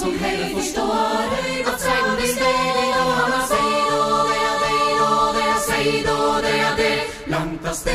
som 0.00 0.12
hører 0.12 0.54
forstår, 0.54 1.32
at 1.72 1.80
seiden 1.80 2.16
blir 2.16 2.30
steder, 2.36 2.89
av 7.70 7.74
sted. 7.74 7.92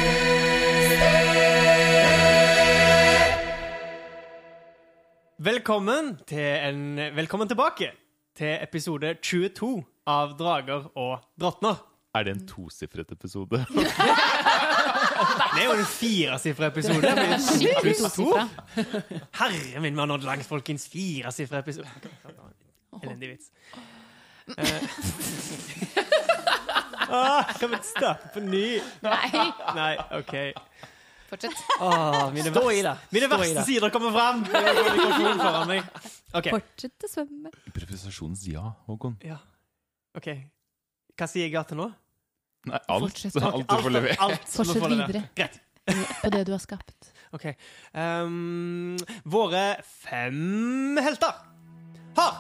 Velkommen, 5.38 6.14
til 6.28 6.40
en, 6.40 7.00
velkommen 7.16 7.50
tilbake 7.52 7.92
til 8.38 8.56
episode 8.64 9.16
22 9.20 9.84
av 10.08 10.38
Drager 10.40 10.88
og 10.96 11.20
drottner. 11.40 11.76
Er 12.16 12.24
det 12.24 12.32
en 12.38 12.46
tosifret 12.48 13.12
episode? 13.12 13.66
Det 15.56 15.62
er 15.62 15.68
jo 15.70 15.76
en 15.80 15.86
firesifra 15.88 16.68
episode. 16.68 17.08
Herre 19.40 19.80
min, 19.80 19.94
vi 19.94 20.00
har 20.00 20.10
nådd 20.12 20.24
langt, 20.28 20.46
folkens. 20.48 20.90
Firesifra 20.92 21.60
episode. 21.64 21.88
Elendig 23.04 23.30
vits. 23.30 23.52
Ah, 27.10 27.44
kan 27.60 27.70
vi 27.72 27.78
starte 27.84 28.30
på 28.34 28.40
ny? 28.44 28.80
Nei, 29.06 29.30
Nei, 29.76 29.92
OK. 30.20 30.34
fortsett. 31.30 31.58
Åh, 31.82 32.32
mine 32.34 32.52
Stå 32.54 32.64
i 32.72 32.82
det. 32.86 32.96
mine 33.12 33.28
Stå 33.28 33.36
i 33.36 33.40
verste 33.42 33.60
det. 33.60 33.66
sider 33.68 33.90
kommer 33.94 34.12
fram! 34.16 34.46
Jeg 34.54 34.64
har 34.64 34.90
mikrofonen 34.92 35.42
foran 35.44 35.68
meg. 35.72 35.92
OK. 36.36 36.50
Fortsett 36.56 37.08
å 37.08 37.12
svømme. 37.12 37.52
Improvisasjonens 37.72 38.46
ja, 38.52 38.66
Håkon. 38.90 39.18
Ja. 39.26 39.38
ok. 40.18 40.32
Hva 41.16 41.28
sier 41.32 41.46
jeg 41.48 41.56
ja 41.56 41.64
til 41.68 41.80
nå? 41.80 41.90
Nei, 42.66 42.80
alt. 42.90 43.06
Fortsett. 43.12 43.38
Alt 43.46 43.68
du 43.70 43.76
får 43.86 43.94
levert. 43.94 44.20
Alt 44.26 44.50
Fortsett 44.50 44.88
videre. 44.90 45.24
Greit. 45.38 45.62
På 46.24 46.32
det 46.34 46.44
du 46.48 46.52
har 46.56 46.62
skapt. 46.64 47.12
Ok. 47.38 47.44
Ehm, 47.94 48.96
våre 49.30 49.62
fem 49.86 50.98
helter 51.06 51.36
har 52.18 52.40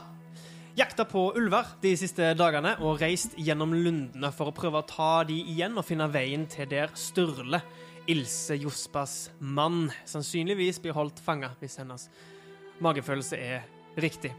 jakta 0.75 1.05
på 1.07 1.29
ulver 1.39 1.69
de 1.79 1.93
siste 1.95 2.33
dagene 2.35 2.73
og 2.83 2.99
reist 2.99 3.37
gjennom 3.39 3.71
lundene 3.73 4.31
for 4.35 4.51
å 4.51 4.55
prøve 4.55 4.81
å 4.81 4.87
ta 4.87 5.11
de 5.27 5.37
igjen 5.53 5.77
og 5.79 5.85
finne 5.87 6.07
veien 6.11 6.43
til 6.51 6.67
der 6.71 6.91
Sturle, 6.99 7.61
Ilse 8.11 8.57
Jospas 8.59 9.31
mann, 9.39 9.87
sannsynligvis 10.05 10.81
blir 10.83 10.93
holdt 10.97 11.21
fanga 11.23 11.53
hvis 11.61 11.79
hennes 11.79 12.09
magefølelse 12.83 13.39
er 13.39 13.63
riktig. 13.97 14.33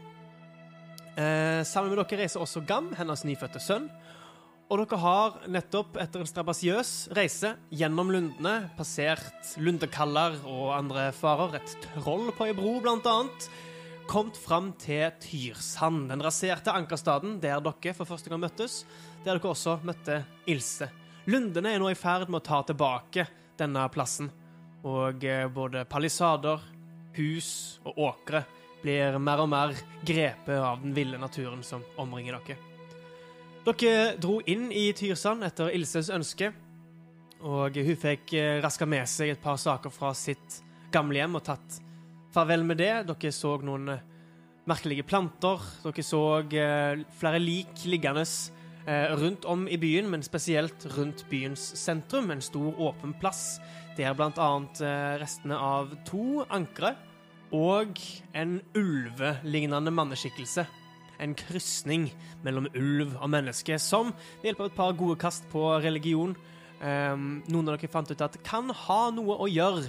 Eh, 1.17 1.63
sammen 1.65 1.89
med 1.89 2.03
dere 2.03 2.21
reiser 2.21 2.43
også 2.43 2.61
Gam, 2.69 2.91
hennes 2.95 3.25
nyfødte 3.25 3.59
sønn. 3.63 3.89
Og 4.69 4.83
dere 4.83 4.99
har 5.01 5.39
nettopp, 5.49 5.97
etter 5.97 6.21
en 6.21 6.29
strabasiøs 6.29 6.91
reise 7.17 7.55
gjennom 7.73 8.11
lundene, 8.13 8.69
passert 8.77 9.55
lundekaller 9.57 10.37
og 10.45 10.75
andre 10.75 11.09
farer, 11.17 11.57
et 11.57 11.77
troll 11.87 12.29
på 12.35 12.45
ei 12.45 12.55
bro 12.55 12.77
blant 12.83 13.09
annet, 13.09 13.49
kommet 14.07 14.37
fram 14.39 14.71
til 14.79 15.11
Tyrsand, 15.19 16.07
den 16.09 16.23
raserte 16.23 16.71
ankerstaden 16.71 17.37
der 17.43 17.59
dere 17.63 17.93
for 17.95 18.07
første 18.07 18.31
gang 18.31 18.39
møttes, 18.39 18.85
der 19.25 19.35
dere 19.35 19.51
også 19.51 19.77
møtte 19.83 20.21
Ilse. 20.47 20.87
Lundene 21.27 21.73
er 21.75 21.81
nå 21.83 21.89
i 21.91 21.97
ferd 21.99 22.29
med 22.31 22.39
å 22.39 22.45
ta 22.45 22.61
tilbake 22.67 23.25
denne 23.59 23.83
plassen, 23.91 24.29
og 24.87 25.25
eh, 25.27 25.47
både 25.51 25.83
palisader, 25.89 26.63
hus 27.17 27.49
og 27.83 27.99
åkre 28.07 28.43
blir 28.83 29.17
mer 29.19 29.41
og 29.43 29.49
mer 29.51 29.73
grepet 30.05 30.55
av 30.55 30.79
den 30.83 30.93
ville 30.95 31.19
naturen 31.19 31.63
som 31.65 31.83
omringer 31.99 32.37
dere. 32.39 32.57
Dere 33.67 34.13
dro 34.21 34.37
inn 34.47 34.69
i 34.71 34.85
Tyrsand 34.95 35.43
etter 35.43 35.73
Ilses 35.75 36.13
ønske, 36.13 36.53
og 37.43 37.75
hun 37.75 37.99
fikk 37.99 38.37
eh, 38.39 38.61
raska 38.63 38.87
med 38.87 39.09
seg 39.11 39.33
et 39.33 39.43
par 39.43 39.59
saker 39.59 39.91
fra 39.91 40.13
sitt 40.15 40.61
gamlehjem 40.95 41.35
og 41.35 41.45
tatt 41.49 41.81
farvel 42.35 42.63
med 42.67 42.79
det. 42.81 42.93
Dere 43.09 43.33
så 43.33 43.55
noen 43.65 43.91
eh, 43.95 44.05
merkelige 44.67 45.05
planter. 45.07 45.63
Dere 45.85 46.05
så 46.05 46.21
eh, 46.43 47.03
flere 47.19 47.41
lik 47.41 47.85
liggende 47.87 48.23
eh, 48.23 49.13
rundt 49.19 49.45
om 49.45 49.67
i 49.67 49.79
byen, 49.79 50.09
men 50.11 50.25
spesielt 50.25 50.87
rundt 50.97 51.25
byens 51.31 51.69
sentrum. 51.79 52.31
En 52.31 52.43
stor, 52.43 52.73
åpen 52.77 53.15
plass 53.21 53.59
der 53.97 54.13
eh, 54.13 55.13
restene 55.21 55.57
av 55.57 55.95
to 56.05 56.43
ankre 56.49 56.95
og 57.55 57.95
en 58.35 58.59
ulvelignende 58.75 59.91
manneskikkelse 59.91 60.67
en 61.17 61.33
krysning 61.33 62.11
mellom 62.45 62.67
ulv 62.77 63.15
og 63.17 63.29
menneske, 63.33 63.79
som 63.81 64.11
ved 64.41 64.51
hjelp 64.51 64.59
av 64.59 64.67
et 64.69 64.75
par 64.77 64.91
gode 64.99 65.15
kast 65.17 65.47
på 65.49 65.63
religion 65.81 66.35
noen 66.77 67.63
av 67.63 67.71
dere 67.73 67.89
fant 67.89 68.11
ut 68.11 68.21
at 68.21 68.37
kan 68.45 68.69
ha 68.85 68.99
noe 69.09 69.39
å 69.41 69.47
gjøre 69.49 69.87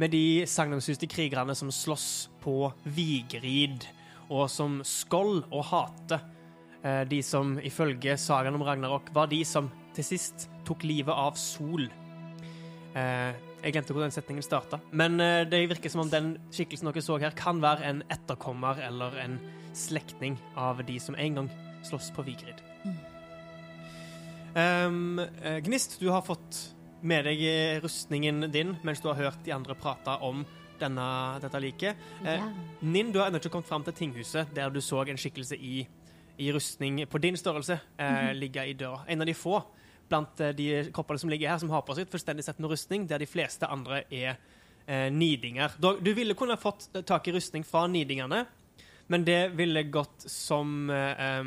med 0.00 0.14
de 0.14 0.46
sagnomsuste 0.48 1.08
krigerne 1.10 1.54
som 1.56 1.70
slåss 1.72 2.30
på 2.40 2.70
Vigrid, 2.96 3.84
og 4.30 4.46
som 4.48 4.78
skål 4.86 5.42
og 5.50 5.64
Hate, 5.68 6.20
eh, 6.82 7.02
de 7.10 7.20
som 7.26 7.58
ifølge 7.58 8.16
sagaen 8.16 8.56
om 8.56 8.64
Ragnarok 8.64 9.10
var 9.12 9.28
de 9.28 9.42
som 9.44 9.68
til 9.96 10.06
sist 10.06 10.48
tok 10.64 10.86
livet 10.88 11.12
av 11.12 11.36
Sol. 11.36 11.84
Eh, 12.94 13.36
jeg 13.60 13.74
glemte 13.74 13.92
hvor 13.92 14.06
den 14.06 14.14
setningen 14.14 14.44
starta, 14.46 14.80
men 14.90 15.20
eh, 15.20 15.44
det 15.44 15.66
virker 15.68 15.92
som 15.92 16.06
om 16.06 16.12
den 16.12 16.32
skikkelsen 16.54 16.88
dere 16.88 17.04
så 17.04 17.18
her, 17.20 17.36
kan 17.36 17.60
være 17.60 17.84
en 17.90 18.02
etterkommer 18.08 18.80
eller 18.86 19.20
en 19.20 19.36
slektning 19.76 20.40
av 20.56 20.80
de 20.86 20.96
som 21.02 21.18
en 21.18 21.42
gang 21.42 21.50
slåss 21.84 22.08
på 22.16 22.24
Vigrid. 22.24 22.64
Um, 24.56 25.20
eh, 25.20 25.60
Gnist, 25.62 26.00
du 26.00 26.08
har 26.10 26.24
fått 26.26 26.72
med 27.02 27.24
deg 27.24 27.42
eh, 27.46 27.80
rustningen 27.82 28.48
din 28.52 28.74
mens 28.84 29.00
du 29.00 29.08
har 29.08 29.18
hørt 29.18 29.44
de 29.44 29.52
andre 29.54 29.74
prate 29.74 30.16
om 30.26 30.44
denne, 30.80 31.06
dette 31.42 31.60
liket. 31.60 31.96
Eh, 32.24 32.36
Ja. 32.40 32.48
Ninn, 32.82 33.12
du 33.12 33.18
har 33.20 33.28
ennå 33.28 33.40
ikke 33.40 33.50
kommet 33.52 33.68
fram 33.68 33.84
til 33.84 33.92
tinghuset, 33.92 34.54
der 34.54 34.70
du 34.70 34.80
så 34.80 35.02
en 35.08 35.16
skikkelse 35.20 35.56
i, 35.56 35.86
i 36.38 36.52
rustning 36.52 37.02
på 37.08 37.20
din 37.20 37.36
størrelse 37.36 37.80
eh, 37.98 38.32
ligge 38.34 38.64
i 38.66 38.72
døra. 38.72 39.04
En 39.08 39.20
av 39.20 39.26
de 39.28 39.34
få 39.34 39.60
blant 40.08 40.40
eh, 40.40 40.54
de 40.56 40.70
kroppene 40.92 41.18
som 41.20 41.30
ligger 41.30 41.50
her, 41.52 41.58
som 41.58 41.70
har 41.70 41.82
på 41.86 41.94
seg 41.94 42.06
et 42.08 42.14
fullstendig 42.14 42.44
sett 42.44 42.58
med 42.60 42.70
rustning, 42.72 43.06
der 43.06 43.18
de 43.20 43.28
fleste 43.28 43.68
andre 43.68 44.04
er 44.10 44.38
eh, 44.86 45.10
nidinger. 45.12 45.76
Du 45.80 46.14
ville 46.16 46.34
kunne 46.34 46.56
fått 46.60 46.88
tak 47.06 47.28
i 47.28 47.32
rustning 47.36 47.64
fra 47.64 47.86
nidingene, 47.86 48.46
men 49.10 49.24
det 49.26 49.52
ville 49.58 49.82
gått 49.90 50.24
som 50.30 50.88
eh, 50.90 51.44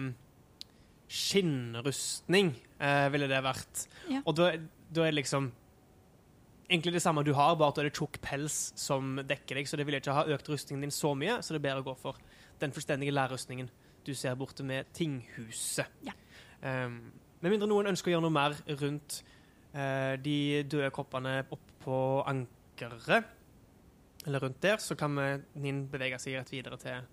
skinnrustning, 1.13 2.53
eh, 2.83 3.07
ville 3.13 3.29
det 3.31 3.41
vært. 3.45 3.85
Ja. 4.11 4.21
Og 4.27 4.37
da, 4.37 4.51
da 4.93 5.05
er 5.05 5.13
det 5.13 5.21
liksom 5.23 5.51
egentlig 6.67 6.95
det 6.95 7.03
samme 7.03 7.25
du 7.25 7.33
har, 7.37 7.55
bare 7.59 7.73
at 7.73 7.81
det 7.81 7.89
er 7.89 7.97
tjukk 7.97 8.19
pels 8.23 8.59
som 8.79 9.17
dekker 9.23 9.59
deg, 9.59 9.69
så 9.69 9.79
det 9.79 9.87
vil 9.87 9.99
ikke 9.99 10.15
ha 10.15 10.27
økt 10.35 10.49
rustningen 10.51 10.85
din 10.85 10.95
så 10.95 11.13
mye, 11.17 11.39
så 11.43 11.53
det 11.53 11.61
er 11.61 11.67
bedre 11.67 11.83
å 11.83 11.89
gå 11.91 11.97
for 12.01 12.21
den 12.61 12.73
fullstendige 12.73 13.13
lærrustningen 13.13 13.69
du 14.03 14.13
ser 14.17 14.35
borte 14.39 14.65
med 14.67 14.89
tinghuset. 14.95 15.91
Ja. 16.03 16.15
Um, 16.63 16.97
med 17.43 17.53
mindre 17.53 17.67
noen 17.67 17.91
ønsker 17.91 18.11
å 18.11 18.15
gjøre 18.15 18.25
noe 18.25 18.35
mer 18.35 18.55
rundt 18.79 19.19
uh, 19.75 20.15
de 20.23 20.63
døde 20.71 20.89
kroppene 20.95 21.41
oppå 21.49 21.73
på 21.83 22.23
ankeret, 22.27 23.25
eller 24.25 24.39
rundt 24.39 24.61
der, 24.63 24.77
så 24.79 24.95
kan 24.95 25.15
vi, 25.17 25.27
Ninn 25.59 25.83
bevege 25.91 26.19
seg 26.21 26.37
rett 26.37 26.51
videre 26.53 26.79
til 26.79 27.03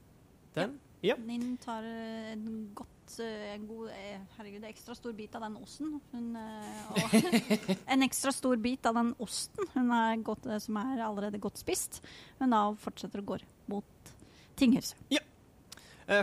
den. 0.55 0.77
Ja. 0.79 0.90
Ninn 1.01 1.57
tar 1.61 1.85
eh, 1.87 2.33
en 2.35 2.71
godt 2.77 3.15
eh, 3.25 3.55
en 3.55 3.67
god, 3.69 3.89
eh, 3.95 4.19
Herregud, 4.37 4.67
ekstra 4.69 4.95
stor 4.99 5.15
bit 5.17 5.35
av 5.39 5.47
den 5.47 5.57
osten. 5.61 5.95
Hun, 6.13 6.35
og 6.37 7.15
en 7.95 8.05
ekstra 8.05 8.33
stor 8.37 8.61
bit 8.61 8.87
av 8.89 8.99
den 8.99 9.15
osten 9.23 9.71
hun 9.75 9.95
er 9.97 10.21
godt, 10.27 10.49
som 10.61 10.81
er 10.83 11.05
allerede 11.07 11.41
godt 11.41 11.61
spist. 11.63 12.03
Men 12.41 12.53
da 12.57 12.67
fortsetter 12.85 13.23
å 13.23 13.29
gå 13.33 13.41
mot 13.73 14.15
tinghuset. 14.61 14.99
Ja. 15.13 15.25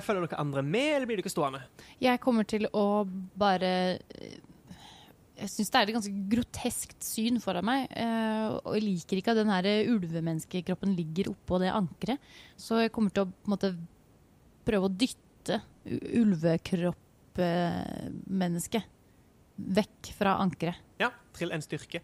følger 0.04 0.28
dere 0.28 0.42
andre 0.44 0.62
med, 0.62 0.92
eller 0.96 1.10
blir 1.10 1.24
dere 1.24 1.34
stående? 1.34 1.64
Jeg 2.04 2.22
kommer 2.22 2.46
til 2.46 2.70
å 2.70 2.86
bare 3.40 3.72
jeg 5.38 5.52
syns 5.54 5.70
det 5.70 5.78
er 5.80 5.90
et 5.90 5.96
ganske 5.98 6.24
groteskt 6.32 7.06
syn 7.06 7.38
foran 7.42 7.66
meg. 7.68 7.86
eh, 7.94 8.48
og 8.58 8.74
jeg 8.78 8.86
liker 8.86 9.20
ikke 9.20 9.34
at 9.36 9.42
den 9.42 9.54
her 9.54 9.68
ulvemenneskekroppen 9.94 10.96
ligger 10.98 11.32
oppå 11.34 11.60
det 11.62 11.70
ankeret. 11.74 12.18
Så 12.58 12.82
jeg 12.82 12.94
kommer 12.96 13.14
til 13.14 13.28
å 13.28 13.30
på 13.30 13.46
en 13.50 13.54
måte 13.54 13.76
prøve 14.68 14.86
å 14.90 14.94
dytte 14.94 15.56
ulvekroppmennesket 15.88 18.84
vekk 19.58 20.14
fra 20.18 20.32
ankeret. 20.44 20.76
Ja, 21.02 21.10
trill 21.36 21.52
en 21.56 21.66
styrke. 21.66 22.00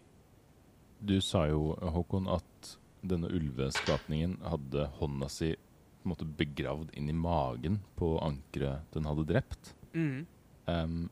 Du 1.04 1.20
sa 1.20 1.46
jo, 1.50 1.60
Håkon, 1.94 2.26
at 2.32 2.78
denne 3.04 3.28
ulveskapningen 3.28 4.38
hadde 4.48 4.88
hånda 4.98 5.28
si 5.28 5.52
på 5.54 6.08
en 6.08 6.12
måte 6.12 6.28
begravd 6.38 6.94
inn 6.98 7.08
i 7.08 7.16
magen 7.16 7.78
på 7.98 8.14
ankeret 8.24 8.88
den 8.92 9.06
hadde 9.08 9.26
drept. 9.28 9.74
Mm. 9.92 10.26
Um, 10.68 11.10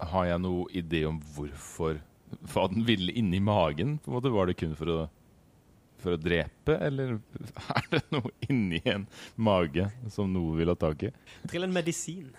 har 0.00 0.30
jeg 0.30 0.42
noe 0.42 0.70
idé 0.72 1.04
om 1.08 1.18
hvorfor 1.34 2.00
Hva 2.46 2.68
den 2.70 2.86
ville 2.86 3.12
inni 3.12 3.40
magen? 3.42 3.98
På 3.98 4.10
en 4.10 4.16
måte 4.16 4.32
Var 4.32 4.48
det 4.48 4.56
kun 4.62 4.76
for 4.78 4.88
å, 4.88 4.98
for 6.02 6.16
å 6.16 6.20
drepe, 6.20 6.76
eller 6.82 7.16
er 7.76 7.88
det 7.92 8.02
noe 8.14 8.32
inni 8.48 8.80
en 8.90 9.06
mage 9.40 9.86
som 10.12 10.30
noe 10.32 10.56
vil 10.58 10.72
ha 10.72 10.76
tak 10.80 11.04
i? 11.08 11.12
Trill 11.50 11.66
en 11.68 11.74
medisin. 11.74 12.30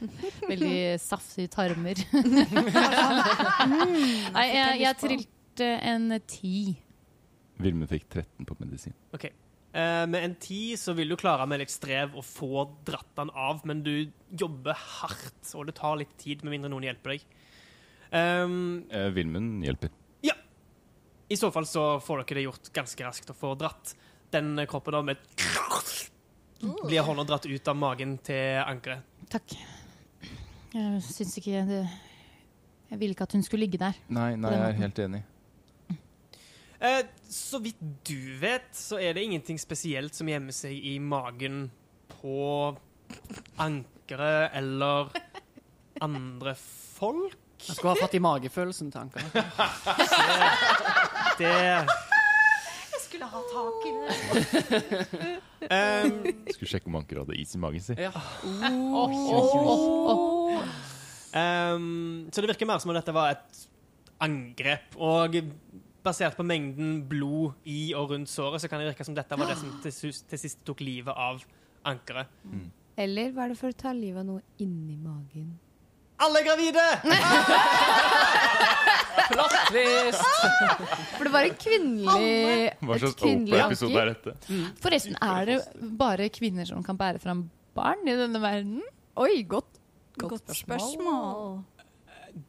Veldig 0.50 0.72
saftige 1.02 1.52
tarmer. 1.52 2.00
Nei, 3.70 4.46
jeg, 4.54 4.80
jeg 4.84 4.98
trilte 5.00 5.70
en 5.92 6.16
ti. 6.30 6.56
Vilmen 7.60 7.88
fikk 7.90 8.08
13 8.08 8.48
på 8.48 8.56
medisin. 8.62 8.96
Ok. 9.16 9.28
Eh, 9.70 10.04
med 10.10 10.24
en 10.24 10.34
ti 10.42 10.74
så 10.80 10.94
vil 10.98 11.12
du 11.12 11.16
klare 11.20 11.44
med 11.46 11.60
litt 11.62 11.70
strev 11.70 12.16
å 12.18 12.24
få 12.26 12.64
dratt 12.86 13.12
den 13.20 13.30
av, 13.38 13.60
men 13.68 13.84
du 13.86 13.92
jobber 14.34 14.74
hardt, 14.74 15.44
og 15.54 15.68
det 15.68 15.76
tar 15.78 16.00
litt 16.00 16.16
tid, 16.18 16.42
med 16.42 16.56
mindre 16.56 16.72
noen 16.72 16.88
hjelper 16.88 17.14
deg. 17.14 17.28
Um, 18.10 18.56
Eh, 18.90 19.06
Vilmen 19.14 19.60
hjelper. 19.62 19.92
I 21.30 21.36
så 21.36 21.50
fall 21.54 21.66
så 21.66 22.00
får 22.02 22.24
dere 22.24 22.40
det 22.40 22.42
gjort 22.48 22.72
ganske 22.74 23.04
raskt 23.06 23.30
å 23.30 23.34
få 23.38 23.52
dratt 23.58 23.92
den 24.34 24.58
kroppen 24.66 24.96
da 24.96 25.02
med 25.02 25.20
Blir 26.60 27.04
hånda 27.06 27.24
dratt 27.24 27.46
ut 27.46 27.68
av 27.70 27.76
magen 27.78 28.16
til 28.26 28.58
ankeret. 28.60 29.06
Takk. 29.30 29.54
Jeg 30.74 31.02
syns 31.06 31.36
ikke 31.40 31.62
det 31.66 31.78
Jeg 32.90 32.98
ville 32.98 33.14
ikke 33.14 33.28
at 33.28 33.36
hun 33.38 33.44
skulle 33.46 33.64
ligge 33.64 33.78
der. 33.80 33.94
Nei, 34.10 34.34
nei, 34.36 34.50
jeg 34.56 34.66
er 34.66 34.80
helt 34.82 34.98
enig. 35.06 35.22
Eh, 36.80 37.00
så 37.30 37.60
vidt 37.62 37.80
du 38.08 38.38
vet, 38.40 38.66
så 38.74 38.98
er 38.98 39.14
det 39.14 39.22
ingenting 39.28 39.60
spesielt 39.62 40.16
som 40.16 40.28
gjemmer 40.28 40.56
seg 40.56 40.74
i 40.74 40.96
magen 40.98 41.68
på 42.16 42.74
ankeret 43.60 44.58
eller 44.58 45.14
andre 46.02 46.56
folk. 46.58 47.38
Jeg 47.60 47.76
skulle 47.76 47.94
ha 47.94 48.02
fått 48.02 48.18
i 48.18 48.24
magefølelsen 48.24 48.90
til 48.90 49.06
ankeret. 49.06 49.30
Det 51.40 53.00
Skulle 53.00 53.26
ha 53.32 53.40
tak 53.50 53.86
i 53.88 53.92
det. 53.96 54.10
um, 55.66 56.18
Skulle 56.52 56.70
sjekke 56.70 56.86
om 56.90 56.98
Anker 57.00 57.22
hadde 57.22 57.36
is 57.40 57.54
i 57.56 57.60
magen 57.62 57.82
sin. 57.82 57.98
Ja. 57.98 58.12
um, 61.74 62.28
Så 62.30 62.40
det 62.44 62.50
virker 62.52 62.68
mer 62.68 62.78
som 62.82 62.92
om 62.92 62.96
dette 62.98 63.14
var 63.16 63.32
et 63.34 63.62
angrep. 64.22 64.96
Og 65.00 65.40
basert 66.04 66.36
på 66.38 66.44
mengden 66.46 67.00
blod 67.10 67.56
i 67.68 67.92
og 67.96 68.12
rundt 68.14 68.30
såret, 68.32 68.60
så 68.62 68.68
kan 68.70 68.80
det 68.80 68.92
virke 68.92 69.04
som 69.08 69.16
dette 69.16 69.36
var 69.40 69.50
det 69.50 69.58
som 69.60 69.72
til, 69.84 69.92
til 70.30 70.38
sist 70.44 70.62
tok 70.68 70.80
livet 70.84 71.12
av 71.16 71.42
ankeret. 71.88 72.30
Eller 73.00 73.32
var 73.36 73.48
det 73.52 73.56
for 73.60 73.72
å 73.72 73.76
ta 73.76 73.92
livet 73.96 74.20
av 74.22 74.28
noe 74.28 74.42
inni 74.60 74.96
magen? 75.00 75.50
Alle 76.20 76.42
er 76.42 76.46
gravide! 76.50 76.86
Plottvist. 79.30 80.24
For 81.16 81.24
det 81.28 81.32
var 81.32 81.44
en 81.46 81.54
kvinnelig 81.60 82.70
Hva 82.82 82.94
et 82.96 83.00
slags 83.04 83.16
kvinnelig 83.20 83.54
Oprah-episode 83.54 83.90
anker. 83.90 84.02
er 84.02 84.06
dette? 84.14 84.30
Forresten, 84.82 85.14
er 85.22 85.40
det 85.50 85.58
bare 86.00 86.26
kvinner 86.34 86.64
som 86.68 86.78
kan 86.86 86.96
bære 86.98 87.18
fram 87.22 87.40
barn 87.78 88.00
i 88.10 88.14
denne 88.18 88.40
verden? 88.42 88.80
Oi, 89.20 89.34
godt, 89.48 89.70
Godt 90.20 90.50
spørsmål. 90.56 91.60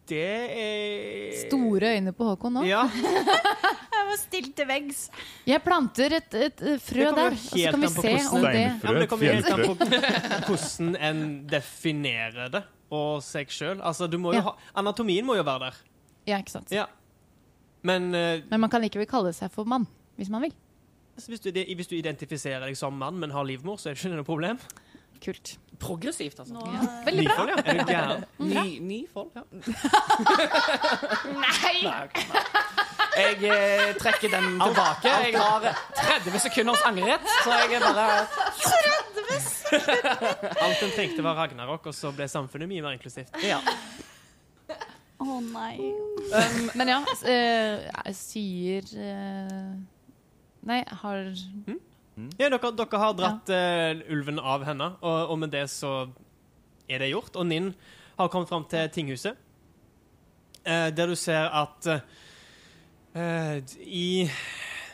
Det 0.10 0.26
er 0.62 1.32
Store 1.48 1.86
øyne 1.98 2.12
på 2.14 2.24
Håkon 2.32 2.54
nå. 2.60 2.64
Ja. 2.70 2.84
Jeg 4.02 4.06
var 4.10 4.18
stilt 4.20 4.54
til 4.58 4.66
veggs. 4.68 5.00
Jeg 5.48 5.62
planter 5.64 6.10
et, 6.18 6.34
et, 6.36 6.62
et 6.74 6.82
frø 6.84 7.04
der, 7.16 7.32
og 7.32 7.38
så 7.46 7.56
kan 7.72 7.82
vi 7.82 7.88
se 7.94 8.14
om 8.34 8.42
det 8.44 8.64
Ja, 8.84 8.90
det 8.98 9.08
kommer 9.10 9.26
helt 9.38 9.52
an 9.54 9.60
på 9.64 9.74
hvordan 10.50 10.88
en 10.98 11.20
definerer 11.50 12.48
det 12.58 12.64
og 12.92 13.24
seg 13.24 13.52
sjøl. 13.52 13.80
Altså, 13.82 14.08
Ja. 14.36 14.54
Anatomien 14.76 15.26
må 15.26 15.36
jo 15.36 15.44
være 15.48 15.60
der. 15.70 15.80
Ja, 16.28 16.38
ikke 16.38 16.52
sant. 16.52 16.72
Ja. 16.72 16.86
Men 17.84 18.14
uh, 18.14 18.44
Men 18.50 18.60
man 18.60 18.70
kan 18.70 18.82
likevel 18.82 19.08
kalle 19.10 19.34
seg 19.34 19.52
for 19.52 19.64
mann, 19.66 19.88
hvis 20.18 20.30
man 20.30 20.42
vil. 20.42 20.54
altså, 21.16 21.32
hvis, 21.32 21.40
du, 21.40 21.52
hvis 21.52 21.88
du 21.88 21.96
identifiserer 21.96 22.66
deg 22.68 22.78
som 22.78 22.94
mann, 22.94 23.18
men 23.20 23.32
har 23.32 23.44
livmor, 23.44 23.78
så 23.78 23.90
er 23.90 23.94
det 23.94 24.06
ikke 24.06 24.16
noe 24.16 24.28
problem. 24.28 24.60
Kult. 25.22 25.58
Progressivt, 25.82 26.40
altså. 26.40 26.54
Nå, 26.54 26.62
Veldig 27.06 27.26
bra. 27.28 27.46
Nyfold, 27.46 27.50
ja. 27.50 27.56
Er 27.66 27.78
du 27.78 27.86
gæren? 27.90 28.24
Ny, 28.54 28.80
ny 28.80 29.00
folk, 29.14 29.32
ja. 29.36 29.42
Nei! 31.44 31.78
nei. 31.84 32.08
Jeg 33.18 33.38
eh, 33.44 33.96
trekker 34.00 34.30
den 34.32 34.48
tilbake. 34.62 35.10
Jeg 35.10 35.34
har 35.38 35.68
30 36.00 36.40
sekunders 36.46 36.82
angrerett, 36.88 37.26
så 37.44 37.58
jeg 37.60 37.74
er 37.78 37.86
bare 37.86 38.08
Alt 40.66 40.84
en 40.84 40.94
trengte, 40.96 41.24
var 41.24 41.38
Ragnarok, 41.40 41.90
og 41.92 41.96
så 41.96 42.12
ble 42.16 42.28
samfunnet 42.32 42.70
mye 42.72 42.84
mer 42.86 42.98
inklusivt. 42.98 43.36
Ja. 43.46 43.62
Å 45.22 45.38
nei. 45.46 45.76
Um, 46.32 46.70
men 46.80 46.92
ja, 46.92 47.00
eh, 47.30 47.88
jeg 47.88 48.18
sier 48.18 48.88
uh, 48.98 49.76
Nei, 50.68 50.82
har 51.02 51.32
Ja, 52.38 52.50
dere, 52.52 52.72
dere 52.78 53.00
har 53.02 53.16
dratt 53.18 53.50
eh, 53.54 54.02
ulven 54.14 54.38
av 54.38 54.66
henne, 54.68 54.92
og, 55.02 55.32
og 55.34 55.40
med 55.42 55.54
det 55.54 55.66
så 55.74 55.94
er 56.86 57.02
det 57.02 57.10
gjort. 57.14 57.34
Og 57.40 57.48
Ninn 57.50 57.72
har 58.20 58.30
kommet 58.30 58.52
fram 58.52 58.68
til 58.70 58.90
tinghuset, 58.94 59.40
eh, 60.64 60.90
der 60.94 61.10
du 61.10 61.16
ser 61.18 61.50
at 61.50 61.90
eh, 63.16 63.58
i 63.82 64.30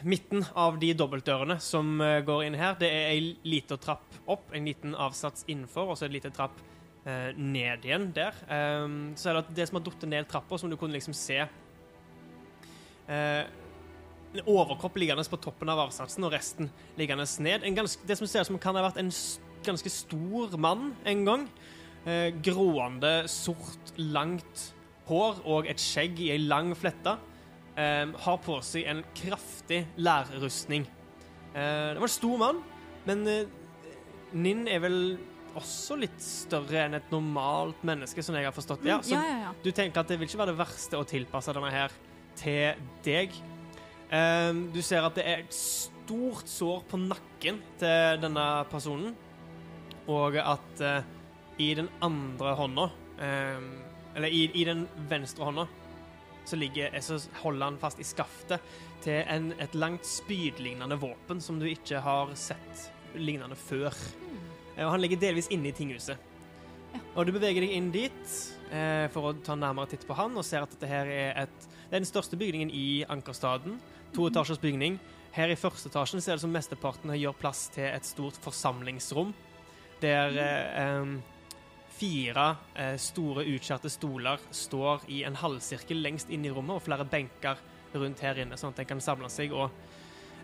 midten 0.04 0.46
av 0.58 0.80
de 0.82 0.92
dobbeltdørene 0.98 1.60
som 1.64 2.02
eh, 2.04 2.22
går 2.26 2.44
inn 2.48 2.58
her, 2.60 2.76
det 2.80 2.90
er 2.92 3.12
ei 3.14 3.22
lita 3.48 3.78
trapp 3.82 4.18
opp, 4.28 4.52
en 4.54 4.68
liten 4.68 4.96
avsats 4.96 5.46
innenfor, 5.48 5.92
og 5.92 5.98
så 6.00 6.08
en 6.08 6.16
liten 6.16 6.34
trapp 6.36 6.60
eh, 7.08 7.32
ned 7.38 7.86
igjen 7.88 8.12
der. 8.16 8.34
Um, 8.50 9.14
så 9.18 9.32
er 9.32 9.40
det 9.40 9.58
det 9.62 9.70
som 9.70 9.80
har 9.80 9.88
falt 9.88 10.08
ned 10.10 10.28
trappa, 10.30 10.60
som 10.60 10.70
du 10.70 10.78
kunne 10.80 10.98
liksom 10.98 11.16
se 11.18 11.40
eh, 13.08 13.44
en 14.38 14.44
overkropp 14.44 14.98
liggende 15.00 15.26
på 15.30 15.40
toppen 15.42 15.72
av 15.72 15.86
avsatsen, 15.88 16.26
og 16.28 16.34
resten 16.36 16.72
liggende 17.00 17.26
ned. 17.44 17.66
Ganske, 17.78 18.08
det 18.08 18.20
som 18.20 18.28
ser 18.28 18.44
ut 18.44 18.52
som 18.52 18.62
kan 18.62 18.78
ha 18.78 18.86
vært 18.86 19.00
en 19.02 19.14
ganske 19.66 19.92
stor 19.92 20.58
mann 20.62 20.92
en 21.08 21.26
gang. 21.28 21.48
Eh, 22.08 22.30
grående, 22.44 23.28
sort, 23.32 23.96
langt 23.98 24.70
hår 25.08 25.42
og 25.48 25.68
et 25.72 25.82
skjegg 25.82 26.20
i 26.24 26.32
ei 26.36 26.40
lang 26.44 26.74
flette. 26.78 27.18
Eh, 27.78 28.10
har 28.26 28.38
på 28.42 28.58
seg 28.66 28.88
en 28.90 29.04
kraftig 29.14 29.84
lærrustning. 30.02 30.88
Eh, 31.54 31.94
det 31.94 32.02
var 32.02 32.08
en 32.08 32.14
stor 32.16 32.40
mann, 32.42 32.62
men 33.06 33.28
eh, 33.30 33.52
Ninn 34.34 34.66
er 34.68 34.82
vel 34.84 34.98
også 35.58 35.96
litt 36.02 36.18
større 36.22 36.82
enn 36.84 36.98
et 36.98 37.14
normalt 37.14 37.84
menneske, 37.88 38.24
som 38.26 38.36
jeg 38.36 38.48
har 38.48 38.56
forstått. 38.56 38.84
Ja, 38.86 38.98
så 39.06 39.14
ja, 39.14 39.22
ja, 39.24 39.38
ja. 39.46 39.54
du 39.64 39.70
tenker 39.72 40.02
at 40.02 40.10
det 40.10 40.18
vil 40.20 40.28
ikke 40.28 40.42
være 40.42 40.56
det 40.56 40.60
verste 40.60 41.00
å 41.00 41.06
tilpasse 41.08 41.54
denne 41.56 41.72
her 41.72 41.94
til 42.38 42.82
deg. 43.06 43.38
Um, 44.12 44.68
du 44.74 44.82
ser 44.86 45.08
at 45.08 45.16
det 45.18 45.26
er 45.28 45.46
et 45.46 45.56
stort 45.56 46.50
sår 46.52 46.84
på 46.92 47.00
nakken 47.02 47.62
til 47.80 48.22
denne 48.22 48.46
personen, 48.72 49.16
og 50.12 50.38
at 50.44 50.84
uh, 50.84 51.08
i 51.58 51.72
den 51.80 51.90
andre 52.04 52.54
hånda, 52.60 52.92
um, 53.24 53.72
eller 54.18 54.34
i, 54.34 54.46
i 54.60 54.68
den 54.68 54.86
venstre 55.10 55.48
hånda, 55.48 55.70
så, 56.48 56.60
ligger, 56.60 56.94
eh, 56.94 57.04
så 57.04 57.20
holder 57.44 57.72
han 57.72 57.80
fast 57.82 58.00
i 58.00 58.08
skaftet 58.08 58.64
til 59.04 59.22
en, 59.28 59.52
et 59.62 59.76
langt 59.76 60.08
spydlignende 60.08 60.98
våpen 61.02 61.42
som 61.44 61.60
du 61.60 61.68
ikke 61.70 62.02
har 62.04 62.32
sett 62.40 62.88
lignende 63.18 63.58
før. 63.60 63.94
Eh, 64.76 64.86
Og 64.86 64.94
han 64.96 65.04
ligger 65.04 65.20
delvis 65.28 65.52
inne 65.54 65.72
i 65.72 65.76
tinghuset. 65.76 66.18
Og 67.16 67.28
du 67.28 67.34
beveger 67.36 67.62
deg 67.62 67.74
inn 67.76 67.92
dit 67.94 68.32
eh, 68.72 69.06
for 69.14 69.30
å 69.30 69.36
ta 69.44 69.54
en 69.54 69.62
nærmere 69.62 69.92
titt 69.92 70.06
på 70.08 70.16
han, 70.18 70.34
og 70.40 70.46
ser 70.48 70.64
at 70.64 70.72
dette 70.74 70.90
her 70.90 71.10
er 71.12 71.44
et 71.44 71.68
Det 71.88 71.96
er 71.96 72.02
den 72.02 72.10
største 72.10 72.36
bygningen 72.36 72.72
i 72.76 73.06
Ankerstaden. 73.08 73.78
To 74.16 74.26
etasjers 74.28 74.60
bygning. 74.60 74.98
Her 75.32 75.52
i 75.54 75.56
første 75.56 75.88
etasjen 75.88 76.20
ser 76.20 76.36
det 76.36 76.44
som 76.44 76.52
mesteparten 76.52 77.14
gjør 77.16 77.36
plass 77.40 77.70
til 77.72 77.86
et 77.88 78.04
stort 78.04 78.36
forsamlingsrom. 78.44 79.32
Der 80.02 80.36
eh, 80.36 80.82
em, 80.84 81.14
fire 81.98 82.48
eh, 82.78 82.96
store 83.02 83.46
utskjærte 83.56 83.90
stoler 83.92 84.42
står 84.54 85.08
i 85.14 85.24
en 85.28 85.38
halvsirkel 85.38 86.02
lengst 86.04 86.32
inn 86.34 86.46
i 86.46 86.52
rommet, 86.54 86.78
og 86.78 86.86
flere 86.86 87.08
benker 87.10 87.60
rundt 87.98 88.22
her 88.22 88.40
inne, 88.44 88.58
sånn 88.60 88.76
at 88.76 88.82
de 88.82 88.88
kan 88.90 89.02
samle 89.04 89.30
seg. 89.34 89.56
Og 89.56 89.72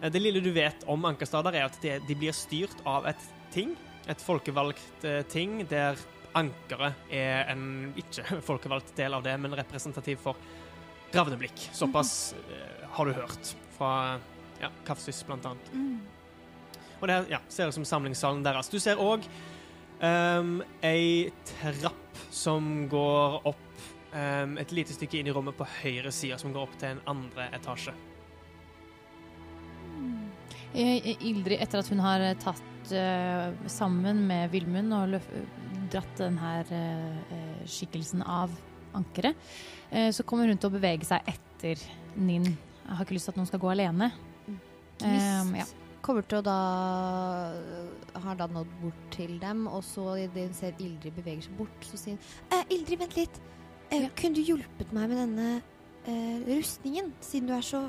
eh, 0.02 0.10
det 0.14 0.22
lille 0.22 0.44
du 0.44 0.52
vet 0.56 0.86
om 0.90 1.10
Ankerstader, 1.10 1.58
er 1.58 1.70
at 1.70 1.80
de, 1.84 2.18
blir 2.18 2.36
styrt 2.36 2.84
av 2.90 3.08
et 3.10 3.30
ting, 3.54 3.76
et 4.10 4.22
folkevalgt 4.22 5.08
eh, 5.08 5.22
ting, 5.32 5.62
der 5.70 6.00
ankeret 6.34 7.14
er 7.14 7.46
en 7.54 7.94
ikke 8.00 8.26
folkevalgt 8.50 8.96
del 8.98 9.14
av 9.14 9.26
det, 9.26 9.38
men 9.42 9.56
representativ 9.58 10.22
for 10.24 10.40
Ravneblikk. 11.14 11.70
Såpass 11.78 12.34
eh, 12.50 12.88
har 12.96 13.06
du 13.06 13.14
hørt 13.14 13.56
fra 13.78 14.18
ja, 14.62 14.72
Kafsis, 14.88 15.22
blant 15.28 15.46
annet. 15.46 15.74
Mm. 15.74 16.00
Og 17.00 17.10
det 17.10 17.18
her, 17.18 17.26
ja, 17.36 17.40
ser 17.52 17.70
ut 17.70 17.76
som 17.76 17.86
samlingssalen 17.86 18.42
deres. 18.46 18.72
Du 18.72 18.80
ser 18.82 19.02
òg 19.02 19.26
um, 20.04 20.56
ei 20.86 21.32
trapp 21.48 22.24
som 22.34 22.88
går 22.92 23.40
opp 23.50 23.86
um, 24.14 24.58
et 24.62 24.74
lite 24.76 24.96
stykke 24.96 25.22
inn 25.22 25.30
i 25.32 25.36
rommet 25.36 25.58
på 25.58 25.68
høyre 25.82 26.12
side, 26.14 26.40
som 26.42 26.54
går 26.54 26.68
opp 26.68 26.76
til 26.82 26.94
en 26.94 27.04
andre 27.16 27.50
etasje. 27.56 27.96
Eh, 30.74 31.12
Ildrid, 31.22 31.60
etter 31.62 31.84
at 31.84 31.90
hun 31.94 32.02
har 32.02 32.24
tatt 32.42 32.94
uh, 32.98 33.54
sammen 33.70 34.24
med 34.26 34.50
Vilmund 34.54 34.96
og 34.98 35.12
løf 35.14 35.28
dratt 35.94 36.18
denne 36.18 36.42
her 36.42 36.70
eh, 36.74 37.18
eh, 37.36 37.66
skikkelsen 37.70 38.24
av 38.26 38.54
ankeret, 38.98 39.38
uh, 39.94 40.10
så 40.10 40.26
kommer 40.26 40.50
hun 40.50 40.58
til 40.58 40.72
å 40.72 40.74
bevege 40.74 41.06
seg 41.06 41.30
etter 41.30 41.82
Ninn. 42.18 42.48
Jeg 42.48 42.98
har 42.98 43.06
ikke 43.06 43.18
lyst 43.20 43.30
til 43.30 43.36
at 43.36 43.40
noen 43.40 43.50
skal 43.52 43.62
gå 43.62 43.70
alene. 43.70 44.10
Um, 45.04 45.54
ja. 45.58 45.68
Kommer 46.04 46.26
til 46.28 46.42
å 46.42 46.44
da 46.44 46.58
Har 48.26 48.36
da 48.40 48.48
nådd 48.52 48.72
bort 48.82 49.04
til 49.16 49.38
dem, 49.42 49.60
og 49.72 49.84
så 49.88 50.04
idet 50.26 50.50
hun 50.50 50.58
ser 50.58 50.84
Ildrid 50.84 51.16
beveger 51.16 51.44
seg 51.48 51.54
bort, 51.58 51.88
så 51.88 51.96
sier 52.00 52.18
hun 52.18 52.58
eh, 52.58 52.66
Ildrid, 52.76 53.00
vent 53.04 53.18
litt. 53.18 53.36
Eh. 53.90 54.10
Kunne 54.20 54.38
du 54.38 54.44
hjulpet 54.44 54.90
meg 54.96 55.06
med 55.12 55.18
denne 55.22 55.50
eh, 56.10 56.38
rustningen, 56.50 57.08
siden 57.24 57.50
du 57.50 57.54
er 57.56 57.66
så 57.68 57.82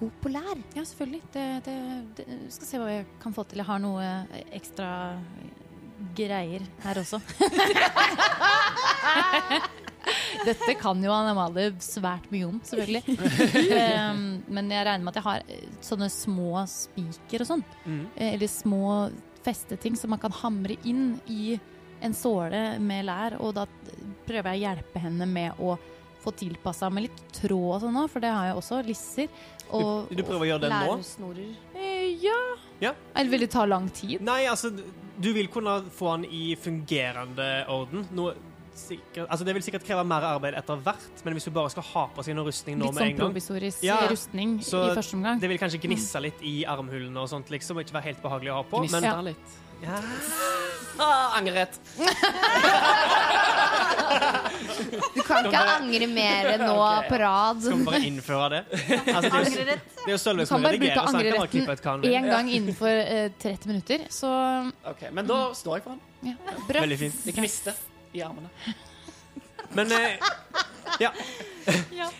god 0.00 0.12
på 0.22 0.28
lær? 0.32 0.56
ja, 0.76 0.82
selvfølgelig. 0.84 1.22
Det, 1.34 1.46
det, 1.66 1.76
det, 2.16 2.24
skal 2.56 2.66
se 2.70 2.76
hva 2.80 2.88
jeg 2.94 3.04
kan 3.22 3.32
få 3.36 3.42
til. 3.48 3.60
Jeg 3.60 3.68
har 3.68 3.80
noe 3.82 4.04
ekstra 4.56 4.88
greier 6.16 6.62
her 6.86 6.96
også. 7.02 7.18
Dette 10.46 10.74
kan 10.80 11.00
jo 11.04 11.12
Anne 11.12 11.32
Amalie 11.34 11.72
svært 11.84 12.28
mye 12.32 12.46
om, 12.48 12.60
selvfølgelig. 12.64 13.02
um, 14.10 14.22
men 14.56 14.70
jeg 14.72 14.86
regner 14.88 15.04
med 15.04 15.12
at 15.12 15.20
jeg 15.20 15.26
har 15.26 15.44
eh, 15.46 15.66
sånne 15.84 16.08
små 16.12 16.62
spiker 16.70 17.44
og 17.44 17.50
sånn. 17.52 17.64
Mm. 17.84 18.00
Eh, 18.16 18.32
Eller 18.34 18.50
små 18.52 19.10
festeting 19.44 19.96
som 19.96 20.12
man 20.14 20.20
kan 20.22 20.34
hamre 20.42 20.76
inn 20.88 21.14
i 21.32 21.54
en 22.00 22.14
såle 22.16 22.78
med 22.80 23.06
lær. 23.08 23.38
Og 23.40 23.54
da 23.58 23.66
prøver 24.26 24.52
jeg 24.54 24.60
å 24.60 24.64
hjelpe 24.68 25.02
henne 25.04 25.28
med 25.28 25.60
å 25.60 25.76
få 26.20 26.34
tilpassa 26.36 26.90
med 26.92 27.06
litt 27.06 27.20
tråd 27.32 27.78
og 27.78 27.84
sånn 27.86 27.96
òg, 27.96 28.10
for 28.12 28.20
det 28.20 28.28
har 28.32 28.50
jeg 28.50 28.56
også. 28.60 28.80
Lisser. 28.84 29.30
Og, 29.70 30.10
Du, 30.10 30.18
du 30.18 30.24
prøver 30.26 30.44
å 30.44 30.48
gjøre 30.50 30.64
den 30.66 30.74
nå? 30.76 30.96
Lærsnorer. 30.98 31.52
Eh, 31.76 32.08
ja. 32.24 32.40
Ja. 32.82 32.92
Eller 33.14 33.32
vil 33.32 33.44
det 33.46 33.52
ta 33.54 33.64
lang 33.68 33.86
tid? 33.96 34.20
Nei, 34.24 34.42
altså, 34.50 34.68
du 35.20 35.30
vil 35.36 35.48
kunne 35.52 35.78
få 35.96 36.16
den 36.18 36.26
i 36.28 36.52
fungerende 36.60 37.48
orden. 37.72 38.04
Noe 38.16 38.34
sikkert, 38.80 39.26
altså, 39.28 39.46
det 39.46 39.54
vil 39.56 39.64
sikkert 39.66 39.84
kreve 39.86 40.04
mer 40.08 40.26
arbeid 40.30 40.56
etter 40.58 40.80
hvert, 40.84 41.24
men 41.24 41.36
hvis 41.36 41.48
du 41.48 41.52
bare 41.54 41.72
skal 41.72 41.86
ha 41.92 42.04
på 42.14 42.24
seg 42.26 42.36
noe 42.38 42.48
rustning 42.48 42.78
nå 42.80 42.88
Litt 42.88 42.94
med 42.96 43.02
sånn 43.02 43.10
en 43.10 43.18
gang 43.20 43.34
provisorisk 43.34 43.84
Ja, 43.86 43.98
rustning 44.10 44.56
så 44.66 44.84
i 44.90 44.94
første 44.98 45.18
omgang. 45.18 45.40
Det 45.42 45.50
vil 45.52 45.60
kanskje 45.62 45.82
gnisse 45.84 46.22
litt 46.24 46.40
i 46.46 46.60
armhulene 46.68 47.22
og 47.22 47.28
sånt, 47.32 47.52
liksom, 47.52 47.78
og 47.78 47.86
ikke 47.86 47.98
være 47.98 48.08
helt 48.10 48.22
behagelig 48.24 48.54
å 48.54 48.60
ha 48.60 48.64
på. 48.72 48.84
Gnisse 48.84 49.00
Men 49.00 49.10
Ja. 49.10 49.20
litt. 49.30 49.58
ja. 49.84 50.00
Ah, 51.00 51.38
angrerett. 51.38 51.78
Du 55.14 55.22
kan 55.22 55.46
ikke 55.46 55.60
angre 55.60 56.06
mer 56.10 56.48
nå 56.62 56.76
på 57.08 57.18
rad. 57.20 57.62
skal 57.62 57.78
vi 57.78 57.86
bare 57.86 58.00
innføre 58.08 58.48
det? 58.54 58.62
Altså, 59.14 59.30
det 59.30 59.36
er 59.36 59.70
det 59.70 59.76
er 60.06 60.14
jo 60.14 60.34
Du 60.40 60.46
kan 60.46 60.64
bare 60.64 60.80
bruke 60.80 61.04
angreretten 61.12 62.08
én 62.10 62.28
gang 62.30 62.50
innenfor 62.50 63.02
uh, 63.04 63.28
30 63.42 63.70
minutter, 63.70 64.06
så 64.10 64.30
okay, 64.90 65.12
Men 65.12 65.28
da 65.30 65.40
står 65.54 65.78
jeg 65.80 65.86
for 65.86 65.96
den. 65.96 66.32
ja. 66.32 66.80
Veldig 66.80 66.98
fint. 66.98 67.22
Det 67.26 67.36
gnister 67.36 67.86
i 68.12 68.22
armene. 68.22 68.48
Men 69.72 69.92
eh, 69.92 70.16
ja. 71.00 71.12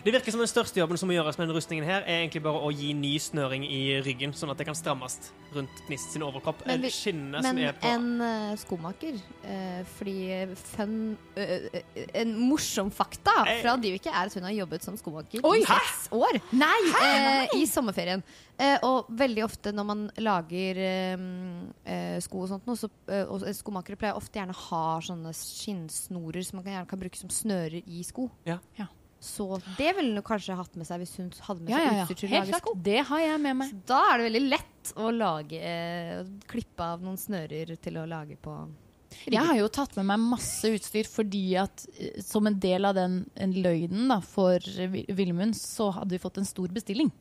Det 0.03 0.13
virker 0.13 0.31
som 0.33 0.41
den 0.41 0.49
største 0.49 0.79
jobben 0.79 0.97
som 0.97 1.09
må 1.09 1.15
gjøres 1.15 1.37
med 1.37 1.47
denne 1.47 1.57
rustningen 1.57 1.85
her, 1.85 2.05
er 2.05 2.21
egentlig 2.21 2.43
bare 2.45 2.61
å 2.61 2.69
gi 2.73 2.91
ny 2.97 3.15
snøring 3.21 3.65
i 3.67 3.81
ryggen, 4.05 4.33
sånn 4.37 4.53
at 4.53 4.61
det 4.61 4.67
kan 4.69 4.77
strammes 4.77 5.17
rundt 5.51 5.81
Gnist 5.87 6.13
sin 6.13 6.23
overkropp. 6.23 6.61
Men 6.65 6.77
En 6.77 6.85
vi- 6.85 6.91
skinne 6.93 7.41
som 7.43 7.57
Men 7.57 7.73
en 7.81 8.05
uh, 8.21 8.53
skomaker 8.59 9.17
uh, 9.43 9.81
Fordi 9.97 10.15
fun 10.55 10.93
uh, 11.35 11.41
eh, 11.41 12.05
En 12.21 12.31
morsom 12.39 12.91
fakta 12.93 13.33
fra 13.61 13.75
Divike 13.81 14.11
er 14.13 14.29
at 14.29 14.37
hun 14.37 14.47
har 14.47 14.55
jobbet 14.55 14.85
som 14.85 14.95
skomaker 14.99 15.43
Oi! 15.43 15.59
i 15.59 15.65
seks 15.67 16.07
år. 16.15 16.39
Nei! 16.55 16.79
eh, 17.01 17.57
I 17.59 17.65
sommerferien. 17.69 18.23
Eh, 18.61 18.77
og 18.85 19.09
veldig 19.17 19.43
ofte 19.43 19.73
når 19.73 19.87
man 19.89 20.03
lager 20.21 20.77
eh, 20.85 21.27
eh, 21.83 22.17
sko 22.23 22.45
og 22.45 22.51
sånt 22.53 22.67
noe, 22.69 22.77
så, 22.77 22.87
eh, 23.09 23.25
og 23.25 23.43
skomakere 23.57 23.97
pleier 23.99 24.19
ofte 24.19 24.37
gjerne 24.39 24.55
ha 24.69 24.83
sånne 25.03 25.33
skinnsnorer 25.35 26.45
som 26.45 26.61
man 26.61 26.69
gjerne 26.69 26.89
kan 26.89 27.01
bruke 27.01 27.19
som 27.19 27.31
snører 27.33 27.81
i 27.81 28.03
sko. 28.05 28.29
Ja. 28.47 28.60
Ja. 28.79 28.87
Så 29.21 29.45
det 29.77 29.91
ville 29.95 30.15
hun 30.17 30.23
kanskje 30.25 30.55
hatt 30.57 30.75
med 30.81 30.87
seg 30.89 31.03
hvis 31.03 31.15
hun 31.19 31.27
hadde 31.45 31.61
med 31.61 31.73
seg 31.75 31.83
ja, 31.85 31.91
ja. 31.93 32.05
utstyr 32.07 32.17
til 32.23 32.27
å 32.27 32.31
Helt 32.31 32.47
lage 32.47 32.53
klart. 32.55 32.63
sko. 32.65 32.75
Det 32.87 32.99
har 33.11 33.19
jeg 33.21 33.41
med 33.43 33.57
meg. 33.59 33.73
Da 33.91 33.99
er 34.11 34.17
det 34.17 34.29
veldig 34.31 34.43
lett 34.49 34.93
å 34.97 35.11
lage 35.13 35.59
eh, 35.61 36.23
klippe 36.49 36.87
av 36.95 37.03
noen 37.05 37.19
snører 37.21 37.75
til 37.77 37.99
å 38.01 38.05
lage 38.09 38.37
på 38.41 38.55
Jeg 39.29 39.43
har 39.45 39.57
jo 39.59 39.67
tatt 39.69 39.93
med 39.99 40.07
meg 40.09 40.23
masse 40.31 40.71
utstyr 40.73 41.05
fordi 41.11 41.43
at 41.61 41.85
eh, 41.99 42.17
som 42.25 42.47
en 42.49 42.57
del 42.63 42.89
av 42.89 42.95
den 42.97 43.19
en 43.35 43.53
løgnen 43.61 44.09
da, 44.09 44.17
for 44.25 44.57
Vi- 44.65 45.05
Vilmund, 45.13 45.53
så 45.59 45.91
hadde 45.99 46.15
vi 46.17 46.21
fått 46.23 46.39
en 46.41 46.49
stor 46.49 46.73
bestilling. 46.73 47.11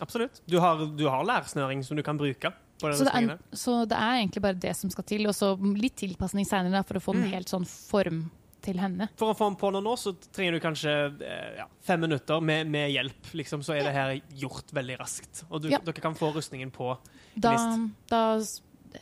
Absolutt. 0.00 0.40
Du 0.46 0.56
har, 0.62 0.86
du 0.96 1.04
har 1.10 1.24
lærsnøring 1.26 1.84
som 1.84 1.96
du 1.98 2.02
kan 2.06 2.16
bruke 2.16 2.52
på 2.80 2.86
den 2.88 2.96
Så 2.96 3.04
det, 3.08 3.12
er, 3.18 3.38
så 3.58 3.72
det 3.90 3.96
er 3.98 4.20
egentlig 4.20 4.42
bare 4.44 4.54
det 4.62 4.74
som 4.78 4.90
skal 4.94 5.04
til. 5.04 5.26
Og 5.26 5.34
så 5.34 5.52
litt 5.74 5.96
tilpasning 5.98 6.46
seinere 6.46 6.84
for 6.86 7.00
å 7.00 7.02
få 7.02 7.14
den 7.18 7.26
helt 7.32 7.50
sånn 7.50 7.66
form 7.66 8.28
til 8.68 8.78
henne. 8.82 9.08
For 9.18 9.32
å 9.32 9.36
få 9.38 9.48
den 9.50 9.58
på 9.60 9.72
nå, 9.74 9.96
så 9.98 10.12
trenger 10.28 10.58
du 10.58 10.62
kanskje 10.64 10.94
eh, 11.24 11.58
ja, 11.62 11.66
fem 11.88 12.04
minutter 12.04 12.44
med, 12.44 12.68
med 12.70 12.92
hjelp, 12.94 13.32
liksom, 13.40 13.64
så 13.66 13.74
er 13.78 13.88
det 13.88 13.96
her 13.96 14.14
gjort 14.44 14.72
veldig 14.76 15.00
raskt. 15.00 15.44
Og 15.48 15.64
du, 15.64 15.70
Ja. 15.72 15.80
dere 15.84 16.04
kan 16.04 16.16
få 16.18 16.30
rustningen 16.36 16.70
på. 16.74 16.92
Da, 17.34 17.54
list. 17.56 17.92
da 18.12 18.22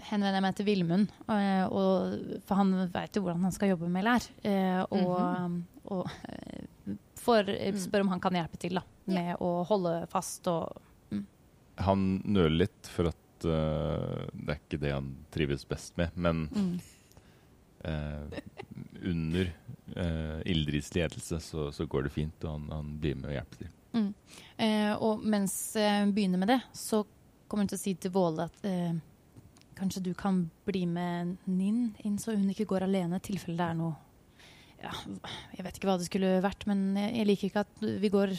henvender 0.09 0.35
jeg 0.41 0.43
meg 0.47 0.57
til 0.59 0.67
Vilmund, 0.67 1.13
eh, 1.31 1.65
og- 1.67 2.41
for 2.47 2.59
han 2.63 2.73
veit 2.95 3.15
jo 3.17 3.23
hvordan 3.27 3.43
han 3.47 3.55
skal 3.55 3.75
jobbe 3.75 3.89
med 3.91 4.05
lær. 4.07 4.25
eh, 4.45 4.83
Og, 4.91 5.61
og 5.87 6.11
eh, 6.29 6.97
får 7.23 7.49
eh, 7.55 7.73
spørre 7.79 8.07
om 8.07 8.09
han 8.15 8.21
kan 8.25 8.35
hjelpe 8.39 8.59
til 8.59 8.75
da, 8.81 8.83
med 9.07 9.37
å 9.41 9.65
holde 9.67 10.07
fast 10.11 10.47
og 10.51 10.83
Han 11.79 12.23
nøler 12.25 12.55
litt 12.65 12.89
for 12.89 13.11
at 13.11 13.45
uh, 13.45 14.25
det 14.33 14.55
er 14.55 14.61
ikke 14.63 14.79
det 14.81 14.93
han 14.95 15.11
trives 15.35 15.67
best 15.69 15.97
med, 16.01 16.15
men 16.17 16.47
mm. 16.49 16.71
Eh, 17.87 18.39
under 19.07 19.49
eh, 19.97 20.39
Ildrids 20.53 20.93
ledelse 20.97 21.41
så, 21.45 21.69
så 21.73 21.87
går 21.87 22.07
det 22.09 22.15
fint, 22.15 22.45
og 22.45 22.57
han, 22.57 22.69
han 22.75 22.95
blir 23.03 23.17
med 23.19 23.31
og 23.33 23.37
hjelper 23.39 23.65
til. 23.65 23.73
Eh, 24.61 24.93
og 25.01 25.23
mens 25.25 25.55
hun 25.79 26.11
begynner 26.17 26.41
med 26.43 26.51
det, 26.53 26.59
så 26.77 27.05
kommer 27.49 27.65
hun 27.65 27.71
til 27.71 27.79
å 27.79 27.85
si 27.85 27.95
til 28.03 28.13
Våle 28.13 28.45
at 28.51 28.67
eh, 28.69 28.97
kanskje 29.79 30.03
du 30.09 30.11
kan 30.19 30.43
bli 30.69 30.83
med 30.91 31.37
Ninn 31.49 31.95
inn, 32.05 32.19
så 32.21 32.35
hun 32.37 32.51
ikke 32.53 32.67
går 32.69 32.85
alene, 32.89 33.21
i 33.21 33.25
tilfelle 33.25 33.57
det 33.61 33.71
er 33.71 33.79
noe 33.79 33.95
ja, 34.83 34.93
Jeg 35.57 35.65
vet 35.65 35.79
ikke 35.79 35.89
hva 35.89 35.97
det 36.01 36.09
skulle 36.11 36.35
vært, 36.45 36.67
men 36.69 36.91
jeg, 36.99 37.15
jeg 37.23 37.29
liker 37.31 37.49
ikke 37.51 37.65
at 37.65 37.85
vi 38.03 38.11
går 38.13 38.35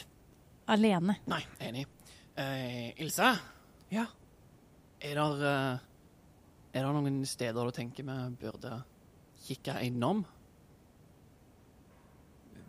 alene. 0.69 1.15
Nei, 1.31 1.41
enig. 1.63 1.85
Eh, 2.37 2.91
Ilse, 3.01 3.31
Ja. 3.89 4.03
er 5.01 5.15
det 5.15 5.55
Er 6.77 6.83
det 6.83 6.93
noen 6.93 7.21
steder 7.25 7.65
du 7.65 7.71
tenker 7.73 8.03
vi 8.05 8.17
burde 8.43 8.83
kikke 9.47 9.77
innom? 9.87 10.23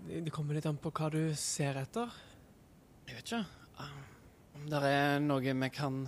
Det 0.09 0.33
kommer 0.33 0.57
litt 0.57 0.67
an 0.69 0.79
på 0.81 0.93
hva 0.95 1.11
du 1.13 1.21
ser 1.37 1.77
etter. 1.83 2.09
Jeg 3.09 3.19
vet 3.19 3.29
ikke. 3.29 3.43
eh, 3.83 3.99
Om 4.57 4.67
det 4.73 4.81
er 4.89 5.21
noe 5.25 5.41
vi 5.63 5.69
kan 5.75 6.01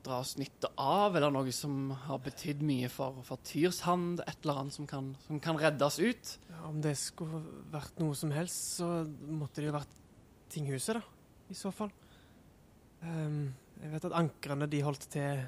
dra 0.00 0.20
oss 0.22 0.38
nytte 0.40 0.70
av, 0.80 1.12
eller 1.18 1.30
noe 1.34 1.52
som 1.52 1.90
har 2.06 2.22
betydd 2.24 2.62
mye 2.64 2.88
for, 2.88 3.18
for 3.26 3.36
Tyrshand, 3.44 4.22
et 4.24 4.38
eller 4.46 4.62
annet 4.62 4.72
som 4.78 4.86
kan, 4.88 5.10
som 5.26 5.40
kan 5.44 5.58
reddes 5.60 5.98
ut. 6.00 6.30
Ja, 6.48 6.62
Om 6.70 6.80
det 6.80 6.94
skulle 6.96 7.42
vært 7.70 8.00
noe 8.00 8.16
som 8.16 8.32
helst, 8.32 8.78
så 8.78 8.88
måtte 9.28 9.60
det 9.60 9.68
jo 9.68 9.76
vært 9.76 9.98
tinghuset, 10.50 10.96
da. 10.96 11.02
I 11.52 11.58
så 11.58 11.68
fall. 11.74 11.90
Um, 13.02 13.50
jeg 13.82 13.92
vet 13.92 14.06
at 14.08 14.16
ankrene 14.16 14.68
de 14.72 14.80
holdt 14.86 15.04
til, 15.12 15.44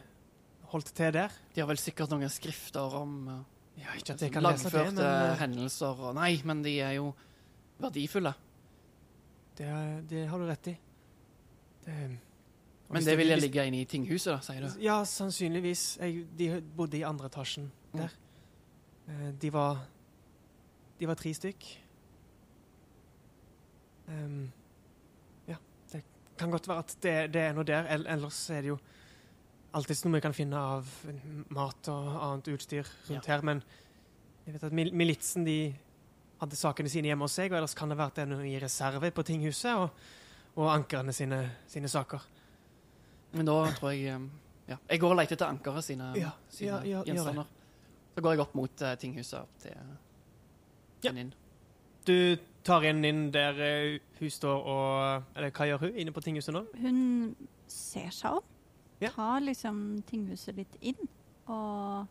holdt 0.73 0.92
til 0.97 1.16
der. 1.16 1.32
De 1.54 1.62
har 1.64 1.68
vel 1.73 1.80
sikkert 1.80 2.12
noen 2.12 2.28
skrifter 2.32 2.99
om 3.00 3.16
eh, 3.32 3.42
Ja, 3.81 3.95
ikke 3.97 4.14
at 4.14 4.23
jeg 4.23 4.33
kan 4.35 4.45
lese 4.45 4.71
det, 4.71 4.83
men 4.91 4.99
eh, 5.05 5.35
hendelser 5.41 6.00
og 6.09 6.14
Nei, 6.19 6.35
men 6.45 6.61
de 6.64 6.75
er 6.85 6.97
jo 6.99 7.12
verdifulle. 7.81 8.35
det, 9.59 9.69
det 10.11 10.26
har 10.29 10.38
du 10.38 10.47
rett 10.47 10.69
i. 10.73 10.75
Det, 11.85 11.95
Men 12.93 13.05
det 13.05 13.17
vil 13.19 13.33
jeg 13.33 13.41
ligge 13.41 13.64
inne 13.67 13.81
i 13.83 13.87
tinghuset, 13.88 14.35
da, 14.35 14.41
sier 14.45 14.67
du? 14.67 14.83
Ja, 14.85 15.00
sannsynligvis. 15.09 15.97
Jeg, 16.00 16.26
de 16.38 16.50
bodde 16.76 17.00
i 17.00 17.02
andre 17.09 17.26
etasjen 17.33 17.71
der. 17.93 18.12
Mm. 19.07 19.38
de 19.41 19.52
var 19.52 19.81
De 21.00 21.09
var 21.09 21.19
tre 21.19 21.33
stykk. 21.35 21.64
Um, 24.07 24.52
ja, 25.49 25.57
det 25.93 26.05
kan 26.38 26.50
godt 26.50 26.69
være 26.69 26.79
at 26.85 26.97
det, 27.02 27.14
det 27.35 27.43
er 27.43 27.57
noe 27.57 27.67
der. 27.67 27.88
Ellers 27.91 28.38
er 28.50 28.61
det 28.62 28.69
jo 28.75 28.79
alltids 29.73 30.05
noe 30.05 30.17
vi 30.19 30.23
kan 30.25 30.35
finne 30.37 30.59
av 30.59 30.88
mat 31.55 31.88
og 31.93 32.11
annet 32.17 32.50
utstyr 32.55 32.88
rundt 33.09 33.31
her. 33.31 33.43
Men 33.47 33.62
Jeg 34.47 34.57
vet 34.57 34.64
at 34.67 34.75
mil 34.75 34.91
militsen 34.93 35.45
de 35.47 35.75
hadde 36.43 36.59
sakene 36.59 36.91
sine 36.91 37.07
hjemme 37.07 37.23
hos 37.29 37.37
seg, 37.38 37.52
og 37.52 37.61
ellers 37.61 37.76
kan 37.79 37.93
det 37.93 37.99
er 38.19 38.26
noe 38.26 38.47
i 38.49 38.57
reserve 38.59 39.12
på 39.14 39.23
tinghuset, 39.23 39.79
og, 39.79 39.91
og 40.59 40.71
ankerne 40.73 41.14
sine, 41.14 41.38
sine 41.71 41.88
saker. 41.88 42.25
Men 43.33 43.47
da 43.49 43.59
tror 43.79 43.95
jeg 43.95 44.14
eh, 44.14 44.31
Ja. 44.69 44.76
Jeg 44.88 45.00
går 45.02 45.11
og 45.11 45.17
leter 45.19 45.35
etter 45.35 45.50
ankeret 45.50 45.85
sine, 45.85 46.12
Ja, 46.17 46.31
sine 46.50 46.71
ja, 46.71 46.81
ja, 46.87 47.00
gjenstander. 47.07 47.49
Så 48.14 48.23
går 48.23 48.35
jeg 48.37 48.43
opp 48.45 48.55
mot 48.55 48.83
uh, 48.85 48.93
tinghuset 49.00 49.38
opp 49.41 49.59
til 49.62 49.75
Ja. 51.02 51.11
inn. 51.11 51.33
Du 52.07 52.37
tar 52.62 52.85
inn 52.87 53.05
inn 53.05 53.25
der 53.35 53.59
uh, 53.59 53.99
hun 54.21 54.31
står 54.31 54.69
og 54.71 55.37
Eller 55.37 55.50
hva 55.50 55.67
gjør 55.67 55.87
hun 55.87 55.99
inne 55.99 56.14
på 56.14 56.23
tinghuset 56.23 56.55
nå? 56.55 56.62
Hun 56.79 57.35
ser 57.67 58.11
seg 58.14 58.38
om, 58.38 58.47
Ja. 59.02 59.12
tar 59.14 59.44
liksom 59.44 59.76
tinghuset 60.09 60.59
litt 60.59 60.75
inn 60.80 61.00
og, 61.50 62.09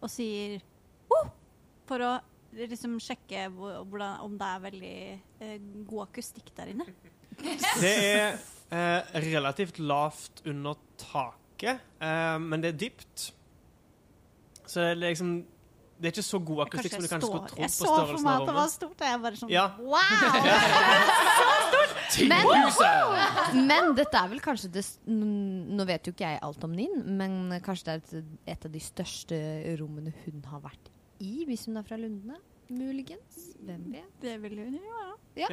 og 0.00 0.10
sier 0.12 0.58
oh! 1.12 1.28
For 1.86 2.02
å 2.02 2.14
liksom 2.56 2.96
sjekke 3.02 3.46
hvordan, 3.52 4.20
om 4.24 4.36
det 4.38 4.48
er 4.48 4.62
veldig 4.64 4.96
eh, 5.44 5.56
god 5.88 6.06
akustikk 6.08 6.52
der 6.56 6.72
inne. 6.72 6.86
Det 7.82 7.90
er 7.92 8.38
eh, 8.72 9.16
relativt 9.26 9.78
lavt 9.78 10.40
under 10.48 10.78
taket, 10.96 11.82
eh, 12.00 12.38
men 12.40 12.62
det 12.64 12.70
er 12.72 12.78
dypt. 12.80 13.26
Så 14.64 14.80
det 14.80 14.88
er 14.94 15.02
liksom 15.02 15.34
Det 15.96 16.08
er 16.08 16.14
ikke 16.16 16.22
så 16.26 16.38
god 16.38 16.62
akustikk 16.64 16.92
som 16.96 17.04
du 17.04 17.08
kanskje 17.08 17.28
skulle 17.28 17.48
trodd 17.48 17.60
Jeg 17.60 17.70
på 17.70 17.76
så 17.76 17.92
for 18.08 18.24
meg 18.24 18.40
at 18.40 18.48
det 18.48 18.56
var 18.56 18.72
stort, 18.72 18.96
og 18.96 19.06
jeg 19.06 19.20
bare 19.22 19.38
sånn 19.40 19.52
Ja. 19.52 19.66
Wow! 19.78 20.00
Tinghuset! 21.38 21.95
Men 23.56 23.94
dette 23.96 24.18
er 24.20 24.28
vel 24.30 24.40
kanskje 24.44 24.70
det 24.74 24.82
Nå 25.08 25.86
vet 25.88 26.06
jo 26.08 26.12
ikke 26.14 26.28
jeg 26.32 26.42
alt 26.46 26.66
om 26.66 26.74
Ninn, 26.76 27.00
men 27.18 27.38
kanskje 27.64 27.86
det 27.86 27.94
er 27.94 28.02
et, 28.20 28.34
et 28.56 28.66
av 28.68 28.74
de 28.74 28.82
største 28.82 29.38
rommene 29.80 30.12
hun 30.24 30.42
har 30.50 30.62
vært 30.64 30.92
i, 31.24 31.46
hvis 31.48 31.64
hun 31.68 31.78
er 31.80 31.84
fra 31.86 31.96
Lundene? 31.96 32.36
Muligens. 32.68 33.54
Hvem 33.64 33.84
vet? 33.94 34.08
Det 34.20 34.34
vil 34.42 34.56
hun 34.58 34.74
jo 34.76 34.82
gjøre. 34.82 35.12
Ja. 35.38 35.48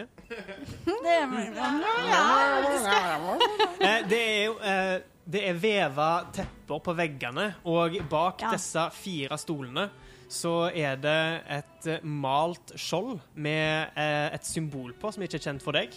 Det 1.05 1.19
vil 1.31 1.53
hun 1.55 1.77
jo 1.83 1.93
gjøre. 2.09 3.35
Eh, 3.79 3.99
det 4.09 4.19
er 4.23 4.41
jo 4.47 4.55
eh, 4.59 4.95
Det 5.35 5.43
er 5.49 5.59
veva 5.61 6.07
tepper 6.35 6.81
på 6.83 6.95
veggene, 6.97 7.45
og 7.69 7.95
bak 8.11 8.41
Ja. 8.43 8.51
disse 8.57 8.87
fire 8.97 9.37
stolene 9.39 9.87
så 10.33 10.53
er 10.73 10.97
det 10.97 11.19
et 11.53 11.87
eh, 11.93 12.03
malt 12.03 12.73
skjold 12.79 13.19
med 13.35 13.93
eh, 13.95 14.33
et 14.33 14.47
symbol 14.49 14.91
på, 14.97 15.11
som 15.13 15.23
ikke 15.23 15.37
er 15.37 15.45
kjent 15.47 15.63
for 15.63 15.77
deg. 15.77 15.93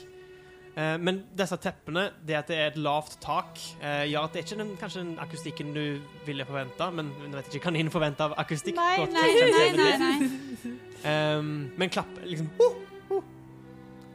Eh, 0.76 0.96
men 1.00 1.22
disse 1.36 1.56
teppene, 1.56 2.10
det 2.28 2.36
at 2.36 2.50
det 2.52 2.56
er 2.60 2.66
et 2.68 2.80
lavt 2.84 3.16
tak, 3.24 3.60
eh, 3.80 4.02
gjør 4.10 4.26
at 4.26 4.34
det 4.34 4.42
er 4.42 4.44
ikke 4.44 4.58
den, 4.60 4.72
kanskje 4.80 5.04
den 5.04 5.14
akustikken 5.22 5.70
du 5.72 5.84
ville 6.26 6.44
forvente. 6.44 6.90
Men 6.98 7.12
du 7.22 7.36
vet 7.36 7.48
ikke 7.48 7.70
kaninen 7.70 7.92
forvente 7.92 8.26
av 8.26 8.34
akustikk. 8.42 8.76
Nei, 8.76 8.96
Godt 9.00 9.16
nei, 9.16 9.30
nei, 9.40 9.70
nei, 9.78 9.94
nei. 10.02 10.74
Um, 11.06 11.48
men 11.78 11.90
klapp 11.92 12.08
liksom 12.24 12.48
oh, 12.58 12.78
oh. 13.14 13.20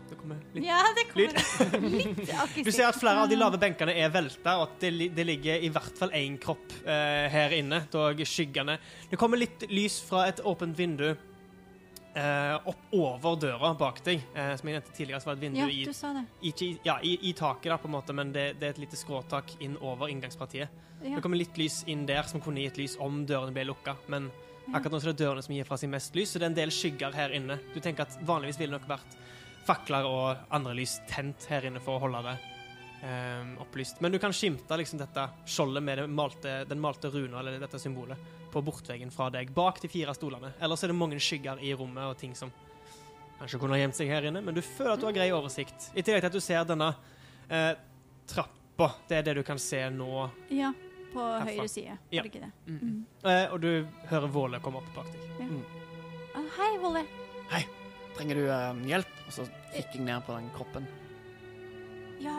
Det 0.10 0.18
kommer 0.18 0.40
litt 0.52 0.66
Ja, 0.66 0.82
det 0.98 1.06
kommer 1.08 1.86
litt 1.88 2.20
akustikk. 2.26 2.66
Du 2.68 2.72
ser 2.74 2.90
at 2.90 3.00
flere 3.00 3.24
av 3.24 3.32
de 3.32 3.38
lave 3.40 3.58
benkene 3.62 3.96
er 3.98 4.12
velta, 4.14 4.58
og 4.60 4.68
at 4.68 4.86
det, 4.86 5.10
det 5.16 5.26
ligger 5.30 5.66
i 5.66 5.72
hvert 5.74 5.98
fall 5.98 6.14
én 6.18 6.38
kropp 6.42 6.78
eh, 6.84 7.26
her 7.32 7.58
inne. 7.58 7.86
Dog 7.94 8.22
skyggene. 8.28 8.78
Det 9.10 9.18
kommer 9.18 9.42
litt 9.42 9.66
lys 9.72 10.02
fra 10.06 10.28
et 10.30 10.44
åpent 10.46 10.78
vindu 10.78 11.10
opp 12.16 12.92
over 12.98 13.36
døra 13.40 13.74
bak 13.80 14.02
deg. 14.04 14.22
Eh, 14.36 14.56
som 14.60 14.68
jeg 14.68 14.76
nevnte 14.80 14.92
tidligere, 14.98 15.22
så 15.24 15.30
var 15.32 15.38
et 15.38 15.44
vindu 15.46 15.60
Ja, 15.62 15.68
i, 15.72 15.84
du 15.86 15.94
sa 15.94 16.14
det. 16.14 16.26
ikke, 16.44 16.66
i- 16.66 16.80
ja, 16.84 16.98
i, 17.02 17.14
i 17.30 17.34
taket, 17.34 17.70
da, 17.72 17.78
på 17.78 17.88
en 17.88 17.96
måte, 17.96 18.14
men 18.14 18.32
det, 18.34 18.60
det 18.60 18.68
er 18.68 18.76
et 18.76 18.82
lite 18.84 19.00
skråtak 19.00 19.54
inn 19.62 19.78
over 19.82 20.08
inngangspartiet. 20.12 20.70
Ja. 21.02 21.16
Det 21.16 21.22
kommer 21.24 21.38
litt 21.40 21.58
lys 21.58 21.84
inn 21.88 22.06
der 22.06 22.24
som 22.30 22.42
kunne 22.42 22.62
gitt 22.62 22.78
lys 22.78 22.98
om 23.00 23.24
dørene 23.26 23.54
ble 23.56 23.64
lukka. 23.72 23.96
Men 24.12 24.30
akkurat 24.74 24.92
nå 24.92 25.00
er 25.02 25.14
det 25.14 25.24
dørene 25.24 25.42
som 25.44 25.56
gir 25.56 25.66
fra 25.66 25.78
seg 25.78 25.90
mest 25.90 26.16
lys, 26.16 26.30
så 26.36 26.40
det 26.40 26.46
er 26.50 26.52
en 26.52 26.60
del 26.60 26.70
skygger 26.76 27.14
her 27.16 27.34
inne. 27.34 27.60
Du 27.74 27.80
tenker 27.80 28.04
at 28.06 28.18
vanligvis 28.28 28.60
ville 28.60 28.76
det 28.78 28.82
nok 28.82 28.90
vært 28.92 29.18
fakler 29.66 30.06
og 30.10 30.38
andre 30.52 30.74
lys 30.78 31.00
tent 31.10 31.46
her 31.50 31.66
inne 31.70 31.80
for 31.80 31.98
å 31.98 32.04
holde 32.06 32.22
det 32.28 32.38
eh, 33.02 33.62
opplyst. 33.62 34.02
Men 34.02 34.12
du 34.12 34.20
kan 34.20 34.34
skimte 34.34 34.78
liksom 34.78 35.00
dette 35.02 35.28
skjoldet 35.46 35.84
med 35.84 35.98
det 36.02 36.08
malte, 36.08 36.56
den 36.70 36.82
malte 36.82 37.10
runa, 37.10 37.40
eller 37.40 37.60
dette 37.60 37.80
symbolet, 37.80 38.18
på 38.52 38.62
bortveggen 38.62 39.12
fra 39.12 39.30
deg, 39.32 39.54
bak 39.56 39.80
de 39.82 39.90
fire 39.92 40.14
stolene. 40.16 40.54
Ellers 40.60 40.84
er 40.84 40.92
det 40.92 41.00
mange 41.00 41.20
skygger 41.24 41.62
i 41.64 41.74
rommet 41.78 42.10
og 42.10 42.18
ting 42.20 42.36
som 42.36 42.52
kanskje 43.40 43.60
kunne 43.62 43.78
ha 43.78 43.82
gjemt 43.82 43.98
seg 43.98 44.12
her 44.12 44.28
inne, 44.30 44.44
men 44.46 44.56
du 44.56 44.62
føler 44.62 44.94
at 44.96 45.02
du 45.02 45.08
har 45.08 45.16
grei 45.16 45.30
oversikt. 45.34 45.90
I 45.96 46.04
tillegg 46.04 46.26
til 46.26 46.32
at 46.32 46.38
du 46.38 46.44
ser 46.44 46.68
denne 46.70 46.92
eh, 47.50 47.72
trappa. 48.30 48.92
Det 49.08 49.22
er 49.22 49.28
det 49.30 49.38
du 49.40 49.44
kan 49.48 49.60
se 49.62 49.82
nå 49.94 50.28
Ja, 50.52 50.74
på 51.14 51.24
Herfra. 51.24 51.48
høyre 51.48 51.72
side. 51.72 51.98
Ja. 52.14 52.26
Ikke 52.28 52.44
det? 52.44 52.52
Mm. 52.68 52.78
Mm. 52.82 53.02
Eh, 53.24 53.46
og 53.54 53.62
du 53.64 53.72
hører 54.12 54.32
Våle 54.32 54.62
komme 54.64 54.84
opp 54.84 54.94
bak 54.96 55.10
deg. 55.40 55.58
Ah, 56.32 56.48
hei, 56.60 56.72
Volle. 56.80 57.04
Trenger 58.16 58.36
du 58.36 58.48
uh, 58.52 58.88
hjelp? 58.88 59.14
Og 59.28 59.34
så 59.34 59.46
kikker 59.72 60.00
jeg 60.00 60.06
ned 60.06 60.26
på 60.28 60.36
den 60.36 60.50
kroppen. 60.56 60.88
Ja, 62.22 62.36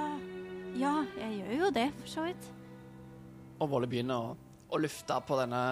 ja, 0.79 0.95
jeg 1.19 1.39
gjør 1.41 1.53
jo 1.59 1.71
det, 1.75 1.89
for 2.01 2.13
så 2.15 2.27
vidt. 2.27 2.49
Og 3.63 3.71
Volle 3.71 3.89
begynner 3.91 4.31
å, 4.31 4.35
å 4.73 4.81
lufte 4.81 5.19
på 5.27 5.39
denne 5.39 5.63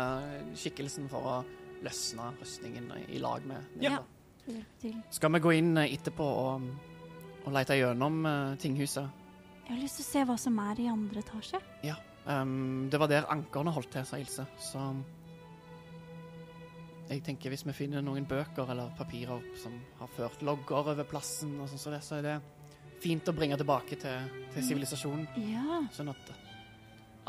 skikkelsen 0.58 1.08
for 1.10 1.30
å 1.30 1.36
løsne 1.84 2.32
rustningen 2.40 2.90
i, 2.98 3.04
i 3.16 3.22
lag 3.22 3.46
med 3.48 3.82
Ja. 3.82 3.98
Nilla. 3.98 4.64
Ja. 4.82 4.94
Skal 5.14 5.32
vi 5.36 5.42
gå 5.44 5.52
inn 5.54 5.76
eh, 5.78 5.92
etterpå 5.94 6.26
og, 6.26 6.68
og 7.44 7.52
lete 7.54 7.76
gjennom 7.78 8.24
uh, 8.26 8.56
tinghuset? 8.58 9.18
Jeg 9.66 9.76
har 9.76 9.82
lyst 9.84 10.00
til 10.00 10.06
å 10.06 10.10
se 10.10 10.22
hva 10.26 10.36
som 10.40 10.56
er 10.64 10.80
i 10.82 10.88
andre 10.90 11.22
etasje. 11.22 11.60
Um, 12.26 12.88
det 12.90 12.98
var 13.00 13.08
der 13.08 13.28
ankerne 13.32 13.72
holdt 13.72 13.92
til, 13.94 14.04
sa 14.06 14.18
Ilse. 14.20 14.44
Så 14.60 14.80
jeg 17.10 17.24
tenker 17.26 17.50
hvis 17.50 17.64
vi 17.66 17.74
finner 17.74 18.04
noen 18.04 18.26
bøker 18.28 18.70
eller 18.70 18.92
papirer 18.98 19.42
som 19.58 19.74
har 19.98 20.10
ført 20.14 20.42
logger 20.46 20.92
over 20.92 21.06
plassen, 21.08 21.56
og 21.58 21.70
sånn 21.70 21.96
det, 21.96 22.02
så 22.06 22.18
er 22.20 22.26
det 22.26 22.36
fint 23.00 23.28
å 23.28 23.32
bringe 23.36 23.56
tilbake 23.60 23.96
til, 24.00 24.30
til 24.54 24.62
sivilisasjonen. 24.66 25.26
Ja, 25.50 25.80
Sånn 25.94 26.10
at 26.12 26.32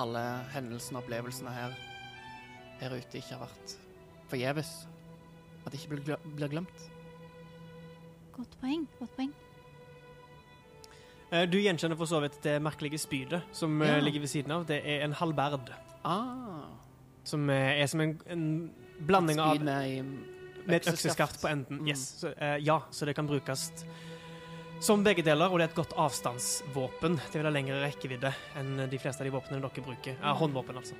alle 0.02 0.22
hendelsene 0.54 0.98
og 1.00 1.04
opplevelsene 1.06 1.52
her, 1.54 1.76
her 2.82 2.96
ute 2.98 3.20
ikke 3.20 3.36
har 3.38 3.46
vært 3.46 3.76
forgjeves. 4.32 4.72
At 5.66 5.72
det 5.74 5.80
ikke 5.82 5.92
blir, 5.96 6.04
gle- 6.10 6.36
blir 6.36 6.50
glemt. 6.56 6.88
godt 8.36 8.56
poeng. 8.62 8.88
Godt 9.00 9.16
poeng. 9.20 9.32
Eh, 11.32 11.46
du 11.48 11.58
gjenkjenner 11.62 11.96
for 12.00 12.10
så 12.10 12.20
vidt 12.24 12.40
det 12.44 12.58
merkelige 12.64 13.00
spydet 13.00 13.44
som 13.56 13.78
eh, 13.82 13.88
Ja. 13.94 14.00
ligger 14.04 14.20
ved 14.26 14.30
siden 14.32 14.52
av. 14.52 14.66
Det 14.68 14.82
er 14.84 15.04
en 15.06 15.14
halberd, 15.14 15.72
Ah, 16.04 16.66
som 17.24 17.50
eh, 17.50 17.82
er 17.84 17.88
som 17.88 18.02
en, 18.02 18.16
en 18.28 18.46
blanding 19.06 19.40
av 19.40 19.56
spyd 19.56 19.66
med, 19.66 20.06
med 20.66 20.76
et 20.80 20.88
økseskaft 20.90 21.40
på 21.42 21.48
enden. 21.52 21.78
Mm. 21.84 21.88
Yes. 21.88 22.08
Så, 22.24 22.34
ja, 22.60 22.80
så 22.92 23.06
det 23.06 23.14
kan 23.16 23.28
brukes 23.30 23.68
som 24.82 25.04
begge 25.06 25.24
deler, 25.26 25.52
og 25.52 25.60
det 25.60 25.68
er 25.68 25.72
et 25.72 25.78
godt 25.78 25.94
avstandsvåpen. 26.02 27.20
Det 27.30 27.38
vil 27.38 27.46
ha 27.46 27.54
lengre 27.54 27.82
rekkevidde 27.84 28.32
enn 28.58 28.86
de 28.90 29.00
fleste 29.02 29.22
av 29.22 29.30
de 29.30 29.34
våpnene 29.36 29.62
dere 29.62 29.84
bruker. 29.86 30.16
Ja, 30.18 30.34
håndvåpen, 30.40 30.80
altså. 30.82 30.98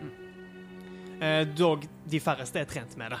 Mm. 0.00 1.20
Eh, 1.22 1.42
dog 1.54 1.86
de 2.10 2.20
færreste 2.22 2.62
er 2.62 2.68
trent 2.70 2.96
med 2.98 3.14
det. 3.14 3.20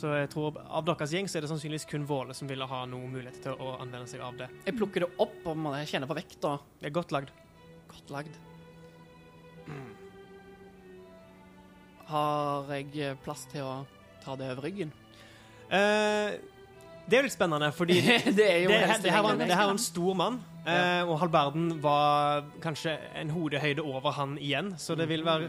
Så 0.00 0.14
jeg 0.16 0.30
tror 0.32 0.56
av 0.64 0.86
deres 0.86 1.12
gjeng 1.12 1.26
så 1.28 1.36
er 1.36 1.44
det 1.44 1.50
sannsynligvis 1.50 1.88
kun 1.90 2.06
Våle 2.08 2.32
som 2.36 2.48
ville 2.48 2.64
ha 2.64 2.78
noen 2.88 3.10
mulighet 3.12 3.42
til 3.44 3.58
å 3.60 3.74
anvende 3.82 4.08
seg 4.08 4.22
av 4.24 4.38
det. 4.38 4.48
Jeg 4.64 4.78
plukker 4.78 5.04
det 5.04 5.10
opp 5.20 5.50
og 5.50 5.58
må 5.60 5.74
kjenne 5.84 6.08
på 6.08 6.16
vekta. 6.16 6.54
Det 6.80 6.88
er 6.88 6.94
godt 6.96 7.12
lagd. 7.12 7.34
Godt 7.90 8.14
lagd. 8.14 8.38
Mm. 9.66 9.90
Har 12.10 12.72
jeg 12.78 13.18
plass 13.26 13.44
til 13.50 13.66
å 13.66 13.74
ta 14.24 14.38
det 14.40 14.48
over 14.54 14.64
ryggen? 14.70 14.94
Eh, 15.68 16.38
det 17.10 17.18
er 17.18 17.24
jo 17.24 17.26
litt 17.28 17.34
spennende, 17.34 17.68
fordi 17.74 17.98
det 18.38 18.46
er 18.46 18.58
jo 18.64 18.72
det, 18.72 18.80
det, 19.02 19.12
her 19.12 19.24
var, 19.26 19.38
det 19.40 19.50
her 19.50 19.66
var 19.66 19.74
en 19.74 19.82
stor 19.82 20.16
mann, 20.18 20.40
eh, 20.62 20.72
Ja. 20.72 21.04
og 21.04 21.16
halvverden 21.24 21.72
var 21.82 22.44
kanskje 22.62 22.96
en 23.18 23.32
hodehøyde 23.34 23.82
over 23.82 24.14
han 24.16 24.36
igjen, 24.38 24.74
så 24.78 24.94
det 24.98 25.08
vil 25.10 25.24
være 25.26 25.48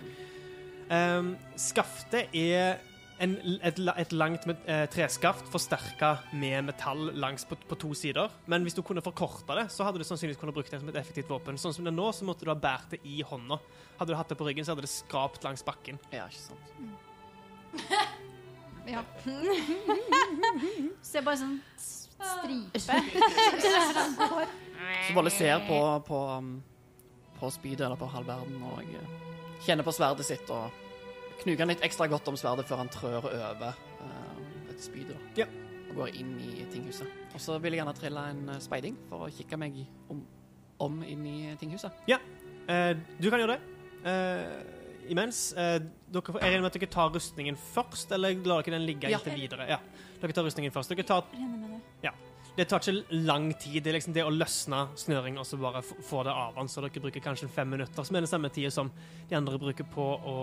um, 0.89 1.35
Skaftet 1.59 2.33
er 2.33 2.79
en, 3.21 3.35
et, 3.61 3.77
et 3.77 4.13
langt 4.17 4.47
med, 4.49 4.63
eh, 4.65 4.87
treskaft 4.89 5.45
forsterka 5.53 6.15
med 6.33 6.65
metall 6.71 7.11
langs 7.21 7.45
på, 7.45 7.53
på 7.69 7.77
to 7.83 7.91
sider. 7.93 8.33
Men 8.49 8.65
hvis 8.65 8.73
du 8.73 8.81
kunne 8.81 9.03
forkorta 9.05 9.59
det, 9.59 9.67
så 9.69 9.85
hadde 9.85 10.01
du 10.01 10.07
sannsynligvis 10.07 10.39
kunnet 10.41 10.57
brukt 10.57 10.73
det 10.73 10.79
som 10.81 10.89
et 10.89 10.97
effektivt 10.97 11.29
våpen. 11.29 11.59
Sånn 11.61 11.75
som 11.77 11.85
det 11.85 11.93
er 11.93 11.99
nå, 11.99 12.07
så 12.17 12.25
måtte 12.25 12.47
du 12.47 12.49
ha 12.49 12.57
båret 12.57 12.95
det 12.95 13.01
i 13.05 13.21
hånda. 13.21 13.59
Hadde 13.99 14.15
du 14.15 14.17
hatt 14.17 14.33
det 14.33 14.39
på 14.41 14.49
ryggen, 14.49 14.65
så 14.65 14.73
hadde 14.73 14.87
det 14.87 14.93
skrapt 14.95 15.45
langs 15.45 15.61
bakken. 15.67 16.01
Ja, 16.09 16.25
ikke 16.25 16.47
sant. 16.49 16.73
Ja. 18.89 19.03
Se 21.05 21.21
bare 21.21 21.37
sånn 21.39 21.57
stripe. 21.77 22.79
Så 25.07 25.15
Volle 25.15 25.31
ser 25.33 25.61
på, 25.67 25.79
på, 26.07 26.21
um, 26.37 26.53
på 27.39 27.51
spydet 27.53 27.85
eller 27.87 27.99
på 27.99 28.09
halvverden 28.11 28.61
og 28.69 28.81
eh, 28.85 29.13
kjenner 29.65 29.85
på 29.85 29.93
sverdet 29.95 30.25
sitt 30.27 30.49
og 30.53 30.73
knuger 31.41 31.69
litt 31.69 31.81
ekstra 31.85 32.05
godt 32.11 32.29
om 32.29 32.37
sverdet 32.37 32.67
før 32.69 32.83
han 32.83 32.91
trør 32.93 33.25
over 33.31 33.71
uh, 33.71 34.37
dette 34.67 34.83
spydet. 34.85 35.15
da. 35.15 35.43
Ja. 35.43 35.47
Og 35.91 35.95
går 36.03 36.13
inn 36.21 36.35
i 36.39 36.65
tinghuset. 36.71 37.09
Og 37.33 37.41
så 37.41 37.57
vil 37.59 37.75
jeg 37.75 37.81
gjerne 37.81 37.95
trille 37.97 38.27
en 38.31 38.43
eh, 38.53 38.61
speiding 38.63 38.95
for 39.09 39.25
å 39.25 39.31
kikke 39.33 39.57
meg 39.59 39.81
om, 40.11 40.21
om 40.83 41.01
inn 41.03 41.25
i 41.27 41.39
tinghuset. 41.59 41.91
Eh, 42.07 42.93
du 43.19 43.27
kan 43.29 43.41
gjøre 43.41 43.57
det. 43.57 43.61
Eh, 44.07 44.80
imens 45.09 45.53
eh, 45.53 45.79
dere, 46.11 46.33
Jeg 46.41 46.41
regner 46.41 46.61
med 46.61 46.71
at 46.71 46.79
dere 46.79 46.89
tar 46.91 47.09
rustningen 47.13 47.57
først, 47.57 48.11
eller 48.11 48.35
lar 48.45 48.61
dere 48.63 48.77
den 48.77 48.85
ligge 48.85 49.09
Ja. 49.09 49.17
inntil 49.17 49.39
videre? 49.39 49.67
Ja. 49.69 49.79
Dere 50.21 50.33
tar 50.33 50.43
rustningen 50.45 50.71
først. 50.71 50.89
Dere 50.89 51.03
tar, 51.03 51.25
ja. 52.03 52.11
det. 52.57 52.67
tar 52.69 52.79
ikke 52.79 53.03
lang 53.11 53.53
tid. 53.53 53.83
Det 53.83 53.89
er 53.91 53.97
liksom 53.99 54.13
det 54.13 54.23
å 54.23 54.31
løsne 54.33 54.87
snøring 54.95 55.39
og 55.39 55.45
så 55.45 55.57
bare 55.57 55.81
få 55.81 56.23
det 56.23 56.31
av 56.31 56.55
den. 56.55 56.67
Så 56.67 56.81
dere 56.81 57.01
bruker 57.01 57.21
kanskje 57.21 57.49
fem 57.49 57.69
minutter, 57.69 58.03
som 58.03 58.15
er 58.15 58.21
den 58.21 58.27
samme 58.27 58.49
tida 58.49 58.71
som 58.71 58.91
de 59.29 59.35
andre 59.35 59.57
bruker 59.57 59.83
på 59.83 60.07
å 60.21 60.37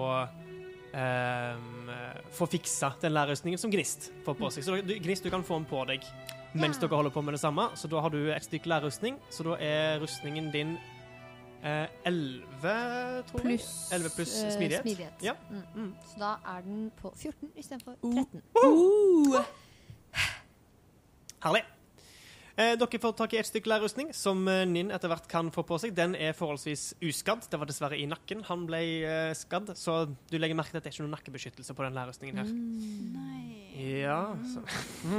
ehm, 0.94 1.90
få 2.32 2.46
fiksa 2.46 2.94
den 3.00 3.12
lærrustningen 3.12 3.58
som 3.58 3.70
Gnist 3.70 4.10
får 4.24 4.34
på 4.34 4.50
seg. 4.50 4.64
Så 4.64 4.80
du, 4.82 4.94
Gnist, 4.98 5.22
du 5.24 5.30
kan 5.30 5.44
få 5.44 5.60
den 5.60 5.68
på 5.70 5.84
deg 5.86 6.04
mens 6.54 6.76
Ja. 6.80 6.86
dere 6.86 6.96
holder 6.96 7.10
på 7.10 7.22
med 7.22 7.34
det 7.34 7.40
samme. 7.40 7.70
Så 7.76 7.88
da 7.88 8.00
har 8.00 8.10
du 8.10 8.30
et 8.32 8.42
stykke 8.42 8.66
lærrustning. 8.66 9.18
Så 9.30 9.44
da 9.44 9.56
er 9.60 10.00
rustningen 10.00 10.50
din 10.50 10.78
eh, 11.62 11.86
11, 12.04 13.22
tror 13.30 13.40
jeg. 13.42 13.46
Pluss 13.46 13.70
11 13.92 14.14
pluss 14.16 14.36
eh, 14.42 14.52
smidighet. 14.56 15.24
Ja. 15.24 15.34
Mm. 15.50 15.64
Mm. 15.74 15.94
Så 16.10 16.20
da 16.20 16.34
er 16.56 16.60
den 16.66 16.90
på 17.00 17.12
14 17.16 17.50
istedenfor 17.56 17.98
13. 18.02 18.42
Herlig. 21.44 21.64
Eh, 22.58 22.72
dere 22.74 22.98
får 22.98 23.12
tak 23.14 23.34
i 23.36 23.38
et 23.38 23.46
stykke 23.46 23.70
lærrustning 23.70 24.08
som 24.18 24.40
eh, 24.50 24.64
Ninn 24.66 24.88
etter 24.90 25.06
hvert 25.12 25.28
kan 25.30 25.46
få 25.54 25.62
på 25.62 25.76
seg. 25.78 25.92
Den 25.94 26.16
er 26.18 26.32
forholdsvis 26.34 26.88
uskadd. 27.06 27.46
Det 27.46 27.60
var 27.60 27.70
dessverre 27.70 27.94
i 27.94 28.08
nakken 28.10 28.42
han 28.48 28.64
ble 28.66 28.80
eh, 29.06 29.30
skadd, 29.38 29.70
så 29.78 30.00
du 30.10 30.38
legger 30.42 30.58
merke 30.58 30.74
til 30.74 30.80
at 30.80 30.88
det 30.88 30.90
er 30.90 30.96
ikke 30.96 31.06
noe 31.06 31.14
nakkebeskyttelse 31.14 31.76
på 31.78 31.86
den 31.86 31.94
lærrustningen 32.00 32.42
her. 32.42 32.50
Nei. 32.50 33.44
Ja, 33.78 34.34
så. 34.42 34.64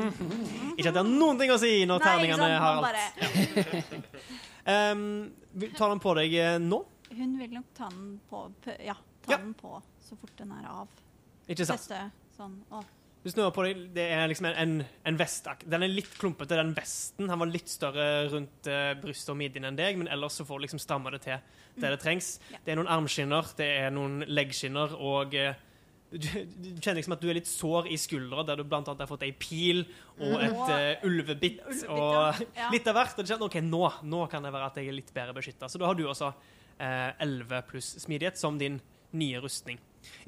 Ikke 0.76 0.90
at 0.90 0.98
det 0.98 1.00
har 1.00 1.08
noen 1.08 1.38
ting 1.40 1.54
å 1.54 1.56
si 1.62 1.86
når 1.88 2.02
Nei, 2.04 2.10
terningene 2.10 2.44
sant, 2.44 2.60
har 2.60 2.74
alt. 2.76 2.84
bare 2.90 4.44
Um, 4.70 5.32
tar 5.78 5.90
den 5.90 6.02
på 6.04 6.14
deg 6.20 6.36
eh, 6.38 6.56
nå? 6.62 6.84
Hun 7.10 7.36
vil 7.40 7.56
nok 7.58 7.72
ta 7.74 7.90
den 7.90 8.20
på 8.30 8.44
Ja, 8.86 8.94
ta 9.26 9.34
Ja. 9.34 9.38
den 9.42 9.56
på 9.58 9.80
så 10.06 10.18
fort 10.20 10.36
den 10.38 10.52
er 10.54 10.68
av. 10.70 10.88
Ikke 11.50 11.66
sant? 11.66 11.82
Teste 11.82 12.12
sånn. 12.38 12.60
Du 13.20 13.28
snur 13.34 13.50
på 13.52 13.66
deg, 13.66 13.80
det 13.94 14.06
er 14.16 14.30
liksom 14.32 14.46
en, 14.48 14.56
en, 14.62 14.86
en 15.10 15.18
vestak. 15.20 15.66
Den 15.68 15.84
er 15.84 15.92
litt 15.92 16.14
klumpete, 16.22 16.56
den 16.56 16.72
vesten. 16.78 17.28
Han 17.28 17.42
var 17.42 17.50
litt 17.52 17.68
større 17.68 18.30
rundt 18.32 18.70
uh, 18.72 18.94
brystet 19.02 19.34
og 19.34 19.40
midjen 19.42 19.66
enn 19.68 19.76
deg, 19.80 19.98
men 20.00 20.08
ellers 20.08 20.38
så 20.40 20.46
får 20.48 20.62
du 20.62 20.68
liksom 20.68 20.80
stramma 20.80 21.12
det 21.12 21.24
til 21.26 21.42
der 21.82 21.96
det 21.96 22.00
trengs. 22.04 22.38
Ja. 22.54 22.62
Det 22.64 22.72
er 22.72 22.80
noen 22.80 22.92
armskinner, 22.94 23.50
det 23.60 23.68
er 23.82 23.92
noen 23.92 24.22
leggskinner, 24.28 24.96
og 24.96 25.36
eh, 25.36 25.58
du, 26.12 26.28
du 26.50 26.70
kjenner 26.82 26.98
liksom 26.98 27.14
at 27.14 27.22
du 27.22 27.28
er 27.30 27.38
litt 27.38 27.50
sår 27.50 27.90
i 27.94 27.98
skuldra, 28.02 28.44
der 28.48 28.62
du 28.62 28.64
annet 28.66 29.04
har 29.04 29.10
fått 29.10 29.26
ei 29.28 29.34
pil 29.38 29.84
og 30.18 30.40
et 30.42 30.56
uh, 30.58 31.06
ulvebitt 31.06 31.62
og 31.86 32.00
ja. 32.00 32.32
Ja. 32.58 32.70
litt 32.74 32.88
av 32.90 32.98
hvert. 32.98 33.18
Og 33.18 33.26
du 33.26 33.30
kjenner 33.30 33.50
OK, 33.50 33.60
nå, 33.66 33.84
nå 34.10 34.24
kan 34.32 34.46
det 34.46 34.54
være 34.56 34.72
at 34.72 34.80
jeg 34.82 34.90
er 34.90 34.98
litt 34.98 35.12
bedre 35.14 35.36
beskytta. 35.38 35.70
Så 35.70 35.82
da 35.82 35.90
har 35.90 35.98
du 35.98 36.08
også 36.10 36.32
eh, 36.32 37.12
11 37.22 37.62
pluss 37.70 37.92
smidighet 38.02 38.40
som 38.42 38.58
din 38.60 38.80
nye 39.12 39.42
rustning. 39.44 39.78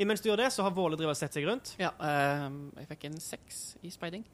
Imens 0.02 0.22
du 0.22 0.30
gjør 0.30 0.44
det, 0.44 0.52
så 0.54 0.66
har 0.66 0.76
Våle 0.76 1.00
drevet 1.00 1.18
sett 1.18 1.36
seg 1.36 1.48
rundt. 1.48 1.74
Ja, 1.82 1.94
um, 1.98 2.64
jeg 2.78 2.90
fikk 2.92 3.08
en 3.10 3.18
seks 3.24 3.62
i 3.86 3.92
speiding. 3.94 4.26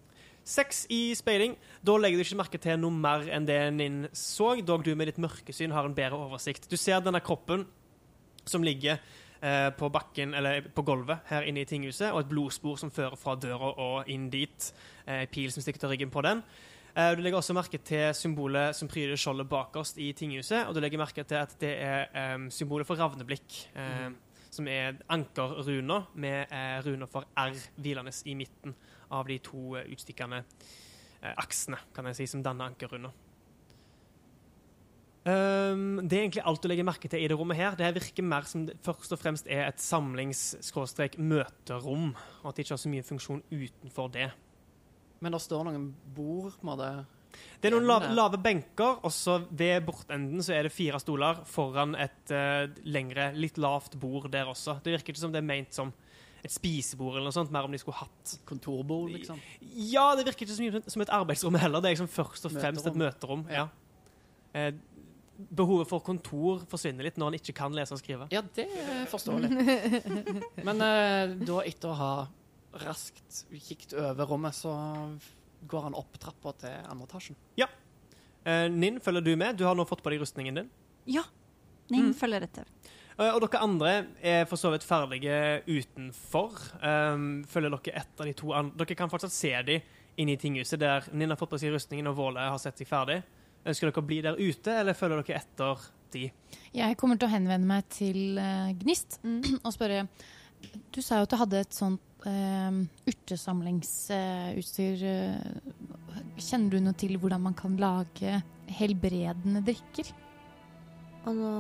Seks 0.48 0.86
i 0.94 1.12
speiding. 1.18 1.58
Da 1.86 1.98
legger 2.00 2.20
du 2.20 2.24
ikke 2.24 2.40
merke 2.40 2.62
til 2.64 2.80
noe 2.80 2.96
mer 2.96 3.28
enn 3.36 3.48
det 3.48 3.60
Ninn 3.76 4.06
så, 4.16 4.54
dog 4.66 4.86
du 4.88 4.94
med 4.96 5.12
ditt 5.12 5.20
mørkesyn 5.22 5.76
har 5.76 5.88
en 5.88 5.96
bedre 5.96 6.20
oversikt. 6.28 6.70
Du 6.72 6.78
ser 6.80 7.04
denne 7.04 7.22
kroppen 7.24 7.66
som 8.48 8.64
ligger 8.64 9.02
eh, 9.42 9.70
på 9.78 9.90
bakken, 9.90 10.34
eller 10.34 10.62
på 10.62 10.84
gulvet 10.84 11.20
her 11.30 11.42
inne 11.48 11.62
i 11.62 11.66
tinghuset, 11.66 12.12
og 12.12 12.20
et 12.20 12.30
blodspor 12.30 12.78
som 12.78 12.92
fører 12.92 13.18
fra 13.18 13.36
døra 13.36 13.74
og 13.78 14.10
inn 14.10 14.30
dit. 14.30 14.74
Eh, 15.06 15.22
En 15.22 15.28
pil 15.28 15.52
som 15.52 15.62
stikker 15.62 15.80
til 15.80 15.90
ryggen 15.90 16.10
på 16.12 16.22
den. 16.22 16.44
Eh, 16.96 17.16
Du 17.16 17.22
legger 17.22 17.38
også 17.38 17.54
merke 17.54 17.78
til 17.78 18.14
symbolet 18.14 18.76
som 18.76 18.88
pryder 18.88 19.16
skjoldet 19.16 19.50
bakerst 19.50 19.98
i 19.98 20.12
tinghuset, 20.14 20.68
og 20.68 20.76
du 20.76 20.80
legger 20.80 20.98
merke 20.98 21.24
til 21.24 21.36
at 21.36 21.56
det 21.60 21.76
er 21.82 22.08
eh, 22.14 22.50
symbolet 22.50 22.88
for 22.88 22.96
ravneblikk. 22.96 23.68
Mm. 23.76 24.16
Som 24.50 24.68
er 24.68 24.96
ankerruner 25.10 26.08
med 26.16 26.48
eh, 26.52 26.82
runer 26.86 27.06
for 27.06 27.26
R 27.38 27.54
hvilende 27.78 28.12
i 28.26 28.34
midten 28.34 28.74
av 29.12 29.28
de 29.28 29.38
to 29.38 29.76
eh, 29.76 29.86
utstikkende 29.92 30.44
eh, 31.22 31.34
aksene, 31.38 31.78
kan 31.94 32.06
jeg 32.06 32.16
si, 32.16 32.26
som 32.26 32.44
danner 32.44 32.66
ankerrunder. 32.72 33.12
Um, 35.28 36.08
det 36.08 36.16
er 36.16 36.22
egentlig 36.24 36.40
alt 36.48 36.64
du 36.64 36.72
legger 36.72 36.88
merke 36.88 37.10
til 37.12 37.20
i 37.20 37.28
det 37.28 37.36
rommet 37.36 37.60
her. 37.60 37.76
Det 37.76 37.84
virker 37.98 38.24
mer 38.24 38.48
som 38.48 38.64
det 38.70 38.78
først 38.86 39.12
og 39.12 39.20
fremst 39.20 39.44
er 39.52 39.68
et 39.68 39.82
samlings-møterom, 39.84 42.16
og 42.16 42.46
at 42.48 42.56
det 42.56 42.64
ikke 42.64 42.76
har 42.78 42.86
så 42.86 42.94
mye 42.94 43.04
funksjon 43.04 43.44
utenfor 43.52 44.08
det. 44.14 44.30
Men 45.20 45.34
det 45.34 45.42
står 45.44 45.64
noen 45.68 45.96
bord 46.16 46.56
på 46.62 46.76
det? 46.80 47.06
Det 47.60 47.68
er 47.68 47.74
noen 47.76 47.90
lave, 47.90 48.08
lave 48.16 48.38
benker, 48.42 49.00
og 49.04 49.12
så 49.14 49.44
ved 49.50 49.86
bortenden 49.86 50.44
så 50.46 50.54
er 50.56 50.64
det 50.66 50.72
fire 50.74 51.00
stoler 51.02 51.36
foran 51.50 51.96
et 52.00 52.32
uh, 52.32 52.66
lengre, 52.88 53.34
litt 53.36 53.58
lavt 53.60 54.00
bord 54.00 54.32
der 54.32 54.48
også. 54.48 54.80
Det 54.84 54.92
virker 54.96 55.10
ikke 55.14 55.26
som 55.26 55.34
det 55.34 55.40
er 55.44 55.50
ment 55.50 55.74
som 55.76 55.92
et 56.46 56.54
spisebord 56.54 57.16
eller 57.18 57.26
noe 57.28 57.34
sånt, 57.36 57.52
mer 57.52 57.66
om 57.68 57.72
de 57.74 57.80
skulle 57.82 58.00
hatt 58.00 58.40
kontorbord, 58.48 59.10
liksom. 59.12 59.38
Ja, 59.60 60.16
det 60.16 60.26
virker 60.30 60.44
ikke 60.46 60.56
så 60.56 60.64
mye 60.64 60.82
som 60.88 61.02
et 61.04 61.16
arbeidsrom 61.18 61.56
heller. 61.60 61.80
Det 61.84 61.90
er 61.90 61.96
liksom 61.98 62.14
først 62.14 62.46
og 62.48 62.52
fremst 62.56 62.88
et 62.88 63.02
møterom. 63.02 63.44
Ja. 63.52 63.66
Eh, 64.56 64.72
behovet 65.38 65.88
for 65.90 66.02
kontor 66.06 66.64
forsvinner 66.72 67.06
litt 67.08 67.18
når 67.20 67.32
han 67.32 67.38
ikke 67.40 67.54
kan 67.60 67.76
lese 67.78 67.94
og 67.96 68.02
skrive. 68.02 68.28
Ja, 68.34 68.42
det 68.56 68.66
er 68.74 69.06
forståelig. 69.12 69.52
Men 70.68 70.82
eh, 70.84 71.36
da, 71.46 71.60
etter 71.68 71.92
å 71.94 71.98
ha 72.00 72.12
raskt 72.84 73.44
kikket 73.54 73.96
over 73.98 74.28
rommet, 74.30 74.56
så 74.58 74.74
går 75.68 75.88
han 75.88 75.98
opp 75.98 76.18
trappa 76.22 76.54
til 76.62 76.76
andre 76.90 77.08
etasjen. 77.10 77.38
Eh, 77.58 78.68
Ninn, 78.72 79.00
følger 79.04 79.26
du 79.26 79.34
med? 79.40 79.58
Du 79.60 79.66
har 79.68 79.76
nå 79.76 79.84
fått 79.90 80.04
på 80.06 80.14
deg 80.14 80.22
rustningen 80.24 80.62
din. 80.62 80.70
Ja. 81.10 81.24
Ninn 81.92 82.10
Mm. 82.12 82.16
følger 82.20 82.44
etter. 82.46 82.66
Eh, 83.18 83.32
og 83.34 83.42
dere 83.42 83.62
andre 83.64 83.92
er 84.22 84.46
for 84.46 84.60
så 84.60 84.70
vidt 84.74 84.86
ferdige 84.86 85.64
utenfor. 85.68 86.54
Um, 86.84 87.44
følger 87.50 87.74
dere 87.74 87.96
etter 88.04 88.30
de 88.30 88.34
to 88.38 88.52
andre? 88.54 88.78
Dere 88.84 88.96
kan 89.00 89.10
fortsatt 89.10 89.34
se 89.34 89.54
dem 89.66 89.82
inne 90.18 90.34
i 90.34 90.40
tinghuset, 90.42 90.80
der 90.82 91.06
Ninn 91.14 91.30
har 91.30 91.38
fått 91.40 91.52
på 91.54 91.60
seg 91.62 91.74
rustningen 91.74 92.08
og 92.12 92.16
Våle 92.18 92.40
har 92.46 92.58
sett 92.62 92.78
seg 92.78 92.88
ferdig. 92.90 93.20
Ønsker 93.68 93.90
dere 93.90 94.02
å 94.02 94.08
bli 94.08 94.20
der 94.24 94.40
ute, 94.40 94.72
eller 94.82 94.98
følger 94.98 95.22
dere 95.22 95.40
etter 95.42 95.86
de? 96.14 96.26
Jeg 96.76 96.98
kommer 97.00 97.20
til 97.20 97.28
å 97.28 97.34
henvende 97.34 97.68
meg 97.68 97.88
til 97.92 98.40
uh, 98.40 98.70
Gnist 98.80 99.20
og 99.66 99.72
spørre 99.76 100.06
Du 100.96 101.02
sa 101.04 101.20
jo 101.20 101.28
at 101.28 101.34
du 101.34 101.38
hadde 101.42 101.64
et 101.66 101.76
sånt 101.76 102.02
uh, 102.26 102.72
urtesamlingsutstyr. 103.12 104.98
kjenner 106.40 106.70
du 106.72 106.80
noe 106.86 106.96
til 106.98 107.18
hvordan 107.20 107.42
man 107.50 107.56
kan 107.58 107.76
lage 107.82 108.40
helbredende 108.80 109.62
drikker? 109.68 110.08
Og 111.28 111.34
nå 111.36 111.52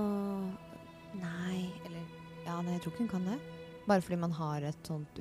Nei, 1.17 1.59
eller 1.87 2.03
Ja, 2.45 2.61
nei, 2.61 2.73
jeg 2.75 2.81
tror 2.83 2.93
ikke 2.93 3.03
hun 3.03 3.11
kan 3.11 3.25
det. 3.31 3.37
Bare 3.87 4.03
fordi 4.03 4.19
man 4.21 4.35
har 4.37 4.61
et 4.67 4.87
sånt 4.87 5.19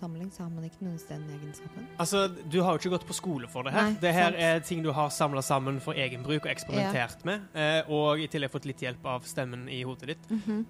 urtesamling, 0.00 0.30
så 0.32 0.42
har 0.42 0.50
man 0.50 0.64
ikke 0.64 0.84
noen 0.84 0.98
den 1.08 1.24
egenskapen. 1.36 1.86
Altså, 1.98 2.28
Du 2.50 2.62
har 2.62 2.72
jo 2.72 2.78
ikke 2.78 2.90
gått 2.96 3.06
på 3.06 3.14
skole 3.14 3.48
for 3.48 3.62
det 3.64 3.72
her. 3.72 3.90
Nei, 3.90 3.98
det 4.00 4.12
her 4.14 4.30
sant. 4.32 4.40
er 4.40 4.60
ting 4.60 4.82
du 4.82 4.92
har 4.92 5.10
samla 5.10 5.42
sammen 5.42 5.80
for 5.80 5.92
egen 5.94 6.22
bruk 6.22 6.46
og 6.46 6.50
eksperimentert 6.50 7.24
med. 7.24 7.40
eh, 7.54 7.82
og 7.88 8.20
i 8.20 8.26
tillegg 8.26 8.50
fått 8.50 8.66
litt 8.66 8.80
hjelp 8.80 9.04
av 9.04 9.22
stemmen 9.24 9.68
i 9.68 9.82
hodet 9.82 10.14
ditt. 10.14 10.30
Mhm. 10.30 10.66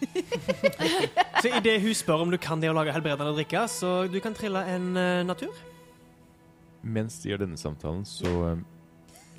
Så 1.42 1.48
idet 1.58 1.82
hun 1.82 1.92
spør 1.94 2.22
om 2.22 2.30
du 2.30 2.38
kan 2.38 2.60
det 2.60 2.70
å 2.70 2.72
lage 2.72 2.92
helbredende 2.92 3.34
drikke, 3.36 3.66
så 3.68 4.08
du 4.08 4.18
kan 4.20 4.32
trille 4.32 4.62
en 4.64 4.96
uh, 4.96 5.20
natur. 5.28 5.52
Mens 6.80 7.18
de 7.20 7.28
gjør 7.28 7.42
denne 7.42 7.58
samtalen, 7.60 8.06
så 8.08 8.54
um, 8.56 8.62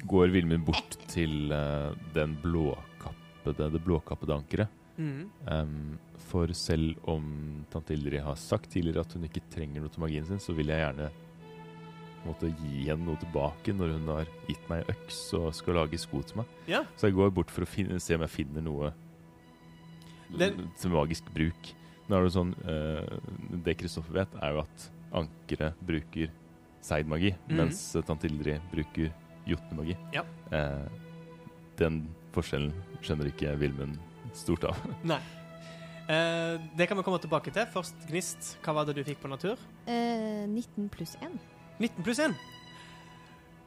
går 0.05 0.29
Vilmund 0.29 0.67
bort 0.67 0.99
til 1.15 1.49
uh, 1.49 1.97
den 2.13 2.37
blåkappede, 2.43 3.71
det 3.73 3.81
blåkappede 3.81 4.37
ankeret. 4.37 4.69
Mhm. 5.01 5.25
Um, 5.49 5.99
for 6.29 6.51
selv 6.53 6.99
om 7.09 7.65
tante 7.73 7.95
Ildrid 7.95 8.21
har 8.23 8.37
sagt 8.39 8.69
tidligere 8.71 9.03
at 9.05 9.13
hun 9.17 9.25
ikke 9.27 9.43
trenger 9.51 9.81
noe 9.81 9.91
til 9.91 10.03
magien 10.03 10.27
sin, 10.27 10.41
så 10.41 10.53
vil 10.55 10.69
jeg 10.71 10.83
gjerne 10.83 11.09
måtte 12.21 12.51
gi 12.53 12.83
henne 12.85 13.07
noe 13.07 13.17
tilbake 13.21 13.73
når 13.73 13.95
hun 13.95 14.09
har 14.13 14.29
gitt 14.45 14.67
meg 14.69 14.89
øks 14.93 15.19
og 15.39 15.47
skal 15.57 15.79
lage 15.79 15.97
sko 16.01 16.21
til 16.21 16.41
meg. 16.41 16.51
Ja. 16.69 16.83
Så 16.95 17.09
jeg 17.09 17.17
går 17.17 17.33
bort 17.33 17.53
for 17.53 17.65
å 17.65 17.69
finne, 17.69 17.97
se 17.99 18.15
om 18.15 18.25
jeg 18.27 18.35
finner 18.35 18.65
noe 18.65 18.91
Den- 20.37 20.69
til 20.77 20.91
magisk 20.93 21.25
bruk. 21.33 21.73
Nå 22.07 22.17
er 22.17 22.23
Det 22.23 22.33
sånn, 22.33 22.53
uh, 22.67 23.19
det 23.63 23.77
Kristoffer 23.77 24.13
vet, 24.13 24.35
er 24.41 24.53
jo 24.53 24.59
at 24.59 24.91
ankeret 25.13 25.73
bruker 25.85 26.29
seidmagi, 26.81 27.33
mm. 27.49 27.55
mens 27.55 27.93
tante 28.05 28.27
Ildrid 28.27 28.61
bruker 28.71 29.11
jotnemagi. 29.47 29.97
Ja. 30.13 30.23
Uh, 30.51 30.87
den 31.77 32.07
forskjellen 32.31 32.73
skjønner 33.01 33.31
ikke 33.31 33.57
Vilmund 33.57 33.97
stort 34.37 34.67
av. 34.71 34.81
Nei. 35.11 35.21
Eh, 36.11 36.55
det 36.77 36.87
kan 36.89 36.99
vi 36.99 37.05
komme 37.05 37.21
tilbake 37.21 37.53
til. 37.53 37.67
Først 37.73 38.07
Gnist. 38.09 38.55
Hva 38.65 38.75
var 38.79 38.87
det 38.87 38.97
du 38.97 39.03
fikk 39.07 39.21
på 39.23 39.31
natur? 39.31 39.59
Eh, 39.85 40.47
19 40.47 40.89
pluss 40.93 41.15
1. 41.21 41.37
19 41.79 42.03
pluss 42.05 42.19
1. 42.19 42.35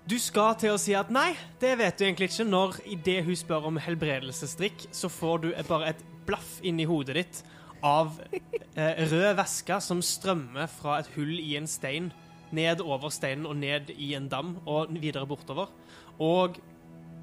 Du 0.05 0.19
skal 0.21 0.53
til 0.61 0.75
å 0.75 0.81
si 0.81 0.93
at 0.93 1.09
nei, 1.09 1.31
det 1.63 1.79
vet 1.81 1.97
du 1.97 2.05
egentlig 2.05 2.29
ikke. 2.29 2.45
Når 2.45 2.77
idet 2.93 3.23
hun 3.25 3.39
spør 3.41 3.71
om 3.71 3.79
helbredelsesdrikk, 3.81 4.91
så 4.93 5.09
får 5.09 5.39
du 5.41 5.49
bare 5.71 5.95
et 5.95 6.03
blaff 6.29 6.59
inni 6.65 6.85
hodet 6.89 7.17
ditt 7.17 7.41
av 7.85 8.13
eh, 8.33 9.01
rød 9.09 9.35
væske 9.39 9.79
som 9.85 10.03
strømmer 10.05 10.69
fra 10.73 10.99
et 11.01 11.09
hull 11.17 11.33
i 11.41 11.55
en 11.57 11.69
stein, 11.69 12.11
ned 12.55 12.85
over 12.85 13.13
steinen 13.13 13.49
og 13.49 13.57
ned 13.61 13.91
i 13.97 14.13
en 14.17 14.29
dam 14.29 14.55
og 14.69 14.93
videre 14.93 15.25
bortover. 15.29 15.73
Og 16.21 16.61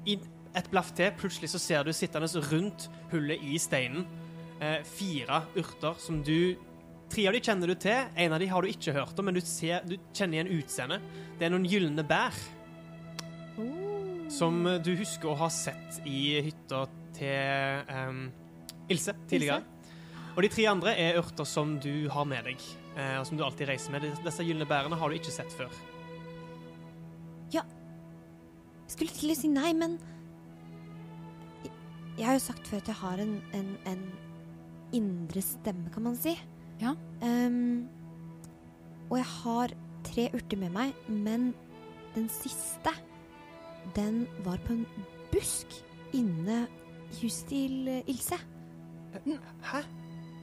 i 0.06 0.18
et 0.58 0.68
blaff 0.72 0.92
til, 0.96 1.12
plutselig 1.16 1.52
så 1.52 1.60
ser 1.62 1.86
du 1.86 1.92
sittende 1.96 2.28
rundt 2.50 2.88
hullet 3.12 3.40
i 3.44 3.58
steinen 3.60 4.04
eh, 4.60 4.82
fire 4.86 5.44
urter 5.56 5.98
som 6.02 6.22
du 6.24 6.56
Tre 7.12 7.26
av 7.28 7.34
de 7.36 7.42
kjenner 7.44 7.68
du 7.68 7.74
til, 7.76 8.06
en 8.16 8.32
av 8.32 8.40
de 8.40 8.46
har 8.48 8.64
du 8.64 8.70
ikke 8.72 8.94
hørt 8.96 9.18
om, 9.20 9.26
men 9.28 9.36
du, 9.36 9.42
ser, 9.44 9.82
du 9.84 9.98
kjenner 10.16 10.38
igjen 10.38 10.62
utseendet. 10.62 11.02
Det 11.36 11.44
er 11.44 11.50
noen 11.52 11.66
gylne 11.68 12.00
bær. 12.08 12.38
Som 14.32 14.62
du 14.80 14.88
husker 14.96 15.28
å 15.28 15.34
ha 15.42 15.50
sett 15.52 15.98
i 16.08 16.38
hytta 16.46 16.86
til 17.18 17.92
um, 17.92 18.22
Ilse 18.88 19.12
tidligere. 19.28 19.60
Og 20.32 20.40
de 20.46 20.50
tre 20.54 20.64
andre 20.70 20.94
er 20.96 21.18
urter 21.20 21.44
som 21.48 21.74
du 21.84 22.08
har 22.12 22.24
med 22.28 22.48
deg, 22.48 22.64
eh, 22.96 23.18
og 23.20 23.26
som 23.28 23.36
du 23.36 23.44
alltid 23.44 23.68
reiser 23.68 23.92
med. 23.92 24.08
Disse 24.24 24.48
gylne 24.48 24.64
bærene 24.68 24.96
har 24.96 25.12
du 25.12 25.18
ikke 25.18 25.34
sett 25.34 25.52
før. 25.52 25.68
Ja 27.52 27.66
Skulle 28.88 29.12
til 29.12 29.32
å 29.32 29.36
si 29.36 29.52
nei, 29.52 29.74
men 29.76 29.98
Jeg, 32.18 32.26
har 32.26 32.36
jo 32.36 32.44
sagt 32.44 32.68
før 32.68 32.82
at 32.82 32.90
jeg 32.90 32.98
har 33.00 33.22
en, 33.22 33.34
en, 33.56 33.70
en 33.88 34.02
indre 34.92 35.42
stemme, 35.44 35.90
kan 35.94 36.04
man 36.04 36.16
si. 36.18 36.34
Ja. 36.82 36.94
Um, 37.22 37.88
og 39.10 39.18
jeg 39.20 39.28
har 39.28 39.74
tre 40.06 40.28
urter 40.34 40.60
med 40.60 40.74
meg, 40.74 40.92
men 41.08 41.52
den 42.14 42.28
siste, 42.32 42.92
den 43.96 44.26
var 44.44 44.60
på 44.66 44.76
en 44.76 44.86
busk 45.32 45.74
inne 46.16 46.64
i 47.12 47.22
huset 47.22 47.48
til 47.50 47.88
eh, 47.88 48.08
Ilse. 48.08 48.38
Hæ? 49.68 49.82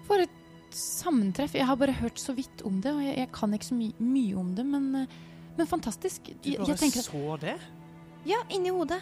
For 0.05 0.21
et 0.21 0.35
sammentreff. 0.75 1.55
Jeg 1.55 1.65
har 1.65 1.75
bare 1.75 1.95
hørt 1.97 2.19
så 2.19 2.33
vidt 2.33 2.61
om 2.65 2.81
det, 2.81 2.93
og 2.93 3.03
jeg, 3.03 3.17
jeg 3.17 3.31
kan 3.33 3.53
ikke 3.53 3.65
så 3.65 3.77
my 3.77 3.89
mye 3.99 4.37
om 4.37 4.55
det, 4.55 4.65
men, 4.65 4.89
eh, 4.95 5.19
men 5.57 5.67
fantastisk. 5.67 6.29
Du 6.43 6.51
bare 6.57 6.69
jeg 6.69 6.91
jeg 6.95 7.05
så 7.05 7.37
det? 7.41 7.57
Ja, 8.27 8.41
inni 8.49 8.69
hodet. 8.69 9.01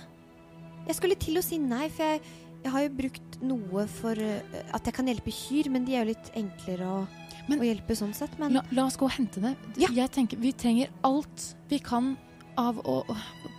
Jeg 0.88 0.96
skulle 0.96 1.16
til 1.20 1.40
å 1.40 1.44
si 1.44 1.60
nei, 1.60 1.88
for 1.92 2.08
jeg, 2.08 2.22
jeg 2.68 2.74
har 2.76 2.84
jo 2.86 2.92
brukt 2.98 3.38
noe 3.48 3.86
for 3.90 4.20
eh, 4.20 4.62
at 4.76 4.86
jeg 4.90 4.96
kan 4.98 5.08
hjelpe 5.10 5.32
kyr, 5.34 5.70
men 5.74 5.86
de 5.88 5.96
er 5.96 6.04
jo 6.06 6.12
litt 6.14 6.32
enklere 6.38 6.88
å, 6.92 7.00
Men- 7.48 7.62
å 7.64 7.68
hjelpe 7.68 7.96
sånn 7.96 8.14
sett. 8.18 8.34
Men 8.40 8.54
La, 8.58 8.64
la 8.76 8.86
oss 8.90 8.98
gå 9.00 9.08
og 9.08 9.14
hente 9.16 9.40
det. 9.44 9.56
Ja. 9.80 9.88
Jeg 9.96 10.12
tenker 10.12 10.38
Vi 10.42 10.52
trenger 10.54 10.90
alt 11.08 11.54
vi 11.72 11.80
kan 11.80 12.16
av 12.58 12.80
å, 12.84 13.02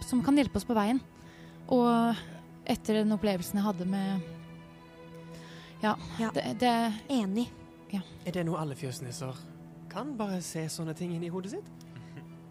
som 0.09 0.21
kan 0.27 0.37
hjelpe 0.37 0.57
oss 0.61 0.67
på 0.69 0.75
veien. 0.77 1.01
Og 1.73 2.17
etter 2.69 3.01
den 3.03 3.13
opplevelsen 3.17 3.59
jeg 3.61 3.65
hadde 3.65 3.87
med 3.89 4.21
Ja, 5.83 5.95
Ja. 6.19 6.31
Det, 6.35 6.43
det 6.61 6.75
enig. 7.09 7.49
Er 8.27 8.33
det 8.35 8.43
noe 8.45 8.59
alle 8.61 8.75
fjøsnisser 8.77 9.37
kan? 9.89 10.11
Bare 10.19 10.43
se 10.45 10.67
sånne 10.69 10.93
ting 10.97 11.15
inni 11.17 11.31
hodet 11.33 11.55
sitt? 11.55 11.69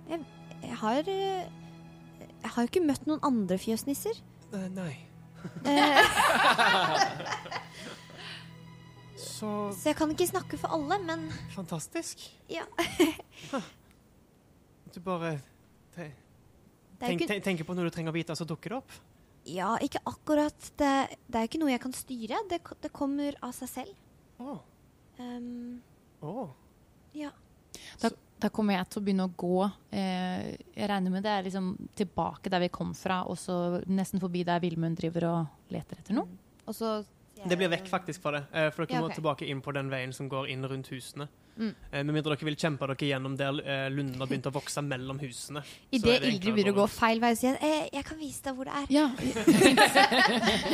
Jeg 0.09 0.77
har 0.81 1.03
eh, 1.05 1.45
Jeg 2.41 2.49
har 2.55 2.63
jo 2.63 2.69
ikke 2.71 2.85
møtt 2.87 3.05
noen 3.05 3.19
andre 3.27 3.57
fjøsnisser. 3.61 4.17
Eh, 4.53 4.67
nei. 4.73 4.95
Så 9.17 9.49
så 9.77 9.89
jeg 9.91 9.97
kan 9.97 10.11
ikke 10.13 10.27
snakke 10.29 10.57
for 10.61 10.73
alle, 10.77 10.97
men 11.03 11.27
fantastisk. 11.55 12.21
Ja. 12.51 12.63
Du 14.93 14.99
bare 15.03 15.35
te 15.95 16.07
det 16.97 17.05
er 17.05 17.11
jo 17.11 17.11
tenk, 17.11 17.21
ikke, 17.21 17.29
tenk, 17.29 17.43
tenker 17.45 17.67
på 17.67 17.75
når 17.77 17.89
du 17.89 17.93
trenger 17.93 18.09
å 18.13 18.15
vite, 18.17 18.33
så 18.37 18.45
dukker 18.49 18.73
det 18.73 18.77
opp. 18.79 18.93
ja, 19.45 19.75
ikke 19.85 19.99
akkurat. 20.09 20.69
Det, 20.81 20.93
det 21.27 21.37
er 21.37 21.43
jo 21.45 21.49
ikke 21.51 21.59
noe 21.61 21.69
jeg 21.73 21.81
kan 21.83 21.93
styre. 21.93 22.39
Det, 22.49 22.57
ko- 22.65 22.77
det 22.81 22.89
kommer 22.95 23.37
av 23.45 23.53
seg 23.53 23.69
selv. 23.69 23.93
Å. 24.41 24.55
Um, 25.19 25.77
å. 26.25 26.47
ja. 27.17 27.29
Da 28.01 28.09
kommer 28.53 28.77
jeg 28.77 28.89
til 28.93 29.01
å 29.01 29.05
begynne 29.07 29.25
å 29.25 29.33
gå. 29.37 29.71
Eh, 29.91 30.55
jeg 30.77 30.89
regner 30.91 31.09
med 31.11 31.23
det 31.25 31.31
er 31.33 31.43
liksom 31.47 31.71
tilbake 31.97 32.49
der 32.53 32.59
vi 32.59 32.69
kom 32.69 32.93
fra, 32.93 33.23
og 33.25 33.37
så 33.41 33.81
nesten 33.89 34.21
forbi 34.21 34.43
der 34.45 34.59
Vilmund 34.61 34.97
driver 35.01 35.25
og 35.31 35.73
leter 35.73 35.97
etter 36.03 36.13
noe. 36.13 36.27
Og 36.67 36.75
så 36.77 36.99
Det 37.47 37.57
blir 37.57 37.69
vekk 37.69 37.87
faktisk 37.89 38.21
fra 38.21 38.31
det. 38.39 38.45
eh, 38.53 38.69
For 38.73 38.85
dere 38.85 38.97
Ja, 38.97 39.01
må 39.01 39.09
tilbake 39.13 39.45
inn 39.47 39.61
på 39.61 39.73
den 39.73 39.89
veien 39.89 40.13
som 40.13 40.29
går 40.29 40.49
inn 40.49 40.63
rundt 40.65 40.87
husene. 40.89 41.27
Mm. 41.57 41.73
Eh, 41.91 42.03
Med 42.03 42.13
mindre 42.13 42.35
dere 42.35 42.45
vil 42.45 42.55
kjempe 42.55 42.85
dere 42.85 42.95
gjennom 43.07 43.35
der 43.37 43.57
eh, 43.65 43.89
lunden 43.89 44.19
har 44.21 44.27
begynt 44.29 44.45
å 44.45 44.51
vokse 44.53 44.81
mellom 44.85 45.17
husene. 45.21 45.63
Idet 45.91 46.05
er 46.15 46.19
det 46.19 46.27
Ildrid 46.27 46.33
enklere 46.33 46.53
begynner 46.53 46.73
å 46.73 46.81
gå 46.83 46.87
feil 46.89 47.19
vei, 47.19 47.31
sier 47.35 47.57
jeg 47.57 47.61
eh, 47.83 47.89
jeg 47.97 48.05
kan 48.05 48.17
vise 48.21 48.43
deg 48.45 48.55
hvor 48.57 48.65
det 48.65 48.73
er. 48.73 48.85
Ja, 48.93 49.07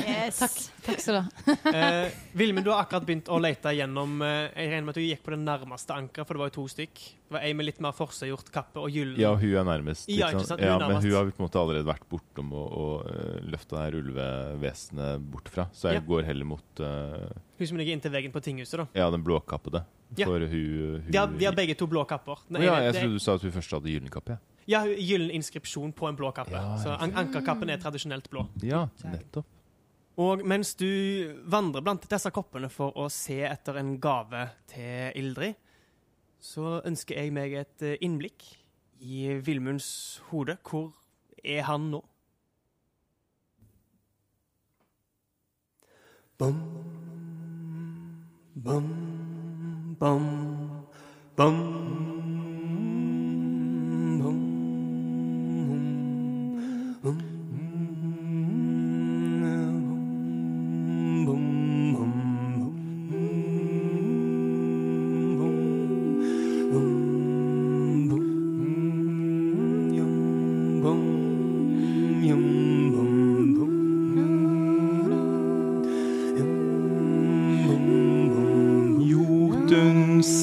Yes. 0.04 0.40
takk. 0.40 0.58
Takk 0.86 1.00
skal 1.04 1.14
du 1.14 1.20
ha. 1.22 1.28
Eh, 1.74 2.12
Vilmund, 2.38 2.66
du 2.66 2.72
har 2.72 2.84
akkurat 2.84 3.06
begynt 3.08 3.30
å 3.32 3.40
lete 3.42 3.72
gjennom 3.76 4.22
eh, 4.22 4.50
Jeg 4.56 4.72
regner 4.72 4.86
med 4.88 4.94
at 4.94 5.00
du 5.00 5.06
gikk 5.06 5.24
på 5.26 5.34
det 5.34 5.40
nærmeste 5.44 5.96
ankeret, 5.96 6.28
for 6.28 6.36
det 6.38 6.44
var 6.44 6.52
jo 6.52 6.56
to 6.62 6.66
stykk. 6.72 7.02
Var 7.34 7.44
ei 7.48 7.54
med 7.58 7.66
litt 7.68 7.80
mer 7.84 7.96
forseggjort 7.98 8.52
kappe 8.54 8.82
og 8.84 8.92
gyllen. 8.94 9.18
Ja, 9.22 9.32
hun 9.40 9.56
er 9.60 9.66
nærmest. 9.68 10.08
Ja, 10.12 10.30
ikke 10.30 10.46
sant? 10.46 10.62
Hun 10.62 10.70
Ja, 10.70 10.78
men 10.82 11.00
hun 11.02 11.12
har 11.18 11.32
på 11.32 11.42
en 11.42 11.48
måte 11.48 11.60
allerede 11.62 11.88
vært 11.88 12.06
bortom 12.12 12.52
og, 12.54 12.68
og 12.84 13.08
uh, 13.10 13.40
løfta 13.50 13.78
det 13.80 13.84
her 13.88 13.98
ulvevesenet 14.02 15.26
bort 15.34 15.50
fra. 15.50 15.68
Så 15.74 15.90
jeg 15.92 16.02
Ja. 16.02 16.06
går 16.08 16.24
heller 16.30 16.46
mot 16.46 16.80
uh, 16.80 17.30
Hun 17.60 17.68
som 17.68 17.78
ligger 17.78 17.94
inntil 17.98 18.12
veggen 18.12 18.32
på 18.32 18.42
tinghuset, 18.42 18.78
da. 18.80 18.88
ja, 18.94 19.10
den 19.12 19.24
blåkappede. 19.24 19.84
Ja. 20.18 20.28
Hun, 20.28 20.42
hun 20.48 21.04
De 21.10 21.18
har, 21.18 21.28
de 21.28 21.46
har 21.46 21.56
begge 21.58 21.76
to 21.76 21.88
blå 21.88 22.04
kapper. 22.06 22.40
Den 22.50 22.62
ja, 22.62 22.76
jeg 22.86 22.94
trodde 23.00 23.14
du 23.18 23.20
sa 23.20 23.34
at 23.36 23.42
hun 23.42 23.52
først 23.52 23.72
hadde 23.72 23.90
gyllen 23.90 24.10
kappe. 24.14 24.38
Ja, 24.70 24.84
gyllen 24.86 25.32
inskripsjon 25.36 25.92
på 25.92 26.08
en 26.08 26.16
blå 26.16 26.32
kappe. 26.32 26.54
Ja, 26.56 26.78
så 26.80 26.94
an 26.96 27.12
ankerkappen 27.20 27.70
er 27.70 27.82
tradisjonelt 27.82 28.30
blå. 28.32 28.46
Ja, 28.64 28.86
nettopp. 29.04 29.46
Og 30.16 30.44
mens 30.46 30.76
du 30.78 30.86
vandrer 31.50 31.82
blant 31.82 32.04
disse 32.10 32.30
koppene 32.30 32.70
for 32.70 32.94
å 33.02 33.08
se 33.10 33.40
etter 33.50 33.80
en 33.82 33.96
gave 34.00 34.44
til 34.70 35.10
Ildrid, 35.18 35.56
så 36.44 36.82
ønsker 36.84 37.22
jeg 37.22 37.32
meg 37.36 37.56
et 37.56 37.86
eh, 37.88 38.00
innblikk 38.04 38.44
i 39.00 39.40
Villmunds 39.46 40.22
hode. 40.32 40.58
Hvor 40.68 40.92
er 41.44 41.64
han 41.70 41.88
nå? 41.94 42.02
Bom, 46.38 46.58
bom, 48.56 48.90
bom, 50.00 50.28
bom, 51.38 52.13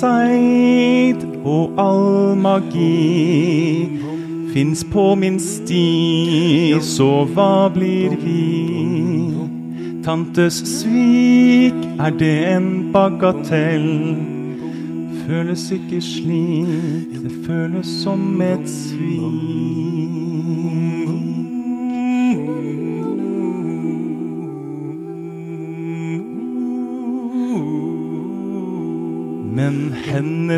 Jotunseid 0.01 1.25
og 1.45 1.77
all 1.79 2.37
magi 2.37 4.01
fins 4.55 4.85
på 4.93 5.15
min 5.15 5.37
sti, 5.41 6.75
så 6.81 7.27
hva 7.35 7.69
blir 7.75 8.17
vi? 8.23 9.35
Tantes 10.05 10.63
svik, 10.65 11.77
er 12.01 12.17
det 12.17 12.33
en 12.55 12.91
bagatell? 12.95 14.17
Føles 15.27 15.69
ikke 15.77 16.01
slik, 16.01 17.21
det 17.21 17.35
føles 17.45 17.93
som 18.03 18.41
et 18.41 18.65
svik. 18.65 19.70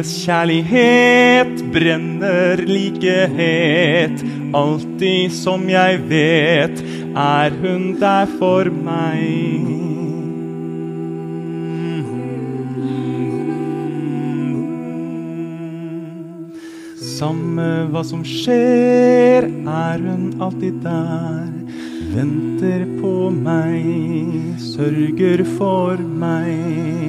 Hennes 0.03 0.25
kjærlighet 0.27 1.61
brenner 1.73 2.57
like 2.67 3.29
het. 3.37 4.23
Alltid 4.53 5.31
som 5.31 5.69
jeg 5.69 6.01
vet, 6.09 6.83
er 7.15 7.51
hun 7.63 8.01
der 8.01 8.27
for 8.39 8.67
meg. 8.67 9.71
Samme 16.99 17.87
hva 17.93 18.03
som 18.03 18.25
skjer, 18.27 19.47
er 19.47 20.03
hun 20.03 20.35
alltid 20.43 20.83
der. 20.83 21.53
Venter 22.13 22.85
på 22.99 23.31
meg, 23.31 24.59
sørger 24.59 25.47
for 25.57 25.97
meg. 26.03 27.02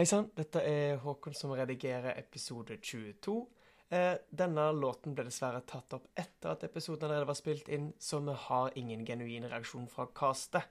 Hei 0.00 0.06
sann, 0.08 0.30
dette 0.32 0.62
er 0.64 0.94
Håkon 1.02 1.34
som 1.36 1.50
redigerer 1.52 2.14
episode 2.16 2.78
22. 2.80 3.34
Eh, 3.92 4.14
denne 4.32 4.62
låten 4.72 5.12
ble 5.12 5.26
dessverre 5.26 5.60
tatt 5.68 5.92
opp 5.92 6.06
etter 6.16 6.54
at 6.54 6.64
episoden 6.64 7.04
allerede 7.04 7.28
var 7.28 7.36
spilt 7.36 7.68
inn, 7.68 7.90
så 8.00 8.22
vi 8.24 8.32
har 8.46 8.72
ingen 8.80 9.04
genuin 9.04 9.44
reaksjon 9.44 9.90
fra 9.92 10.06
castet. 10.16 10.64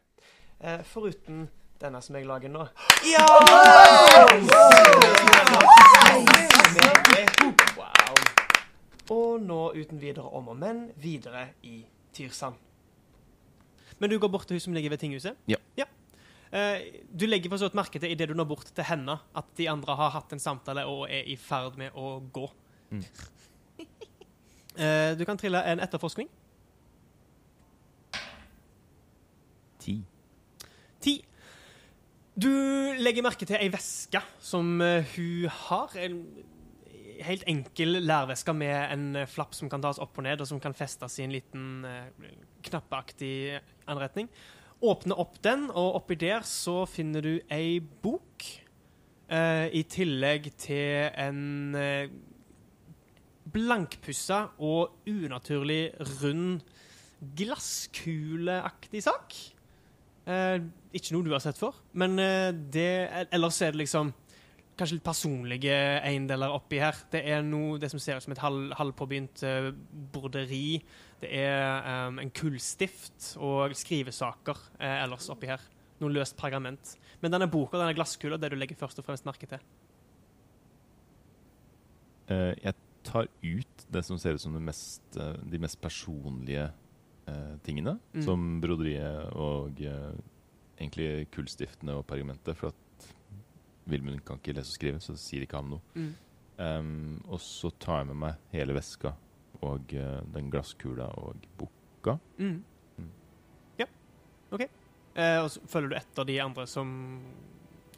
Eh, 0.58 0.82
foruten 0.82 1.46
denne 1.78 2.02
som 2.02 2.18
jeg 2.18 2.26
lager 2.26 2.50
nå. 2.50 2.66
Ja! 3.06 3.28
Wow. 7.78 8.26
Og 9.14 9.46
nå 9.46 9.62
uten 9.78 10.02
videre 10.02 10.26
om 10.26 10.50
og 10.50 10.58
men 10.58 10.88
videre 10.98 11.52
i 11.62 11.84
Tyrsand. 12.18 12.58
Men 14.02 14.10
du 14.10 14.18
går 14.18 14.34
bort 14.34 14.50
til 14.50 14.58
hun 14.58 14.72
som 14.72 14.74
ligger 14.74 14.90
ved 14.98 15.06
tinghuset? 15.06 15.38
Ja. 15.46 15.62
Eh, 15.78 15.89
du 16.50 17.28
legger 17.28 17.52
for 17.52 17.62
så 17.62 17.68
vidt 17.68 17.78
merke 17.78 18.00
til 18.02 18.10
idet 18.10 18.26
du 18.32 18.34
når 18.34 18.48
bort 18.50 18.72
til 18.74 18.88
henne, 18.88 19.20
at 19.38 19.50
de 19.60 19.68
andre 19.70 19.94
har 20.00 20.16
hatt 20.16 20.32
en 20.34 20.42
samtale 20.42 20.82
og 20.90 21.04
er 21.06 21.28
i 21.30 21.36
ferd 21.38 21.78
med 21.78 21.94
å 21.94 22.18
gå. 22.34 22.48
Mm. 22.90 23.04
Eh, 24.80 25.18
du 25.20 25.26
kan 25.28 25.36
trille 25.36 25.60
en 25.68 25.82
etterforskning. 25.84 26.30
Ti. 29.84 29.96
Ti. 31.04 31.16
Du 32.40 32.52
legger 33.00 33.26
merke 33.26 33.48
til 33.48 33.60
ei 33.60 33.68
veske 33.74 34.22
som 34.40 34.80
eh, 34.84 35.04
hun 35.18 35.50
har. 35.66 35.98
En 36.00 36.22
helt 37.26 37.44
enkel 37.52 38.00
lærveske 38.06 38.54
med 38.56 38.78
en 38.94 39.10
eh, 39.20 39.28
flapp 39.28 39.56
som 39.58 39.72
kan 39.72 39.84
tas 39.84 40.00
opp 40.00 40.16
og 40.20 40.28
ned, 40.28 40.40
og 40.40 40.48
som 40.48 40.62
kan 40.64 40.76
festes 40.78 41.20
i 41.20 41.26
en 41.26 41.36
liten 41.36 41.84
eh, 41.88 42.32
knappeaktig 42.70 43.60
anretning. 43.90 44.30
Åpne 44.80 45.16
opp 45.20 45.42
den, 45.44 45.68
og 45.76 45.98
oppi 46.00 46.16
der 46.16 46.46
så 46.48 46.86
finner 46.88 47.26
du 47.26 47.34
ei 47.52 47.80
bok. 47.80 48.46
eh, 49.30 49.68
I 49.76 49.84
tillegg 49.84 50.52
til 50.58 51.10
en 51.20 51.76
eh, 51.76 52.10
blankpussa 53.52 54.46
og 54.58 54.96
unaturlig 55.10 55.92
rund 56.22 56.62
glasskuleaktig 57.36 59.04
sak. 59.04 59.36
Eh, 60.30 60.62
ikke 60.96 61.14
noe 61.14 61.28
du 61.28 61.34
har 61.34 61.44
sett 61.44 61.60
før, 61.60 61.76
men 61.94 62.18
eh, 62.22 62.50
det 62.54 63.28
Ellers 63.34 63.60
er 63.62 63.76
det 63.76 63.84
liksom 63.84 64.14
kanskje 64.80 64.96
litt 64.96 65.04
personlige 65.04 65.76
eiendeler 66.08 66.54
oppi 66.56 66.80
her. 66.80 66.96
Det 67.12 67.20
er 67.28 67.44
noe, 67.44 67.76
det 67.82 67.90
som 67.92 68.00
ser 68.00 68.16
ut 68.16 68.24
som 68.24 68.32
et 68.32 68.40
halv, 68.40 68.72
halvpåbegynt 68.80 69.44
eh, 69.44 69.74
broderi. 70.14 70.80
Det 71.20 71.30
er 71.36 72.08
um, 72.08 72.20
en 72.22 72.32
kullstift 72.32 73.34
og 73.44 73.76
skrivesaker 73.76 74.60
eh, 74.80 75.02
ellers 75.04 75.28
oppi 75.32 75.50
her. 75.52 75.64
Noe 76.00 76.14
løst 76.16 76.38
pergament. 76.40 76.94
Men 77.20 77.34
denne 77.34 77.50
boka, 77.52 77.80
denne 77.80 77.96
glasskula, 77.98 78.40
det 78.40 78.54
du 78.54 78.56
legger 78.60 78.80
først 78.80 79.02
og 79.02 79.08
fremst 79.08 79.28
merke 79.28 79.50
til. 79.52 79.64
Uh, 82.30 82.56
jeg 82.56 82.76
tar 83.04 83.28
ut 83.28 83.86
det 83.92 84.06
som 84.06 84.20
ser 84.22 84.38
ut 84.38 84.44
som 84.44 84.56
det 84.56 84.64
mest, 84.64 85.04
uh, 85.20 85.36
de 85.44 85.60
mest 85.60 85.80
personlige 85.84 86.70
uh, 87.28 87.56
tingene. 87.68 87.98
Mm. 88.16 88.24
Som 88.24 88.50
broderiet 88.64 89.36
og 89.36 89.84
egentlig 89.84 91.28
kullstiftene 91.36 92.00
og 92.00 92.08
pergamentet. 92.08 92.56
For 92.56 92.72
at 92.72 93.10
Vilmund 93.90 94.24
kan 94.24 94.40
ikke 94.40 94.56
lese 94.56 94.72
og 94.72 94.78
skrive, 94.78 95.04
så 95.04 95.20
sier 95.20 95.44
ikke 95.44 95.60
ham 95.60 95.74
noe. 95.76 95.84
Mm. 96.00 96.14
Um, 96.60 97.20
og 97.28 97.44
så 97.44 97.72
tar 97.76 98.02
jeg 98.06 98.14
med 98.14 98.24
meg 98.24 98.40
hele 98.56 98.76
veska 98.76 99.14
og 99.66 99.94
uh, 99.96 100.20
den 100.34 100.50
glasskula 100.54 101.10
og 101.20 101.48
boka. 101.60 102.18
Mm. 102.40 102.60
Mm. 102.98 103.14
Ja, 103.82 103.90
OK. 104.56 104.68
Eh, 105.20 105.38
og 105.44 105.50
så 105.52 105.62
følger 105.68 105.92
du 105.92 105.96
etter 106.00 106.28
de 106.30 106.36
andre 106.42 106.66
som 106.70 106.90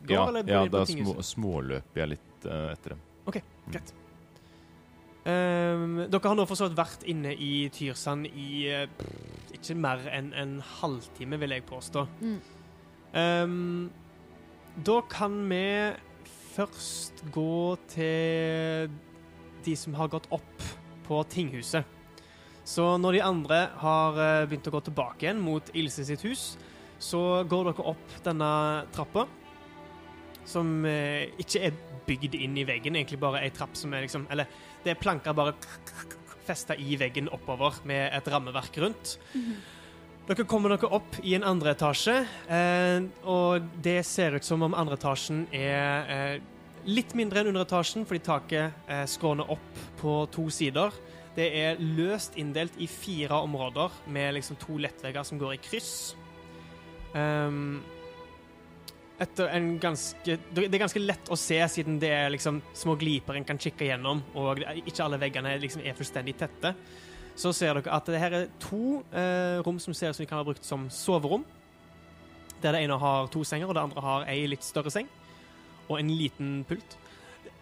går, 0.02 0.14
Ja, 0.16 0.28
eller 0.28 0.48
ja 0.50 0.62
da 0.72 0.86
små, 0.90 1.18
småløper 1.22 2.02
jeg 2.02 2.14
litt 2.16 2.48
eh, 2.48 2.70
etter 2.74 2.96
dem. 2.96 3.04
OK, 3.30 3.42
Greit. 3.70 3.94
Um, 5.22 6.00
dere 6.10 6.30
har 6.32 6.34
nå 6.34 6.48
for 6.50 6.58
så 6.58 6.66
vidt 6.66 6.80
vært 6.80 7.04
inne 7.06 7.36
i 7.38 7.68
Tyrsand 7.76 8.26
i 8.26 8.48
uh, 8.74 8.88
ikke 9.54 9.76
mer 9.78 10.02
enn 10.10 10.32
en 10.34 10.56
halvtime, 10.80 11.38
vil 11.44 11.54
jeg 11.54 11.66
påstå. 11.70 12.08
Mm. 12.24 12.40
Ehm, 13.22 13.92
da 14.88 14.98
kan 15.12 15.36
vi 15.52 15.62
først 16.56 17.22
gå 17.36 17.76
til 17.92 18.90
de 19.66 19.76
som 19.78 19.94
har 20.00 20.10
gått 20.10 20.26
opp 20.34 20.66
på 21.12 21.22
tinghuset. 21.28 22.00
Så 22.64 22.86
når 23.02 23.18
de 23.18 23.26
andre 23.26 23.62
har 23.82 24.20
eh, 24.22 24.46
begynt 24.48 24.70
å 24.70 24.76
gå 24.78 24.84
tilbake 24.88 25.26
igjen 25.26 25.44
mot 25.44 25.72
Ilse 25.76 26.06
sitt 26.08 26.24
hus, 26.24 26.54
så 27.02 27.42
går 27.50 27.72
dere 27.72 27.88
opp 27.92 28.18
denne 28.24 28.52
trappa, 28.94 29.26
som 30.48 30.86
eh, 30.86 31.34
ikke 31.42 31.66
er 31.68 31.78
bygd 32.08 32.38
inn 32.38 32.58
i 32.58 32.66
veggen, 32.68 32.98
egentlig 32.98 33.20
bare 33.22 33.44
ei 33.46 33.52
trapp 33.54 33.76
som 33.78 33.94
er 33.94 34.06
liksom 34.06 34.26
Eller 34.34 34.50
det 34.84 34.94
er 34.94 35.02
planker 35.02 35.36
bare 35.38 35.54
festa 36.48 36.76
i 36.76 36.98
veggen 37.00 37.30
oppover 37.34 37.82
med 37.88 38.10
et 38.16 38.32
rammeverk 38.32 38.80
rundt. 38.82 39.18
Dere 40.28 40.46
kommer 40.50 40.74
dere 40.74 40.90
opp 40.94 41.18
i 41.26 41.34
en 41.36 41.46
andre 41.46 41.74
etasje, 41.76 42.16
eh, 42.54 43.04
og 43.26 43.68
det 43.84 44.00
ser 44.08 44.38
ut 44.38 44.46
som 44.46 44.64
om 44.66 44.78
andre 44.78 44.98
etasjen 45.00 45.44
er 45.56 46.12
eh, 46.16 46.51
litt 46.90 47.16
mindre 47.18 47.42
enn 47.42 47.52
under 47.52 47.66
etasjen, 47.66 48.06
fordi 48.08 48.24
taket 48.26 48.90
eh, 48.90 49.06
skråner 49.10 49.50
opp 49.54 49.82
på 50.02 50.16
to 50.34 50.48
sider. 50.54 50.94
Det 51.36 51.48
er 51.62 51.80
løst 51.80 52.36
inndelt 52.40 52.76
i 52.82 52.90
fire 52.92 53.40
områder 53.46 53.94
med 54.12 54.36
liksom 54.36 54.60
to 54.60 54.78
lettvegger 54.82 55.24
som 55.28 55.40
går 55.40 55.56
i 55.56 55.62
kryss. 55.64 55.94
Um, 57.16 57.82
etter 59.22 59.52
en 59.52 59.74
ganske 59.80 60.38
Det 60.56 60.64
er 60.66 60.82
ganske 60.82 61.02
lett 61.04 61.30
å 61.32 61.38
se, 61.38 61.60
siden 61.70 62.00
det 62.02 62.10
er 62.16 62.32
liksom 62.34 62.62
små 62.74 62.96
gliper 63.00 63.38
en 63.38 63.46
kan 63.48 63.60
kikke 63.62 63.90
gjennom, 63.92 64.24
og 64.36 64.64
ikke 64.82 65.06
alle 65.06 65.20
veggene 65.22 65.58
liksom 65.62 65.84
er 65.86 65.98
fullstendig 65.98 66.36
tette. 66.40 66.74
Så 67.38 67.54
ser 67.56 67.78
dere 67.78 67.96
at 67.96 68.10
det 68.12 68.20
her 68.20 68.36
er 68.36 68.50
to 68.60 69.02
eh, 69.16 69.62
rom 69.64 69.80
som 69.80 69.96
ser 69.96 70.12
ut 70.12 70.18
som 70.18 70.26
de 70.26 70.30
kan 70.30 70.42
ha 70.42 70.48
brukt 70.48 70.68
som 70.68 70.90
soverom. 70.92 71.46
Der 72.62 72.76
det 72.76 72.84
ene 72.84 72.98
har 73.02 73.30
to 73.34 73.44
senger, 73.48 73.70
og 73.70 73.78
det 73.78 73.84
andre 73.86 74.04
har 74.06 74.26
ei 74.30 74.44
litt 74.50 74.66
større 74.66 74.92
seng. 74.94 75.08
Og 75.90 76.00
en 76.00 76.14
liten 76.14 76.62
pult. 76.70 76.98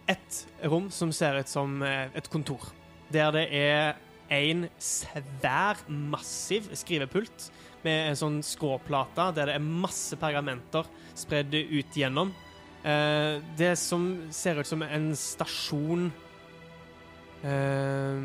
Et 0.09 0.43
rom 0.65 0.89
som 0.91 1.11
ser 1.13 1.39
ut 1.39 1.49
som 1.49 1.81
eh, 1.85 2.09
et 2.17 2.29
kontor. 2.29 2.71
Der 3.13 3.31
det 3.33 3.47
er 3.55 3.97
en 4.29 4.67
svær, 4.77 5.79
massiv 5.87 6.69
skrivepult 6.77 7.49
med 7.83 8.11
en 8.11 8.19
sånn 8.19 8.39
skråplate 8.45 9.29
der 9.37 9.49
det 9.49 9.55
er 9.57 9.63
masse 9.65 10.17
pergamenter 10.19 10.87
spredd 11.17 11.55
ut 11.55 11.97
gjennom. 11.97 12.33
Eh, 12.83 13.39
det 13.59 13.73
som 13.79 14.05
ser 14.31 14.61
ut 14.61 14.67
som 14.67 14.83
en 14.85 15.09
stasjon 15.17 16.09
eh, 17.43 18.19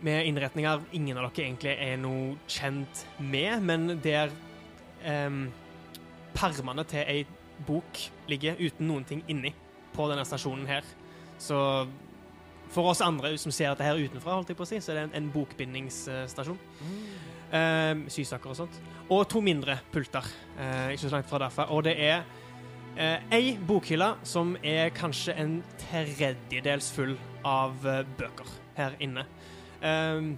med 0.00 0.26
innretninger 0.26 0.86
ingen 0.96 1.18
av 1.20 1.28
dere 1.28 1.44
egentlig 1.44 1.74
er 1.76 2.00
noe 2.00 2.38
kjent 2.50 3.04
med, 3.18 3.62
men 3.62 4.00
der 4.02 4.32
eh, 5.04 5.36
permene 6.34 6.86
til 6.88 7.04
ei 7.04 7.20
bok 7.66 8.04
ligger 8.30 8.58
uten 8.60 8.88
noen 8.88 9.06
ting 9.08 9.24
inni 9.28 9.52
på 9.94 10.06
denne 10.10 10.24
stasjonen 10.28 10.68
her. 10.68 10.86
Så 11.40 11.58
for 12.70 12.90
oss 12.92 13.02
andre 13.02 13.32
som 13.40 13.52
ser 13.54 13.72
dette 13.72 13.86
her 13.86 13.98
utenfra, 13.98 14.36
holdt 14.36 14.52
jeg 14.52 14.58
på 14.58 14.66
å 14.66 14.68
si, 14.68 14.78
så 14.82 14.92
er 14.92 15.00
det 15.00 15.06
en, 15.08 15.14
en 15.18 15.30
bokbindingsstasjon. 15.34 16.58
Eh, 17.50 18.04
sysaker 18.14 18.52
og 18.52 18.60
sånt. 18.60 18.76
Og 19.10 19.24
to 19.30 19.42
mindre 19.42 19.80
pulter, 19.90 20.26
eh, 20.58 20.92
ikke 20.94 21.08
så 21.08 21.16
langt 21.16 21.30
fra 21.30 21.40
derfra. 21.42 21.66
Og 21.74 21.82
det 21.88 21.96
er 21.98 22.22
eh, 22.94 23.24
ei 23.34 23.56
bokhylle 23.66 24.12
som 24.22 24.54
er 24.62 24.92
kanskje 24.94 25.34
en 25.40 25.58
tredjedels 25.88 26.92
full 26.94 27.16
av 27.46 27.74
eh, 27.86 28.04
bøker 28.20 28.54
her 28.78 28.94
inne. 29.02 29.26
Eh, 29.82 30.30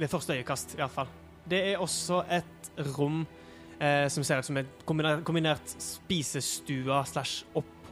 ved 0.00 0.08
første 0.08 0.38
øyekast, 0.38 0.78
i 0.78 0.80
hvert 0.80 0.96
fall. 0.96 1.12
Det 1.50 1.60
er 1.72 1.82
også 1.82 2.22
et 2.32 2.72
rom 2.96 3.26
eh, 3.80 4.06
som 4.12 4.24
ser 4.24 4.40
ut 4.40 4.48
som 4.48 4.58
et 4.60 4.84
kombinert, 4.88 5.24
kombinert 5.26 5.74
spisestua 5.80 7.02
slash 7.08 7.44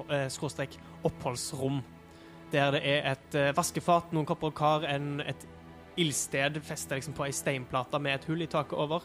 eh, 0.09 0.29
skråstrek 0.33 0.79
oppholdsrom. 1.09 1.83
Der 2.53 2.73
det 2.77 2.83
er 2.87 3.13
et 3.13 3.39
eh, 3.39 3.55
vaskefat, 3.57 4.13
noen 4.17 4.29
kopper 4.29 4.53
og 4.53 4.59
kar, 4.59 4.87
en, 4.89 5.19
et 5.21 5.49
ildsted 5.99 6.61
festet 6.63 7.01
liksom 7.01 7.17
på 7.19 7.27
ei 7.27 7.35
steinplate 7.35 7.99
med 8.03 8.19
et 8.19 8.29
hull 8.31 8.45
i 8.45 8.51
taket 8.51 8.79
over. 8.79 9.05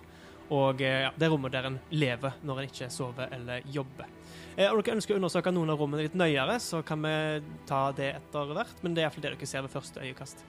Og 0.53 0.81
eh, 0.83 1.05
ja, 1.07 1.11
det 1.17 1.29
rommet 1.31 1.53
der 1.55 1.69
en 1.69 1.79
lever 1.95 2.39
når 2.45 2.61
en 2.61 2.71
ikke 2.71 2.89
sover 2.93 3.31
eller 3.33 3.63
jobber. 3.73 4.09
Eh, 4.55 4.69
om 4.69 4.81
dere 4.81 4.97
ønsker 4.99 5.15
å 5.15 5.21
undersøke 5.21 5.53
noen 5.53 5.73
av 5.73 5.79
rommene 5.81 6.05
litt 6.05 6.17
nøyere, 6.19 6.59
så 6.61 6.83
kan 6.85 7.01
vi 7.01 7.15
ta 7.69 7.87
det 7.95 8.11
etter 8.19 8.53
hvert. 8.53 8.83
Men 8.83 8.93
det 8.93 9.03
er 9.03 9.07
iallfall 9.07 9.25
det 9.25 9.33
dere 9.33 9.49
ser 9.49 9.65
ved 9.65 9.73
første 9.73 10.03
øyekast. 10.03 10.43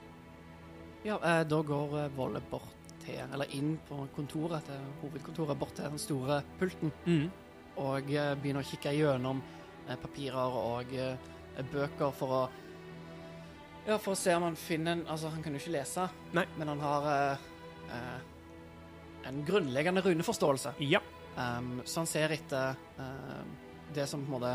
Ja, 1.05 1.17
eh, 1.17 1.43
da 1.47 1.61
går 1.61 1.99
eh, 2.03 2.11
Volle 2.17 2.43
bort 2.51 2.84
til, 3.05 3.21
eller 3.33 3.51
inn 3.55 3.77
på 3.87 4.07
kontoret 4.15 4.65
til 4.67 4.83
hovedkontoret, 5.01 5.59
bort 5.59 5.75
til 5.77 5.89
den 5.89 6.01
store 6.01 6.41
pulten, 6.59 6.91
Mm. 7.05 7.29
og 7.77 8.11
eh, 8.11 8.35
begynner 8.41 8.63
å 8.63 8.69
kikke 8.69 8.93
gjennom 8.97 9.41
eh, 9.87 9.95
papirer 10.01 10.59
og 10.61 10.93
eh, 10.93 11.17
bøker 11.71 12.11
for 12.11 12.37
å 12.41 12.43
Ja, 13.85 13.99
for 14.01 14.15
å 14.15 14.17
se 14.17 14.33
om 14.33 14.41
han 14.47 14.55
finner 14.57 14.95
en 14.95 15.03
Altså, 15.07 15.29
han 15.29 15.43
kan 15.45 15.53
jo 15.53 15.59
ikke 15.61 15.75
lese, 15.75 16.07
Nei. 16.33 16.45
men 16.57 16.67
han 16.73 16.79
har 16.81 17.09
eh, 17.93 18.19
en 19.29 19.43
grunnleggende 19.45 20.01
runeforståelse. 20.05 20.75
Ja. 20.85 20.99
Um, 21.35 21.81
så 21.85 21.99
han 22.03 22.07
ser 22.07 22.31
etter 22.31 22.75
uh, 22.99 23.41
det 23.93 24.05
som 24.07 24.21
på 24.23 24.29
en 24.29 24.35
måte 24.37 24.51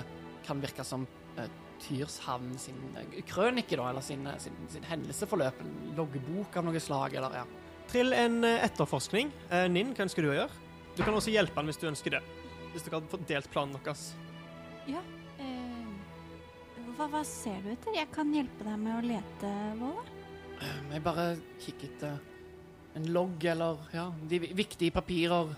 kan 0.47 0.61
virke 0.63 0.85
som 0.87 1.03
uh, 1.37 1.49
Tyrshavn 1.83 2.55
sin 2.59 2.79
krønike, 3.27 3.77
da, 3.77 3.89
eller 3.91 4.05
sin, 4.05 4.27
sin, 4.39 4.57
sin 4.69 4.87
hendelsesforløp. 4.89 5.61
En 5.65 5.95
loggbok 5.99 6.57
av 6.61 6.67
noe 6.69 6.81
slag, 6.83 7.17
eller 7.19 7.41
ja. 7.41 7.45
Trill 7.91 8.13
en 8.15 8.45
eh, 8.47 8.65
etterforskning. 8.65 9.31
Eh, 9.51 9.67
Ninn, 9.73 9.95
hva 9.97 10.05
ønsker 10.07 10.23
du 10.23 10.31
å 10.31 10.37
gjøre? 10.37 10.59
Du 10.97 11.03
kan 11.03 11.15
også 11.17 11.33
hjelpe 11.33 11.59
han 11.59 11.71
hvis 11.71 11.81
du 11.81 11.89
ønsker 11.91 12.17
det. 12.19 12.21
Hvis 12.73 12.85
dere 12.87 13.01
har 13.01 13.09
fått 13.11 13.25
delt 13.27 13.49
planen 13.51 13.75
deres. 13.79 14.13
Eh, 14.87 14.99
hva, 16.97 17.09
hva 17.11 17.23
ser 17.27 17.59
du 17.65 17.73
etter? 17.73 17.97
Jeg 17.97 18.11
kan 18.15 18.31
hjelpe 18.35 18.67
deg 18.67 18.79
med 18.83 18.99
å 18.99 19.03
lete, 19.07 19.51
Våle. 19.81 20.05
Eh, 20.61 20.81
Jeg 20.95 21.03
bare 21.07 21.25
kikker 21.65 21.89
etter 21.91 22.19
en 22.99 23.07
logg 23.15 23.45
eller 23.47 23.79
ja, 23.95 24.09
de 24.31 24.39
viktige 24.59 24.95
papirer. 24.95 25.51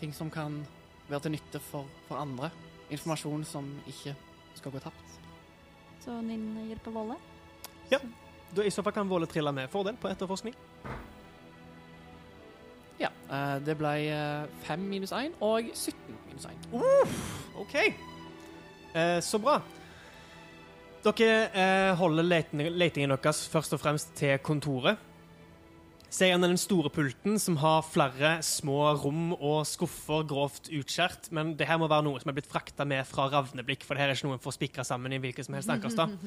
Ting 0.00 0.12
som 0.14 0.30
kan 0.34 0.60
være 1.08 1.26
til 1.26 1.34
nytte 1.36 1.60
for, 1.62 1.88
for 2.08 2.20
andre. 2.20 2.50
Informasjon 2.94 3.42
som 3.48 3.66
ikke 3.90 4.14
skal 4.58 4.74
gå 4.74 4.82
tapt. 4.84 5.18
Så 6.04 6.14
Ninn 6.22 6.52
hjelper 6.68 6.94
Våle. 6.94 7.18
Ja. 7.90 7.98
Da, 8.54 8.62
I 8.62 8.70
så 8.70 8.84
fall 8.86 8.94
kan 8.94 9.08
Våle 9.10 9.26
trille 9.26 9.50
med 9.56 9.70
fordel 9.72 9.96
på 9.98 10.06
etterforskning. 10.12 10.54
Ja. 13.00 13.10
eh, 13.30 13.56
Det 13.66 13.76
ble 13.78 13.94
eh, 14.10 14.46
5 14.68 14.84
minus 14.90 15.12
1 15.12 15.34
og 15.40 15.70
17 15.74 16.18
minus 16.28 16.46
1. 16.46 16.68
OK. 17.60 17.74
Eh, 18.94 19.18
så 19.24 19.40
bra. 19.42 19.58
Dere 21.04 21.32
eh, 21.52 21.90
holder 22.00 22.24
letingen, 22.24 23.10
deres 23.12 23.42
først 23.52 23.74
og 23.76 23.80
fremst 23.82 24.14
til 24.16 24.38
kontoret. 24.40 24.96
Se 26.14 26.28
gjennom 26.30 26.52
den 26.52 26.60
store 26.60 26.92
pulten 26.94 27.40
som 27.42 27.56
har 27.58 27.80
flere 27.82 28.36
små 28.46 28.92
rom 29.02 29.32
og 29.34 29.64
skuffer 29.66 30.22
grovt 30.30 30.70
utskjært. 30.70 31.26
Men 31.34 31.56
det 31.58 31.66
her 31.66 31.80
må 31.82 31.88
være 31.90 32.06
noe 32.06 32.20
som 32.22 32.30
er 32.30 32.36
blitt 32.38 32.46
frakta 32.48 32.86
med 32.86 33.02
fra 33.08 33.26
Ravneblikk, 33.32 33.82
for 33.82 33.98
det 33.98 34.04
her 34.04 34.12
er 34.12 34.14
ikke 34.16 34.28
noe 34.30 34.38
en 34.38 34.44
får 34.44 34.54
spikra 34.54 34.84
sammen 34.86 35.12
i 35.12 35.18
hvilken 35.18 35.48
som 35.48 35.58
helst 35.58 35.72
ankerstad. 35.74 36.14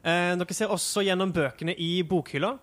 Eh, 0.00 0.30
dere 0.32 0.54
ser 0.56 0.70
også 0.72 1.02
gjennom 1.04 1.28
bøkene 1.36 1.74
i 1.76 1.98
bokhylla. 2.08 2.54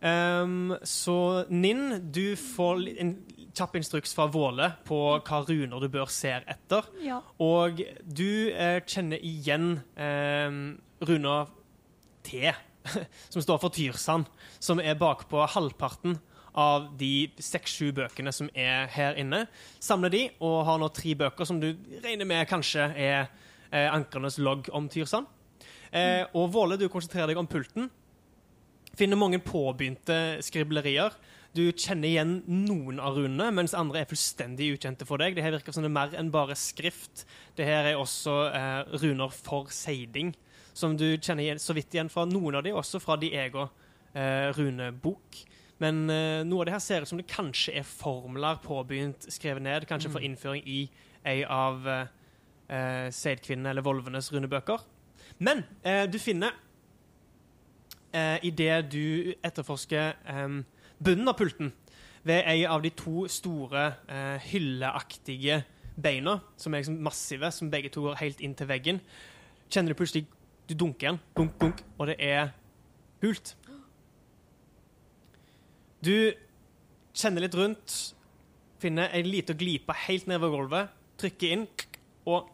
Ehm, 0.00 0.74
så 0.82 1.44
Ninn, 1.52 2.12
du 2.12 2.36
får 2.36 2.86
en 3.00 3.14
kjapp 3.56 3.76
instruks 3.76 4.14
fra 4.16 4.28
Våle 4.30 4.70
på 4.86 4.98
hva 5.26 5.40
runer 5.44 5.82
du 5.82 5.88
bør 5.92 6.10
se 6.12 6.32
etter. 6.38 6.88
Ja. 7.04 7.20
Og 7.42 7.82
du 8.04 8.50
eh, 8.52 8.80
kjenner 8.86 9.20
igjen 9.26 9.74
eh, 10.00 10.48
runa 11.04 11.36
T, 12.26 12.52
som 13.32 13.44
står 13.44 13.60
for 13.62 13.74
Tyrsand, 13.74 14.28
som 14.62 14.80
er 14.80 14.98
bakpå 15.00 15.44
halvparten 15.54 16.18
av 16.58 16.88
de 16.98 17.30
seks-sju 17.38 17.92
bøkene 17.94 18.32
som 18.34 18.48
er 18.58 18.88
her 18.90 19.18
inne. 19.20 19.44
Samler 19.82 20.12
de, 20.14 20.22
og 20.42 20.64
har 20.66 20.80
nå 20.82 20.88
tre 20.94 21.14
bøker 21.18 21.46
som 21.46 21.60
du 21.62 21.70
regner 22.02 22.26
med 22.26 22.48
kanskje 22.50 22.88
er 22.90 23.28
eh, 23.70 23.86
ankernes 23.86 24.40
logg 24.42 24.70
om 24.74 24.88
Tyrsand. 24.90 25.28
Eh, 25.90 26.24
og 26.38 26.52
Våle, 26.54 26.78
du 26.78 26.88
konsentrerer 26.90 27.30
deg 27.32 27.40
om 27.40 27.48
pulten. 27.50 27.90
Finner 29.00 29.16
mange 29.16 29.38
påbegynte 29.40 30.14
skriblerier. 30.44 31.14
Du 31.56 31.62
kjenner 31.72 32.04
igjen 32.10 32.34
noen 32.44 32.98
av 33.00 33.16
runene, 33.16 33.46
mens 33.56 33.72
andre 33.72 34.02
er 34.02 34.10
fullstendig 34.10 34.74
ukjente 34.74 35.06
for 35.08 35.22
deg. 35.22 35.38
Det 35.38 35.44
her 35.46 35.54
virker 35.54 35.72
som 35.72 35.86
det 35.86 35.88
er 35.88 35.94
mer 35.94 36.12
enn 36.20 36.28
bare 36.34 36.52
skrift. 36.58 37.24
Det 37.56 37.64
her 37.64 37.88
er 37.88 37.96
også 37.96 38.34
eh, 38.52 38.92
runer 39.00 39.32
for 39.32 39.72
seiding, 39.72 40.34
som 40.76 40.98
du 41.00 41.06
kjenner 41.16 41.46
igjen, 41.46 41.62
så 41.64 41.72
vidt 41.78 41.96
igjen 41.96 42.12
fra 42.12 42.26
noen 42.28 42.60
av 42.60 42.66
de, 42.66 42.76
også 42.76 43.00
fra 43.00 43.16
de 43.16 43.32
egen 43.40 43.72
eh, 44.12 44.52
runebok. 44.58 45.42
Men 45.80 46.04
eh, 46.12 46.44
noe 46.44 46.60
av 46.60 46.68
det 46.68 46.76
her 46.76 46.84
ser 46.84 47.08
ut 47.08 47.14
som 47.14 47.24
det 47.24 47.30
kanskje 47.32 47.78
er 47.80 47.88
formler 47.88 48.60
påbegynt 48.60 49.30
skrevet 49.32 49.64
ned, 49.64 49.88
kanskje 49.88 50.12
for 50.12 50.28
innføring 50.28 50.68
i 50.68 50.82
ei 51.24 51.40
av 51.48 51.88
eh, 51.88 52.16
eh, 52.68 53.06
seidkvinnene 53.16 53.72
eller 53.72 53.88
volvenes 53.88 54.28
runebøker. 54.36 54.84
Men 55.40 55.64
eh, 55.80 56.04
du 56.04 56.20
finner 56.20 56.52
eh, 58.12 58.38
i 58.46 58.50
det 58.50 58.74
du 58.92 59.32
etterforsker 59.44 60.16
eh, 60.28 60.58
bunnen 61.00 61.30
av 61.30 61.36
pulten, 61.38 61.72
ved 62.26 62.44
ei 62.50 62.64
av 62.68 62.82
de 62.84 62.90
to 62.92 63.24
store 63.32 63.86
eh, 64.08 64.36
hylleaktige 64.50 65.62
beina, 66.00 66.38
som 66.56 66.74
er 66.74 66.82
liksom 66.82 67.00
massive, 67.04 67.50
som 67.52 67.70
begge 67.72 67.92
to 67.92 68.04
går 68.04 68.20
helt 68.20 68.42
inn 68.44 68.54
til 68.56 68.68
veggen, 68.68 69.00
kjenner 69.70 69.94
du 69.94 69.98
plutselig 70.00 70.26
Du 70.70 70.76
dunker 70.78 71.08
igjen, 71.08 71.16
dunk, 71.34 71.56
dunk, 71.58 71.80
og 71.98 72.06
det 72.06 72.14
er 72.22 72.52
hult. 73.24 73.56
Du 75.98 76.30
kjenner 77.10 77.42
litt 77.42 77.56
rundt, 77.58 77.96
finner 78.78 79.10
ei 79.10 79.24
lita 79.26 79.56
glipe 79.58 79.96
helt 80.06 80.28
ned 80.30 80.38
ved 80.38 80.52
gulvet, 80.54 80.92
trykker 81.18 81.56
inn, 81.56 81.64
og 82.30 82.46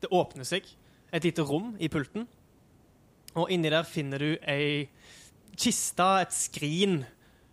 det 0.00 0.12
åpner 0.14 0.46
seg 0.46 0.68
et 1.10 1.26
lite 1.26 1.42
rom 1.42 1.74
i 1.82 1.90
pulten. 1.90 2.28
Og 3.38 3.50
inni 3.52 3.70
der 3.70 3.86
finner 3.86 4.22
du 4.22 4.30
ei 4.48 4.88
kiste, 5.60 6.06
et 6.24 6.34
skrin, 6.34 7.02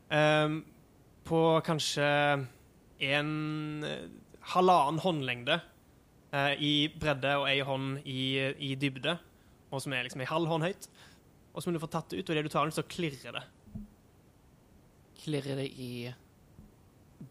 um, 0.10 0.62
på 1.28 1.42
kanskje 1.66 2.08
en 3.04 3.32
eh, 3.84 4.06
halvannen 4.54 5.02
håndlengde 5.04 5.58
uh, 6.32 6.54
i 6.56 6.88
bredde 6.96 7.34
og 7.42 7.50
ei 7.50 7.60
hånd 7.68 7.98
i, 8.08 8.22
i 8.64 8.72
dybde, 8.80 9.18
og 9.68 9.84
som 9.84 9.94
er 9.94 10.08
liksom 10.08 10.24
ei 10.24 10.30
halv 10.30 10.48
hånd 10.50 10.64
høyt. 10.64 10.88
Og 11.52 11.66
som 11.66 11.76
du 11.76 11.82
får 11.82 11.92
tatt 11.98 12.14
ut, 12.14 12.24
og 12.24 12.32
idet 12.34 12.46
du 12.48 12.54
tar 12.54 12.70
den, 12.70 12.76
så 12.76 12.86
klirrer 12.88 13.36
det. 13.36 13.44
Klirrer 15.20 15.60
det 15.60 15.68
i 15.74 15.92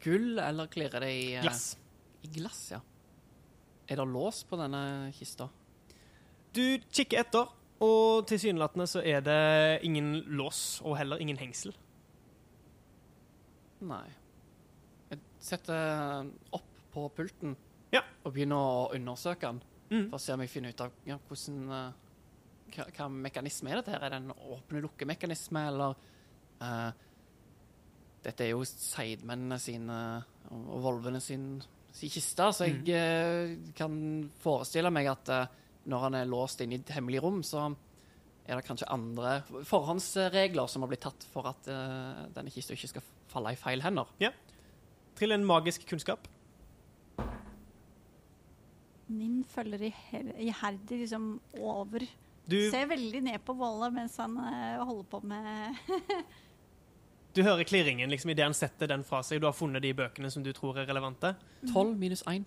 gull, 0.02 0.36
eller 0.42 0.68
klirrer 0.70 1.06
det 1.06 1.12
i 1.14 1.26
eh, 1.38 1.44
Glass. 1.46 1.76
I 2.26 2.32
glass, 2.36 2.62
ja. 2.74 2.82
Er 3.86 4.00
det 4.00 4.08
lås 4.10 4.42
på 4.44 4.58
denne 4.58 5.12
kista? 5.14 5.46
Du 6.56 6.64
kikker 6.90 7.22
etter, 7.22 7.52
og 7.84 8.26
tilsynelatende 8.30 8.86
så 8.88 9.02
er 9.04 9.20
det 9.26 9.82
ingen 9.84 10.22
lås, 10.38 10.80
og 10.84 10.96
heller 10.96 11.20
ingen 11.20 11.36
hengsel. 11.40 11.74
Nei. 13.84 14.06
Jeg 15.10 15.20
setter 15.44 16.30
opp 16.56 16.70
på 16.94 17.08
pulten 17.16 17.56
Ja. 17.92 18.00
og 18.24 18.32
begynner 18.32 18.56
å 18.56 18.90
undersøke 18.96 19.50
den. 19.50 19.62
Mm. 19.90 20.08
For 20.10 20.16
å 20.16 20.22
se 20.22 20.32
om 20.34 20.40
jeg 20.42 20.50
finner 20.50 20.72
ut 20.72 20.80
av 20.82 20.94
ja, 21.06 21.18
hvordan 21.28 21.58
eh, 21.70 21.92
hva, 22.74 22.86
hva 22.96 23.08
mekanisme 23.12 23.70
er 23.70 23.80
dette 23.80 23.92
her? 23.94 24.02
Er 24.02 24.14
det 24.14 24.22
en 24.22 24.32
åpne-lukke-mekanisme, 24.34 25.66
eller 25.70 25.94
uh, 26.60 26.90
Dette 28.26 28.42
er 28.42 28.50
jo 28.50 28.64
seidmennene 28.66 29.58
sine 29.62 29.98
og 30.50 30.80
volvene 30.82 31.20
sin, 31.22 31.60
sin 31.94 32.10
kiste, 32.10 32.48
så 32.54 32.66
jeg 32.66 32.82
eh, 32.90 33.52
kan 33.78 33.94
forestille 34.42 34.90
meg 34.94 35.06
at 35.12 35.30
eh, 35.30 35.54
når 35.86 36.02
han 36.06 36.16
er 36.18 36.28
låst 36.30 36.60
inne 36.64 36.76
i 36.78 36.80
et 36.82 36.92
hemmelig 36.96 37.22
rom, 37.24 37.42
så 37.46 37.68
er 38.46 38.58
det 38.60 38.66
kanskje 38.66 38.88
andre 38.94 39.40
forhåndsregler 39.66 40.68
som 40.70 40.84
har 40.84 40.90
blitt 40.92 41.04
tatt 41.06 41.26
for 41.32 41.48
at 41.50 41.66
uh, 41.70 42.24
denne 42.34 42.52
kista 42.54 42.74
ikke 42.76 42.90
skal 42.94 43.06
falle 43.30 43.54
i 43.54 43.58
feil 43.58 43.82
hender. 43.82 44.10
Trill 45.18 45.34
en 45.34 45.46
magisk 45.48 45.86
kunnskap. 45.88 46.28
Nin 49.06 49.44
følger 49.46 49.86
iher- 49.90 50.32
iherdig 50.42 50.98
liksom 51.04 51.28
over. 51.62 52.02
Du, 52.46 52.58
Ser 52.70 52.86
veldig 52.90 53.22
ned 53.26 53.42
på 53.46 53.54
Våle 53.58 53.90
mens 53.94 54.18
han 54.22 54.34
uh, 54.38 54.82
holder 54.86 55.06
på 55.10 55.20
med 55.26 55.78
du 57.36 57.42
hører 57.42 57.66
klirringen 57.68 58.10
liksom, 58.10 58.30
idet 58.32 58.46
han 58.46 58.54
setter 58.56 58.88
den 58.90 59.02
fra 59.06 59.22
seg. 59.26 59.42
Du 59.42 59.48
har 59.48 59.54
funnet 59.56 59.82
de 59.84 59.90
bøkene 59.98 60.30
som 60.32 60.42
du 60.46 60.52
tror 60.56 60.78
er 60.80 60.86
relevante. 60.88 61.34
12 61.72 61.96
minus 61.98 62.22
1. 62.30 62.46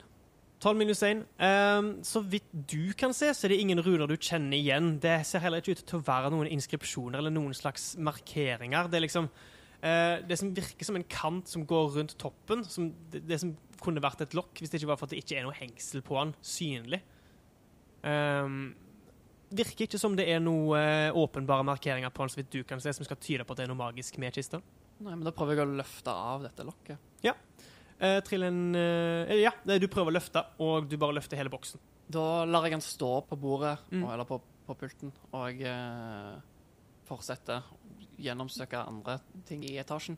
12 0.60 0.76
minus 0.76 1.02
1. 1.08 1.22
Um, 1.40 1.92
så 2.04 2.20
vidt 2.28 2.50
du 2.52 2.92
kan 3.00 3.14
se, 3.16 3.32
så 3.36 3.48
er 3.48 3.54
det 3.54 3.62
ingen 3.64 3.80
runer 3.84 4.10
du 4.10 4.18
kjenner 4.18 4.58
igjen. 4.58 4.98
Det 5.00 5.22
ser 5.28 5.44
heller 5.44 5.64
ikke 5.64 5.78
ut 5.78 5.86
til 5.88 6.00
å 6.02 6.04
være 6.08 6.32
noen 6.34 6.50
inskripsjoner 6.52 7.22
eller 7.22 7.34
noen 7.34 7.56
slags 7.56 7.94
markeringer. 7.96 8.90
Det 8.92 9.00
er 9.00 9.06
liksom 9.06 9.30
uh, 9.30 10.18
det 10.28 10.40
som 10.42 10.52
virker 10.58 10.90
som 10.90 11.00
en 11.00 11.08
kant 11.08 11.48
som 11.48 11.64
går 11.70 11.96
rundt 11.96 12.18
toppen. 12.20 12.66
Som 12.68 12.92
det, 13.14 13.24
det 13.30 13.40
som 13.40 13.56
kunne 13.80 14.04
vært 14.04 14.26
et 14.26 14.36
lokk, 14.36 14.52
hvis 14.60 14.74
det 14.74 14.82
ikke 14.82 14.92
var 14.92 15.00
for 15.00 15.08
at 15.08 15.16
det 15.16 15.24
ikke 15.24 15.40
er 15.40 15.48
noe 15.48 15.56
hengsel 15.56 16.04
på 16.04 16.20
den 16.20 16.36
synlig. 16.44 17.02
Um, 18.04 18.60
virker 19.56 19.88
ikke 19.88 20.00
som 20.00 20.20
det 20.20 20.28
er 20.30 20.44
noe 20.44 20.76
uh, 20.76 21.16
åpenbare 21.24 21.64
markeringer 21.72 22.12
på 22.12 22.26
den, 22.26 22.36
så 22.36 22.42
vidt 22.42 22.52
du 22.58 22.62
kan 22.68 22.84
se, 22.84 22.92
som 22.96 23.08
skal 23.08 23.20
tyde 23.24 23.48
på 23.48 23.56
at 23.56 23.64
det 23.64 23.70
er 23.70 23.72
noe 23.72 23.80
magisk 23.80 24.20
med 24.20 24.36
kista. 24.36 24.60
Nei, 25.00 25.14
men 25.16 25.24
da 25.24 25.32
prøver 25.32 25.56
jeg 25.56 25.70
å 25.70 25.80
løfte 25.80 26.12
av 26.12 26.44
dette 26.44 26.68
lokket. 26.68 27.00
Eh, 28.00 28.20
trill 28.24 28.44
en 28.48 28.76
eh, 28.76 29.34
Ja, 29.42 29.52
du 29.66 29.88
prøver 29.92 30.12
å 30.14 30.16
løfte, 30.16 30.46
og 30.64 30.88
du 30.90 30.96
bare 30.98 31.18
løfter 31.18 31.38
hele 31.38 31.50
boksen. 31.52 31.80
Da 32.10 32.46
lar 32.46 32.64
jeg 32.64 32.72
den 32.78 32.82
stå 32.82 33.26
på 33.28 33.38
bordet, 33.40 33.78
Mm. 33.92 34.04
og- 34.04 34.14
eller 34.14 34.26
på, 34.26 34.42
på 34.68 34.76
pulten, 34.80 35.12
og 35.34 35.62
eh, 35.62 36.40
fortsette 37.06 37.60
å 37.62 37.78
gjennomsøke 38.20 38.88
andre 38.88 39.20
ting 39.46 39.64
i 39.64 39.78
etasjen. 39.78 40.18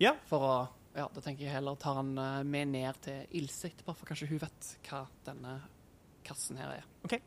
Ja. 0.00 0.14
For 0.26 0.40
å 0.40 0.68
Ja, 0.94 1.06
da 1.08 1.20
tenker 1.22 1.46
jeg 1.46 1.52
heller 1.54 1.74
tar 1.80 1.94
han 1.94 2.18
eh, 2.18 2.42
med 2.44 2.68
ned 2.68 2.94
til 3.00 3.26
Ilse 3.32 3.70
etterpå, 3.70 3.94
for 3.96 4.04
kanskje 4.04 4.28
hun 4.28 4.38
vet 4.42 4.76
hva 4.90 5.06
denne 5.24 5.62
kassen 6.22 6.58
her 6.58 6.68
er. 6.74 6.84
Eh, 7.10 7.18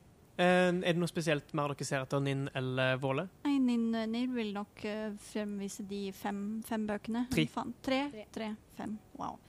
er 0.43 0.93
det 0.93 0.99
noe 0.99 1.11
spesielt 1.11 1.53
mer 1.55 1.71
dere 1.73 1.87
ser 1.87 2.03
etter 2.03 2.23
Ninn 2.23 2.47
eller 2.55 2.99
Våle? 3.01 3.27
Nei, 3.45 3.55
Ninn, 3.63 3.87
Ninn 4.11 4.35
vil 4.35 4.51
nok 4.55 4.83
eh, 4.87 5.07
fremvise 5.31 5.85
de 5.87 6.09
fem, 6.15 6.41
fem 6.67 6.85
bøkene 6.89 7.25
hun 7.29 7.35
Tre. 7.35 7.47
fant. 7.53 7.79
Tre, 7.85 8.01
tre, 8.35 8.51
fem. 8.77 8.97
Wow. 9.19 9.39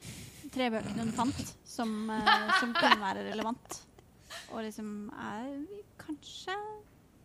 Tre 0.55 0.71
bøkene 0.77 1.07
hun 1.07 1.15
fant 1.17 1.55
som, 1.67 1.95
eh, 2.15 2.53
som 2.61 2.75
kunne 2.81 3.01
være 3.03 3.27
relevant. 3.31 3.81
Og 4.53 4.63
liksom 4.67 4.91
er 5.13 5.49
kanskje 6.01 6.55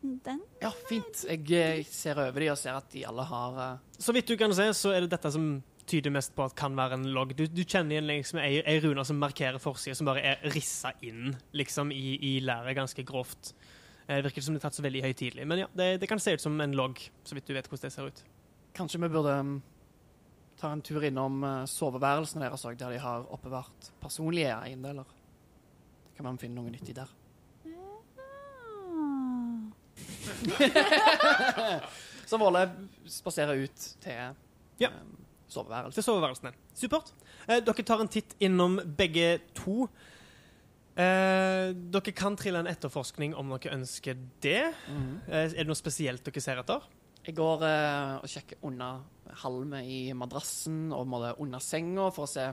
den? 0.01 0.41
Ja, 0.61 0.71
fint. 0.89 1.25
Jeg 1.29 1.45
eh, 1.53 1.83
ser 1.85 2.19
over 2.21 2.41
de 2.41 2.49
og 2.53 2.59
ser 2.59 2.77
at 2.77 2.89
de 2.93 3.05
alle 3.05 3.25
har 3.29 3.59
uh... 3.59 3.99
Så 4.01 4.15
vidt 4.15 4.31
du 4.31 4.37
kan 4.39 4.53
se, 4.57 4.71
så 4.77 4.95
er 4.95 5.05
det 5.05 5.13
dette 5.13 5.31
som 5.33 5.53
tyder 5.91 6.13
mest 6.15 6.33
på 6.37 6.45
at 6.47 6.55
kan 6.57 6.75
være 6.77 6.97
en 6.99 7.05
logg. 7.13 7.33
Du, 7.37 7.43
du 7.51 7.61
kjenner 7.63 7.97
igjen 7.97 8.07
liksom 8.09 8.39
ei, 8.41 8.61
ei 8.65 8.79
rune 8.83 9.03
som 9.07 9.19
markerer 9.21 9.59
forsida, 9.61 9.95
som 9.99 10.07
bare 10.09 10.23
er 10.33 10.41
rissa 10.55 10.93
inn 11.05 11.33
liksom 11.57 11.91
i, 11.95 12.15
i 12.31 12.33
læret 12.43 12.75
ganske 12.79 13.03
grovt. 13.07 13.53
Eh, 14.07 14.17
Det 14.17 14.23
virker 14.29 14.41
som 14.45 14.55
det 14.55 14.61
er 14.63 14.67
tatt 14.69 14.79
så 14.79 14.85
veldig 14.85 15.03
høytidelig, 15.05 15.45
men 15.47 15.63
ja, 15.65 15.67
det, 15.77 15.89
det 16.01 16.09
kan 16.11 16.19
se 16.23 16.33
ut 16.37 16.43
som 16.43 16.55
en 16.63 16.75
logg, 16.77 16.99
så 17.27 17.35
vidt 17.37 17.47
du 17.47 17.53
vet 17.57 17.67
hvordan 17.69 17.87
det 17.89 17.93
ser 17.95 18.09
ut. 18.11 18.23
Kanskje 18.77 19.01
vi 19.03 19.09
burde 19.11 19.35
mm, 19.43 19.55
ta 20.61 20.71
en 20.71 20.81
tur 20.85 21.03
innom 21.07 21.41
eh, 21.43 21.63
soveværelsene 21.69 22.45
deres 22.47 22.65
òg, 22.69 22.77
der 22.79 22.95
de 22.95 22.99
har 23.03 23.27
oppbevart 23.35 23.91
personlige 24.03 24.55
eiendeler. 24.61 25.07
Det 26.07 26.17
kan 26.19 26.27
man 26.31 26.39
finne 26.41 26.59
noe 26.61 26.71
nyttig 26.73 26.95
der. 26.97 27.11
Så 32.25 32.37
Våle 32.39 32.61
spaserer 33.11 33.59
ut 33.65 33.87
til 34.01 34.13
Ja. 34.81 34.89
Soveværelset. 35.53 35.99
Til 35.99 36.07
soveværelsene. 36.07 36.53
Supert. 36.77 37.11
Eh, 37.47 37.59
dere 37.63 37.85
tar 37.87 38.01
en 38.03 38.11
titt 38.11 38.35
innom 38.43 38.79
begge 38.97 39.39
to. 39.57 39.89
Eh, 40.99 41.71
dere 41.71 42.13
kan 42.15 42.35
trille 42.39 42.59
en 42.59 42.69
etterforskning 42.71 43.35
om 43.39 43.53
dere 43.55 43.77
ønsker 43.77 44.17
det. 44.43 44.73
Mhm. 44.87 45.21
Eh, 45.27 45.45
er 45.45 45.61
det 45.63 45.67
noe 45.69 45.79
spesielt 45.79 46.23
dere 46.23 46.41
ser 46.43 46.59
etter? 46.59 46.81
Jeg 47.25 47.35
går 47.37 47.63
eh, 47.63 48.15
og 48.17 48.27
sjekker 48.27 48.57
under 48.65 49.03
halmet 49.43 49.85
i 49.85 50.11
madrassen 50.17 50.91
og 50.91 51.05
under 51.39 51.59
senga 51.59 52.09
for 52.11 52.25
å 52.25 52.31
se 52.31 52.47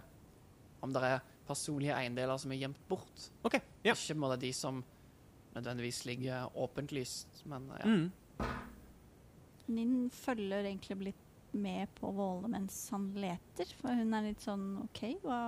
om 0.84 0.92
det 0.92 1.02
er 1.02 1.22
personlige 1.48 1.96
eiendeler 1.96 2.38
som 2.38 2.52
er 2.52 2.60
gjemt 2.60 2.82
bort. 2.88 3.30
OK. 3.48 3.56
Ja. 3.82 3.94
Ikke 3.94 4.14
må 4.14 4.28
det 4.34 4.42
de 4.44 4.52
som 4.52 4.82
nødvendigvis 5.56 6.04
ligger 6.04 6.52
åpent 6.54 6.92
lyst, 6.92 7.40
men 7.48 7.70
ja. 7.80 7.86
Mm. 7.88 8.12
Ninn 9.68 9.96
følger 10.12 10.64
egentlig 10.64 11.10
litt 11.10 11.24
med 11.56 11.88
på 11.96 12.10
Våle 12.12 12.48
mens 12.52 12.76
han 12.92 13.06
leter, 13.16 13.70
for 13.80 13.94
hun 13.96 14.14
er 14.14 14.26
litt 14.28 14.42
sånn 14.44 14.64
OK, 14.84 15.02
hva, 15.24 15.38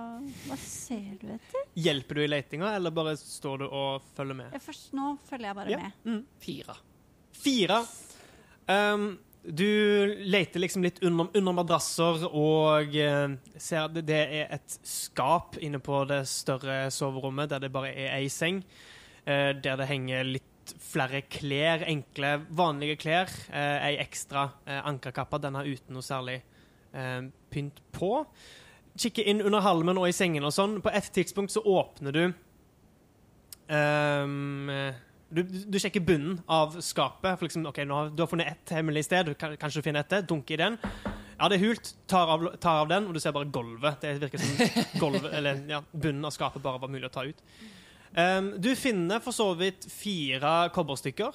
hva 0.47 0.57
ser 0.57 1.17
du 1.21 1.27
etter? 1.35 1.65
Hjelper 1.77 2.15
du 2.19 2.23
i 2.23 2.29
letinga, 2.31 2.71
eller 2.75 2.93
bare 2.95 3.13
står 3.19 3.63
du 3.63 3.65
og 3.69 4.07
følger 4.17 4.39
med? 4.39 4.53
Ja, 4.55 4.61
først 4.63 4.93
nå 4.97 5.11
følger 5.29 5.51
jeg 5.51 5.59
bare 5.61 5.75
Ja. 5.75 5.81
med. 5.83 5.91
Mm. 6.05 6.23
Fire. 6.41 6.77
Fire. 7.41 7.81
Um, 8.67 9.05
du 9.43 9.65
leter 10.21 10.61
liksom 10.61 10.83
litt 10.85 10.99
under, 11.03 11.27
under 11.33 11.55
madrasser 11.57 12.27
og 12.29 12.93
uh, 12.93 13.33
ser 13.57 13.85
at 13.87 13.95
det, 13.95 14.03
det 14.11 14.19
er 14.41 14.51
et 14.57 14.75
skap 14.85 15.57
inne 15.61 15.79
på 15.81 16.03
det 16.09 16.23
større 16.29 16.83
soverommet 16.93 17.49
der 17.49 17.63
det 17.65 17.71
bare 17.73 17.89
er 17.93 18.17
ei 18.19 18.27
seng. 18.29 18.61
Uh, 19.25 19.51
der 19.57 19.77
det 19.81 19.89
henger 19.89 20.23
litt 20.35 20.47
flere 20.81 21.23
klær, 21.31 21.85
enkle, 21.89 22.35
vanlige 22.57 22.97
klær. 23.01 23.31
Eh, 23.51 23.85
ei 23.89 23.99
ekstra 24.03 24.47
eh, 24.65 24.81
ankerkappe, 24.87 25.39
denne 25.41 25.63
uten 25.67 25.95
noe 25.95 26.05
særlig 26.05 26.39
eh, 26.93 27.21
pynt 27.51 27.81
på. 27.95 28.13
Kikke 28.99 29.25
inn 29.27 29.41
under 29.41 29.63
halmen 29.65 29.99
og 29.99 30.09
i 30.09 30.15
sengen 30.15 30.45
og 30.47 30.53
sånn. 30.55 30.79
På 30.83 30.91
et 30.93 31.11
tidspunkt 31.15 31.53
så 31.53 31.63
åpner 31.63 32.15
du 32.15 32.23
um, 33.71 34.67
du, 35.31 35.45
du 35.47 35.77
sjekker 35.79 36.03
bunnen 36.03 36.41
av 36.51 36.75
skapet. 36.83 37.37
For 37.39 37.47
liksom, 37.47 37.65
ok, 37.69 37.81
har, 37.87 38.11
Du 38.11 38.23
har 38.25 38.29
funnet 38.29 38.51
ett 38.51 38.75
hemmelig 38.75 39.05
sted. 39.07 39.31
Du 39.31 39.33
kan, 39.39 39.55
kanskje 39.57 39.79
du 39.79 39.87
finner 39.87 40.03
et 40.03 40.11
til. 40.11 40.25
Dunker 40.27 40.57
i 40.57 40.63
den. 40.65 40.79
Ja, 41.41 41.47
det 41.49 41.57
er 41.57 41.63
hult. 41.63 41.93
Tar 42.11 42.33
av, 42.35 42.43
tar 42.61 42.83
av 42.83 42.89
den, 42.91 43.07
og 43.07 43.15
du 43.15 43.21
ser 43.23 43.33
bare 43.35 43.49
gulvet. 43.49 44.03
Det 44.03 44.17
virker 44.21 44.43
som 44.43 44.99
gulvet, 45.01 45.31
eller 45.39 45.63
ja, 45.71 45.79
bunnen 45.91 46.27
av 46.27 46.35
skapet 46.35 46.61
bare 46.63 46.83
var 46.83 46.91
mulig 46.91 47.07
å 47.07 47.13
ta 47.15 47.23
ut. 47.25 47.39
Um, 48.17 48.49
du 48.61 48.73
finner 48.75 49.21
for 49.23 49.31
så 49.35 49.49
vidt 49.55 49.85
fire 49.91 50.69
kobberstykker. 50.75 51.31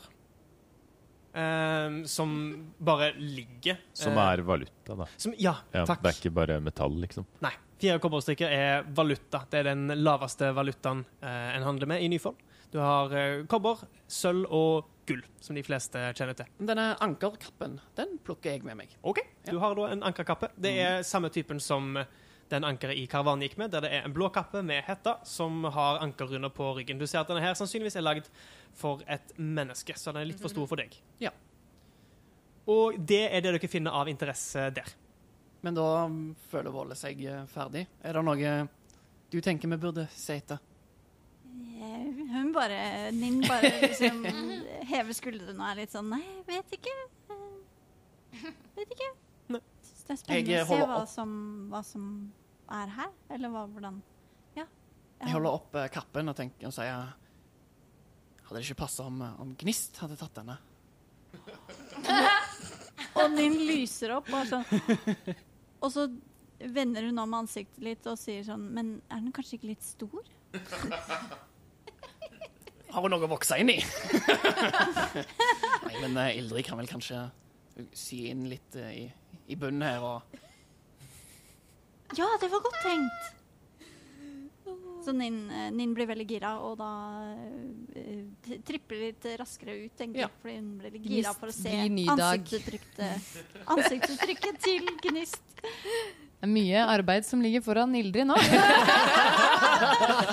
um, 1.37 2.07
som 2.09 2.31
bare 2.79 3.13
ligger. 3.19 3.77
Som 3.93 4.13
Eh, 4.17 4.33
er 4.33 4.39
valuta, 4.43 4.95
da. 4.97 5.07
som, 5.17 5.35
ja, 5.39 5.55
Ja, 5.73 5.85
takk. 5.85 6.03
det 6.03 6.09
er 6.09 6.21
ikke 6.23 6.35
bare 6.35 6.61
metall, 6.61 6.95
liksom. 7.01 7.27
Nei. 7.45 7.51
Fire 7.79 7.99
kobberstykker 8.01 8.49
er 8.49 8.83
valuta. 8.85 9.43
Det 9.51 9.59
er 9.61 9.65
den 9.75 9.89
laveste 10.03 10.49
valutaen 10.57 11.05
uh, 11.23 11.57
en 11.57 11.63
handler 11.63 11.87
med 11.87 12.01
i 12.03 12.09
Nyfold. 12.09 12.37
Du 12.73 12.79
har 12.81 13.13
uh, 13.13 13.45
kobber, 13.47 13.83
sølv 14.09 14.47
og 14.51 14.87
gull, 15.07 15.21
som 15.41 15.55
de 15.55 15.63
fleste 15.63 16.01
kjenner 16.17 16.35
til. 16.35 16.47
Denne 16.59 16.97
ankerkappen, 17.05 17.81
den 17.95 18.17
plukker 18.25 18.53
jeg 18.57 18.65
med 18.65 18.77
meg. 18.81 18.97
OK, 19.05 19.21
du 19.51 19.59
har 19.61 19.75
da 19.77 19.91
en 19.93 20.03
ankerkappe. 20.09 20.49
Det 20.57 20.73
er 20.81 21.03
samme 21.07 21.29
typen 21.31 21.61
som 21.61 21.97
eh, 22.01 22.07
den 22.51 22.65
ankeret 22.65 22.99
i 22.99 23.07
karavanen 23.11 23.43
gikk 23.47 23.57
med, 23.61 23.73
der 23.75 23.85
det 23.87 23.91
er 23.97 24.07
en 24.07 24.15
blå 24.15 24.29
kappe 24.35 24.63
med 24.63 24.85
hetta 24.87 25.17
som 25.27 25.65
har 25.75 25.99
ankerrunder 26.05 26.53
på 26.55 26.69
ryggen. 26.79 27.01
Du 27.01 27.07
ser 27.07 27.23
at 27.23 27.31
denne 27.31 27.43
her 27.43 27.57
sannsynligvis 27.59 27.99
er 27.99 28.07
lagd 28.07 28.31
for 28.77 29.03
et 29.11 29.35
menneske, 29.39 29.97
så 29.99 30.13
den 30.13 30.23
er 30.23 30.31
litt 30.31 30.43
for 30.43 30.53
stor 30.53 30.69
for 30.71 30.81
deg. 30.81 30.95
Ja. 31.23 31.33
Og 32.71 32.99
det 32.99 33.25
er 33.31 33.43
det 33.43 33.57
dere 33.57 33.71
finner 33.71 33.95
av 33.99 34.11
interesse 34.11 34.71
der. 34.75 34.95
Men 35.67 35.75
da 35.79 36.07
mm, 36.11 36.35
føler 36.51 36.75
Våle 36.75 36.97
seg 36.99 37.23
eh, 37.27 37.45
ferdig. 37.51 37.87
Er 38.03 38.19
det 38.19 38.25
noe 38.27 38.57
du 39.33 39.41
tenker 39.43 39.71
vi 39.73 39.79
burde 39.83 40.07
se 40.15 40.39
etter? 40.39 40.63
Hun 42.31 42.53
bare 42.55 43.11
Ninn 43.15 43.41
bare 43.47 43.71
liksom 43.83 44.23
hever 44.93 45.17
skuldrene 45.17 45.57
og 45.59 45.71
er 45.71 45.81
litt 45.83 45.95
sånn 45.95 46.11
Nei, 46.13 46.23
vet 46.47 46.77
ikke. 46.79 46.95
Eh, 47.33 48.51
Vet 48.77 48.93
ikke. 48.93 49.09
Det 50.07 50.15
er 50.15 50.21
spennende 50.21 50.63
å 50.63 50.67
se 50.71 50.81
hva 50.87 51.01
som, 51.11 51.31
hva 51.73 51.81
som 51.87 52.03
er 52.77 52.93
her. 52.95 53.11
Eller 53.35 53.53
hva, 53.53 53.67
hvordan 53.71 54.03
Ja. 54.57 54.67
Jeg 55.21 55.33
holder 55.33 55.57
opp 55.59 55.75
eh, 55.81 55.89
kappen 55.93 56.29
og 56.31 56.37
tenker 56.39 56.69
og 56.69 56.75
sier 56.77 57.15
Hadde 58.47 58.61
det 58.61 58.67
ikke 58.69 58.83
passa 58.85 59.07
om, 59.09 59.17
eh, 59.25 59.41
om 59.43 59.55
Gnist 59.59 59.99
hadde 60.03 60.19
tatt 60.21 60.37
denne? 60.39 60.59
Og 63.17 63.33
Ninn 63.33 63.57
lyser 63.67 64.13
opp 64.17 64.29
og 64.33 64.47
sånn 64.49 64.65
Og 65.85 65.91
så 65.93 66.07
vender 66.61 67.09
hun 67.09 67.19
om 67.21 67.35
ansiktet 67.37 67.83
litt 67.85 68.07
og 68.09 68.17
sier 68.21 68.45
sånn 68.47 68.65
Men 68.77 68.95
er 69.11 69.21
den 69.25 69.33
kanskje 69.37 69.59
ikke 69.59 69.71
litt 69.73 69.85
stor? 69.85 70.23
Har 72.95 73.03
hun 73.05 73.13
noe 73.13 73.27
å 73.27 73.29
vokse 73.29 73.59
inn 73.61 73.69
i? 73.75 73.81
Nei, 75.87 75.97
men 76.01 76.17
eh, 76.23 76.39
Ildrid 76.39 76.65
kan 76.69 76.79
vel 76.81 76.89
kanskje 76.89 77.27
sy 77.93 78.23
inn 78.31 78.47
litt 78.49 78.77
i, 78.81 79.11
i 79.47 79.57
bunnen 79.59 79.87
her 79.87 80.05
og 80.05 80.37
Ja, 82.17 82.29
det 82.41 82.49
var 82.53 82.63
godt 82.63 82.79
tenkt. 82.85 83.33
Så 85.07 85.13
Ninn, 85.15 85.47
Nin 85.75 85.93
blir 85.95 86.09
veldig 86.11 86.25
gira, 86.27 86.53
og 86.67 86.79
da 86.81 86.91
uh, 87.31 88.55
tripper 88.67 88.99
litt 89.05 89.27
raskere 89.39 89.77
ut, 89.85 89.95
egentlig. 90.01 90.25
Ja. 90.25 90.31
Fordi 90.43 90.55
hun 90.57 90.73
blir 90.81 90.95
litt 90.97 91.07
gira 91.11 91.35
for 91.37 91.51
å 91.51 91.55
se 91.55 91.75
ansiktsuttrykket, 91.83 93.21
ansiktsuttrykket 93.75 94.59
til 94.67 94.91
Gnist. 95.05 95.59
Det 96.37 96.45
er 96.45 96.53
mye 96.53 96.81
arbeid 96.93 97.25
som 97.25 97.41
ligger 97.41 97.63
foran 97.65 97.95
Ildrid 97.97 98.27
nå. 98.29 98.35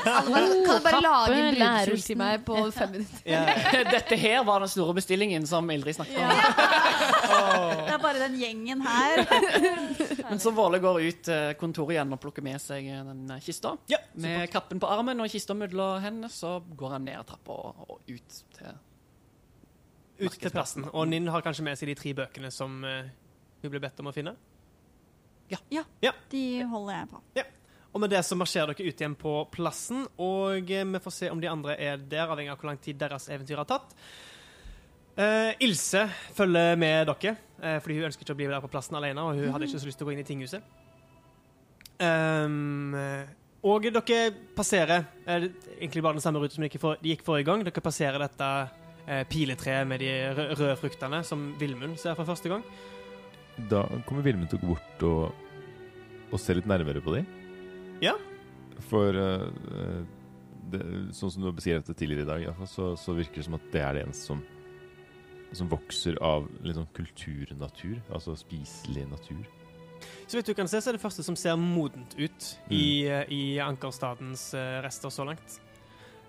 Alle 0.03 0.41
kan 0.67 0.81
bare 0.83 0.99
lage 1.01 1.37
en 1.37 1.55
brudekjole 1.55 2.03
til 2.03 2.17
meg 2.19 2.43
på 2.43 2.57
fem 2.75 2.91
minutter? 2.97 3.85
Dette 3.95 4.17
her 4.19 4.43
var 4.43 4.65
den 4.65 4.71
store 4.73 4.97
bestillingen 4.99 5.47
som 5.47 5.71
Ildrid 5.71 5.95
snakket 5.95 6.19
om. 6.19 6.27
Det 7.87 7.95
er 7.95 8.01
bare 8.03 8.19
den 8.19 8.35
gjengen 8.41 8.83
her. 8.83 9.23
Men 10.27 10.43
så 10.43 10.51
Våle 10.55 10.79
går 10.83 10.99
ut 11.07 11.29
kontoret 11.59 11.95
igjen 11.95 12.13
og 12.15 12.19
plukker 12.21 12.43
med 12.45 12.59
seg 12.61 12.87
eh, 12.91 13.03
den 13.07 13.23
eh, 13.31 13.41
kista. 13.43 13.75
Ja, 13.91 13.99
Med 14.19 14.51
kappen 14.53 14.81
på 14.83 14.89
armen 14.91 15.23
og 15.23 15.31
kista 15.31 15.55
mellom 15.57 16.01
hendene, 16.03 16.29
så 16.31 16.57
går 16.77 16.97
han 16.97 17.07
ned 17.07 17.23
trappa 17.29 17.51
og, 17.55 17.85
og 17.87 18.01
ut 18.11 18.41
til 18.59 18.73
Ut 20.23 20.35
til 20.39 20.51
plassen. 20.53 20.85
Og 20.93 21.07
Ninn 21.09 21.25
har 21.33 21.41
kanskje 21.43 21.63
med 21.65 21.79
seg 21.79 21.89
de 21.89 21.95
tre 21.97 22.11
bøkene 22.15 22.51
som 22.53 22.83
eh, 22.85 23.07
hun 23.63 23.71
ble 23.73 23.81
bedt 23.81 24.03
om 24.03 24.11
å 24.11 24.13
finne. 24.15 24.35
De 26.31 26.45
holder 26.69 26.97
jeg 26.97 27.09
på. 27.11 27.21
Og 27.93 28.01
med 28.01 28.09
det 28.09 28.23
så 28.25 28.37
marsjerer 28.37 28.73
dere 28.73 28.89
ut 28.89 29.01
igjen 29.03 29.15
på 29.17 29.33
plassen, 29.53 30.07
og 30.17 30.71
eh, 30.73 30.85
vi 30.95 31.01
får 31.03 31.13
se 31.13 31.27
om 31.29 31.41
de 31.41 31.49
andre 31.49 31.75
er 31.77 31.99
der, 32.01 32.25
avhengig 32.25 32.49
av 32.49 32.57
hvor 32.57 32.71
lang 32.71 32.79
tid 32.81 32.97
deres 32.97 33.27
eventyr 33.29 33.61
har 33.61 33.69
tatt. 33.69 33.93
Uh, 35.13 35.53
Ilse 35.61 36.07
følger 36.33 36.73
med 36.81 37.05
dere, 37.11 37.35
uh, 37.61 37.77
fordi 37.85 37.99
hun 37.99 38.07
ønsker 38.07 38.25
ikke 38.25 38.33
å 38.33 38.39
bli 38.39 38.47
der 38.49 38.63
på 38.63 38.71
plassen 38.73 38.97
alene, 38.97 39.21
og 39.21 39.37
hun 39.37 39.53
hadde 39.53 39.67
ikke 39.69 39.83
så 39.83 39.85
lyst 39.85 40.01
til 40.01 40.07
å 40.07 40.09
gå 40.09 40.15
inn 40.15 40.23
i 40.23 40.25
tinghuset. 40.25 40.65
Um, 42.01 42.97
og 43.61 43.85
dere 43.85 44.23
passerer 44.57 45.05
uh, 45.27 45.45
egentlig 45.77 46.01
bare 46.01 46.17
den 46.17 46.25
samme 46.25 46.41
rute 46.41 46.57
som 46.57 46.65
de 46.65 46.71
gikk, 46.71 46.81
for, 46.81 46.97
de 46.97 47.13
gikk 47.13 47.21
forrige 47.29 47.51
gang. 47.51 47.61
Dere 47.67 47.85
passerer 47.85 48.25
dette 48.25 48.49
eh, 49.07 49.23
piletreet 49.29 49.87
med 49.87 49.99
de 50.03 50.11
røde 50.33 50.75
fruktene, 50.79 51.23
som 51.23 51.51
Vilmund 51.59 51.97
ser 52.01 52.17
for 52.17 52.27
første 52.27 52.51
gang. 52.51 52.63
Da 53.69 53.85
kommer 54.07 54.25
Vilmund 54.25 54.49
til 54.51 54.59
å 54.59 54.63
gå 54.63 54.73
bort 54.73 55.05
og, 55.07 55.42
og 56.33 56.41
se 56.41 56.55
litt 56.57 56.69
nærmere 56.69 57.03
på 57.03 57.13
dem. 57.15 57.29
Ja. 58.03 58.15
For 58.89 59.15
eh, 59.15 59.47
eh, 59.77 60.03
det, 60.73 60.83
sånn 61.15 61.31
som 61.33 61.43
du 61.43 61.49
har 61.49 61.57
beskrevet 61.57 61.89
det 61.89 61.97
tidligere 61.99 62.25
i 62.25 62.29
dag, 62.31 62.43
i 62.43 62.53
fall, 62.57 62.69
så, 62.69 62.91
så 62.99 63.15
virker 63.17 63.41
det 63.41 63.47
som 63.47 63.57
at 63.59 63.67
det 63.73 63.83
er 63.83 63.97
det 63.97 64.05
eneste 64.07 64.31
som, 64.31 64.43
som 65.53 65.71
vokser 65.71 66.17
av 66.23 66.47
sånn 66.65 66.89
kulturnatur. 66.97 67.99
Altså 68.13 68.37
spiselig 68.39 69.05
natur. 69.11 69.43
Så 70.27 70.39
vidt 70.39 70.49
du 70.49 70.55
kan 70.57 70.67
se, 70.67 70.81
så 70.83 70.91
er 70.91 70.97
det 70.97 71.03
første 71.03 71.23
som 71.23 71.37
ser 71.39 71.59
modent 71.59 72.15
ut 72.17 72.47
i, 72.73 73.05
eh, 73.07 73.29
i 73.31 73.43
Ankerstadens 73.63 74.49
eh, 74.57 74.79
rester 74.83 75.13
så 75.13 75.27
langt. 75.29 75.59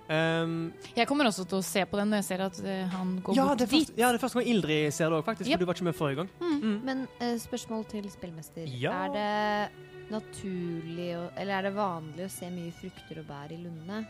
Um, 0.04 0.74
Jeg 0.92 1.08
kommer 1.08 1.24
også 1.30 1.46
til 1.48 1.62
å 1.62 1.64
se 1.64 1.80
på 1.88 1.96
den 1.96 2.10
når 2.12 2.20
jeg 2.20 2.26
ser 2.26 2.42
at 2.44 2.58
han 2.92 3.14
går 3.24 3.38
ja, 3.38 3.46
bort 3.48 3.62
dit. 3.62 3.70
første, 3.72 3.94
ja, 3.96 4.10
det 4.12 4.18
er 4.18 4.20
første 4.20 4.36
gang 4.36 4.50
Ildrid 4.52 4.92
ser 4.92 5.08
det 5.08 5.16
òg, 5.16 5.24
faktisk. 5.24 5.48
Yep. 5.48 5.54
For 5.54 5.64
du 5.64 5.70
var 5.70 5.78
ikke 5.78 5.86
med 5.86 5.96
forrige 5.96 6.18
gang. 6.20 6.34
Mm. 6.44 6.74
Men 6.84 7.02
uh, 7.22 7.30
spørsmål 7.40 7.86
til 7.88 8.10
spillmester. 8.12 8.68
Ja. 8.68 8.92
Er 9.06 9.14
det 9.16 9.93
naturlig 10.10 11.10
å, 11.18 11.24
Eller 11.36 11.58
er 11.58 11.62
det 11.68 11.74
vanlig 11.76 12.26
å 12.26 12.30
se 12.32 12.50
mye 12.52 12.72
frukter 12.76 13.20
og 13.22 13.26
bær 13.30 13.52
i 13.54 13.58
lundene? 13.62 14.04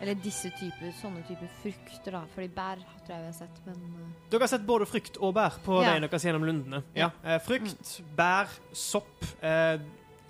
Eller 0.00 0.14
disse 0.22 0.50
typer, 0.54 0.92
sånne 1.00 1.24
typer 1.26 1.48
frukter, 1.58 2.12
da. 2.14 2.20
Fordi 2.30 2.48
bær 2.54 2.78
tror 2.78 3.08
jeg 3.16 3.22
vi 3.24 3.30
har 3.32 3.34
sett, 3.34 3.56
men 3.66 3.78
eh, 3.98 4.12
Dere 4.30 4.44
har 4.46 4.52
sett 4.52 4.66
både 4.68 4.86
frukt 4.86 5.16
og 5.18 5.32
bær 5.34 5.56
på 5.64 5.80
Ja. 5.82 5.96
deres 5.98 6.22
gjennom 6.28 6.44
lundene. 6.46 6.84
Ja. 6.94 7.10
Eh, 7.24 7.40
frukt, 7.42 7.96
bær, 8.16 8.46
sopp. 8.72 9.24
Eh, 9.42 9.80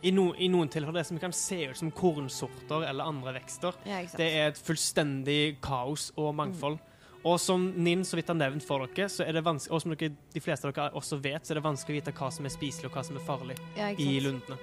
i, 0.08 0.12
no, 0.14 0.30
I 0.38 0.48
noen 0.48 0.70
tilfeller 0.72 1.00
det 1.02 1.06
som 1.10 1.18
kan 1.20 1.32
se 1.36 1.66
ut 1.68 1.76
som 1.76 1.90
kornsorter 1.90 2.86
eller 2.88 3.04
andre 3.12 3.34
vekster. 3.40 3.74
ja. 3.84 4.00
Det 4.16 4.28
er 4.38 4.48
et 4.54 4.56
fullstendig 4.62 5.58
kaos 5.60 6.12
og 6.16 6.32
mangfold. 6.38 6.78
Og 7.26 7.38
som 7.42 7.64
Ninn 7.82 8.04
så 8.06 8.18
vidt 8.18 8.30
har 8.30 8.38
nevnt 8.38 8.64
for 8.66 8.86
dere, 8.86 9.08
så 9.10 9.24
er 9.26 9.34
det 9.34 9.42
vanskelig, 9.46 9.74
og 9.74 9.82
som 9.82 9.94
dere, 9.94 10.14
de 10.34 10.42
fleste 10.42 10.68
av 10.68 10.74
dere 10.74 10.98
også 10.98 11.18
vet, 11.22 11.46
så 11.46 11.54
er 11.54 11.60
det 11.60 11.64
vanskelig 11.66 11.96
å 11.96 12.00
vite 12.00 12.14
hva 12.20 12.30
som 12.34 12.46
er 12.46 12.54
spiselig 12.54 12.90
og 12.90 12.98
hva 12.98 13.04
som 13.08 13.18
er 13.18 13.24
farlig 13.26 13.56
ja, 13.76 13.90
i 13.90 14.18
lundene. 14.22 14.58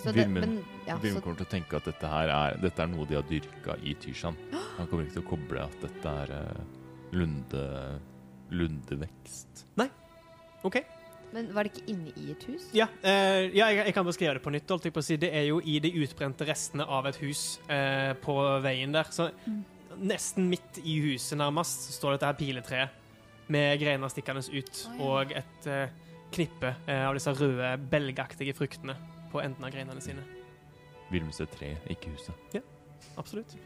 Så 0.00 0.14
Vilmund- 0.16 0.62
ja, 0.86 0.96
kommer 0.96 1.36
til 1.36 1.44
å 1.44 1.50
tenke 1.50 1.76
at 1.76 1.90
dette 1.90 2.08
her 2.08 2.30
er, 2.32 2.56
dette 2.62 2.80
er 2.80 2.88
noe 2.88 3.04
de 3.08 3.18
har 3.18 3.26
dyrka 3.28 3.76
i 3.84 3.92
Tyrsand. 4.00 4.38
Han 4.78 4.88
kommer 4.88 5.04
ikke 5.04 5.18
til 5.18 5.26
å 5.26 5.28
koble 5.28 5.66
at 5.66 5.76
dette 5.84 6.14
er 6.22 6.32
uh, 6.38 6.62
lunde, 7.12 7.66
lundevekst. 8.48 9.66
OK? 10.64 10.80
men 11.30 11.50
var 11.54 11.66
det 11.66 11.70
ikke 11.74 11.92
inne 11.92 12.12
i 12.18 12.32
et 12.32 12.44
hus? 12.50 12.64
Ja, 12.74 12.88
eh, 13.06 13.50
ja 13.54 13.68
jeg, 13.70 13.84
jeg 13.86 13.94
kan 13.94 14.06
beskrive 14.06 14.34
det 14.34 14.42
på 14.42 14.50
nytt. 14.50 14.70
Holdt 14.70 14.88
jeg 14.88 14.94
på 14.94 15.02
å 15.02 15.06
si. 15.06 15.18
Det 15.20 15.30
er 15.30 15.46
jo 15.46 15.60
i 15.62 15.76
de 15.82 15.92
utbrente 16.02 16.46
restene 16.48 16.86
av 16.86 17.06
et 17.06 17.20
hus 17.22 17.60
eh, 17.70 18.12
på 18.18 18.34
veien 18.64 18.94
der. 18.94 19.12
Så 19.14 19.28
nesten 20.00 20.48
midt 20.50 20.80
i 20.82 20.98
huset 21.04 21.38
nærmest 21.38 21.88
så 21.88 21.96
står 21.98 22.16
dette 22.16 22.30
her 22.30 22.38
piletreet 22.38 22.98
med 23.50 23.80
greiner 23.82 24.10
stikkende 24.12 24.42
ut, 24.46 24.82
oh, 24.86 24.96
ja. 24.96 25.06
og 25.06 25.32
et 25.40 25.70
eh, 25.70 25.94
knippe 26.30 26.74
eh, 26.86 27.02
av 27.02 27.16
disse 27.18 27.32
røde, 27.34 27.72
belgaktige 27.90 28.54
fruktene 28.54 28.94
på 29.32 29.42
enden 29.42 29.66
av 29.66 29.72
greinene 29.74 30.02
sine. 30.04 30.22
Vilmund 31.10 31.34
ser 31.34 31.50
tre, 31.50 31.72
ikke 31.90 32.12
huset. 32.14 32.54
Ja, 32.54 32.62
Absolutt. 33.18 33.56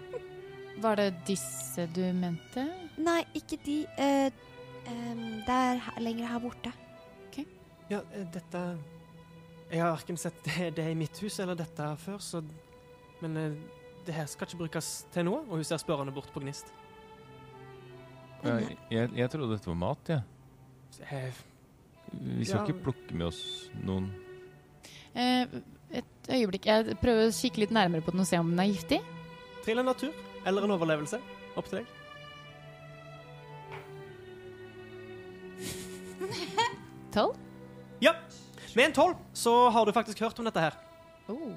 Var 0.84 0.96
det 1.00 1.06
disse 1.26 1.86
du 1.94 2.02
mente? 2.12 2.66
Nei, 3.00 3.22
ikke 3.36 3.58
de. 3.64 3.78
Uh, 3.96 4.28
um, 4.90 5.22
det 5.46 5.56
er 5.56 5.80
lenger 6.02 6.28
her 6.34 6.42
borte. 6.42 6.72
Ok. 7.28 7.40
Ja, 7.90 8.02
uh, 8.02 8.26
dette 8.34 8.62
Jeg 9.70 9.82
har 9.82 9.94
verken 9.94 10.20
sett 10.20 10.36
det, 10.44 10.74
det 10.76 10.90
i 10.92 10.98
mitt 10.98 11.16
hus 11.24 11.40
eller 11.42 11.56
dette 11.58 11.88
før, 12.04 12.20
så 12.20 12.44
Men 13.22 13.36
eh, 13.40 13.52
det 14.06 14.14
her 14.14 14.26
skal 14.30 14.46
ikke 14.48 14.60
brukes 14.64 14.88
til 15.14 15.26
noe, 15.26 15.42
og 15.48 15.58
hun 15.58 15.64
ser 15.66 15.80
spørrende 15.82 16.14
bort 16.14 16.30
på 16.34 16.40
Gnist. 16.44 16.70
Ja, 18.44 18.58
jeg, 18.92 19.10
jeg 19.16 19.30
trodde 19.32 19.50
dette 19.56 19.66
var 19.72 19.78
mat, 19.80 20.10
jeg. 20.12 20.22
Ja. 21.10 21.22
Vi 22.12 22.44
skal 22.46 22.60
Ja. 22.60 22.64
ikke 22.66 22.82
plukke 22.86 23.14
med 23.18 23.26
oss 23.32 23.42
noen 23.82 24.12
Eh, 25.16 25.46
et 25.96 26.28
øyeblikk. 26.28 26.66
Jeg 26.68 26.96
prøver 27.00 27.30
å 27.30 27.32
kikke 27.32 27.62
litt 27.62 27.70
nærmere 27.72 28.04
på 28.04 28.12
den 28.12 28.20
og 28.20 28.26
se 28.28 28.36
om 28.36 28.50
den 28.50 28.60
er 28.60 28.68
giftig. 28.68 28.98
Trill 29.64 29.78
en 29.80 29.86
natur 29.88 30.12
eller 30.44 30.66
en 30.66 30.74
overlevelse. 30.76 31.16
Opp 31.56 31.70
til 31.70 31.78
deg. 31.78 31.86
Tolv? 37.12 37.36
Ja. 38.00 38.12
Med 38.76 38.84
en 38.90 38.92
tolv 38.92 39.16
så 39.32 39.68
har 39.72 39.86
du 39.88 39.92
faktisk 39.96 40.20
hørt 40.20 40.38
om 40.38 40.44
dette 40.44 40.60
her. 40.60 40.74
Oh. 41.32 41.54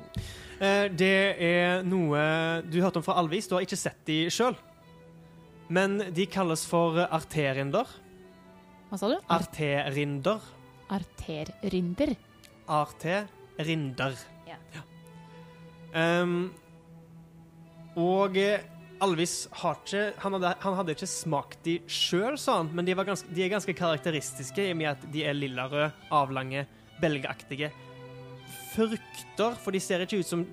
Eh, 0.60 0.86
det 0.91 1.39
er 1.39 1.86
noe 1.88 2.20
du 2.68 2.82
hørte 2.84 2.99
om 2.99 3.05
fra 3.05 3.16
Alvis. 3.22 3.47
Du 3.47 3.55
har 3.55 3.64
ikke 3.64 3.80
sett 3.80 3.99
de 4.10 4.26
sjøl. 4.34 4.57
Men 5.72 5.99
de 6.16 6.26
kalles 6.28 6.66
for 6.68 6.97
arterinder. 7.05 7.88
Hva 8.89 8.97
sa 8.97 9.12
du? 9.12 9.20
Arterinder. 9.32 10.41
Arterinder? 10.89 12.16
Arterinder. 12.80 14.18
Ja. 14.49 14.57
Um, 15.93 16.49
og 17.97 18.36
Alvis 18.99 19.36
har 19.62 19.78
ikke 19.80 20.01
han 20.22 20.36
hadde, 20.36 20.55
han 20.64 20.76
hadde 20.78 20.95
ikke 20.95 21.10
smakt 21.10 21.62
de 21.66 21.78
sjøl, 21.89 22.36
sa 22.41 22.60
han, 22.60 22.72
men 22.76 22.88
de, 22.88 22.95
var 22.97 23.07
ganske, 23.07 23.30
de 23.32 23.45
er 23.45 23.53
ganske 23.53 23.76
karakteristiske 23.78 24.66
i 24.66 24.74
og 24.74 24.80
med 24.82 24.91
at 24.91 25.05
de 25.14 25.24
er 25.30 25.38
lillarøde, 25.38 25.91
avlange, 26.14 26.66
belgaktige 26.99 27.72
frukter. 28.80 29.60
For 29.64 29.76
de 29.76 29.82
ser 29.84 30.06
ikke 30.06 30.22
ut 30.22 30.30
som 30.30 30.46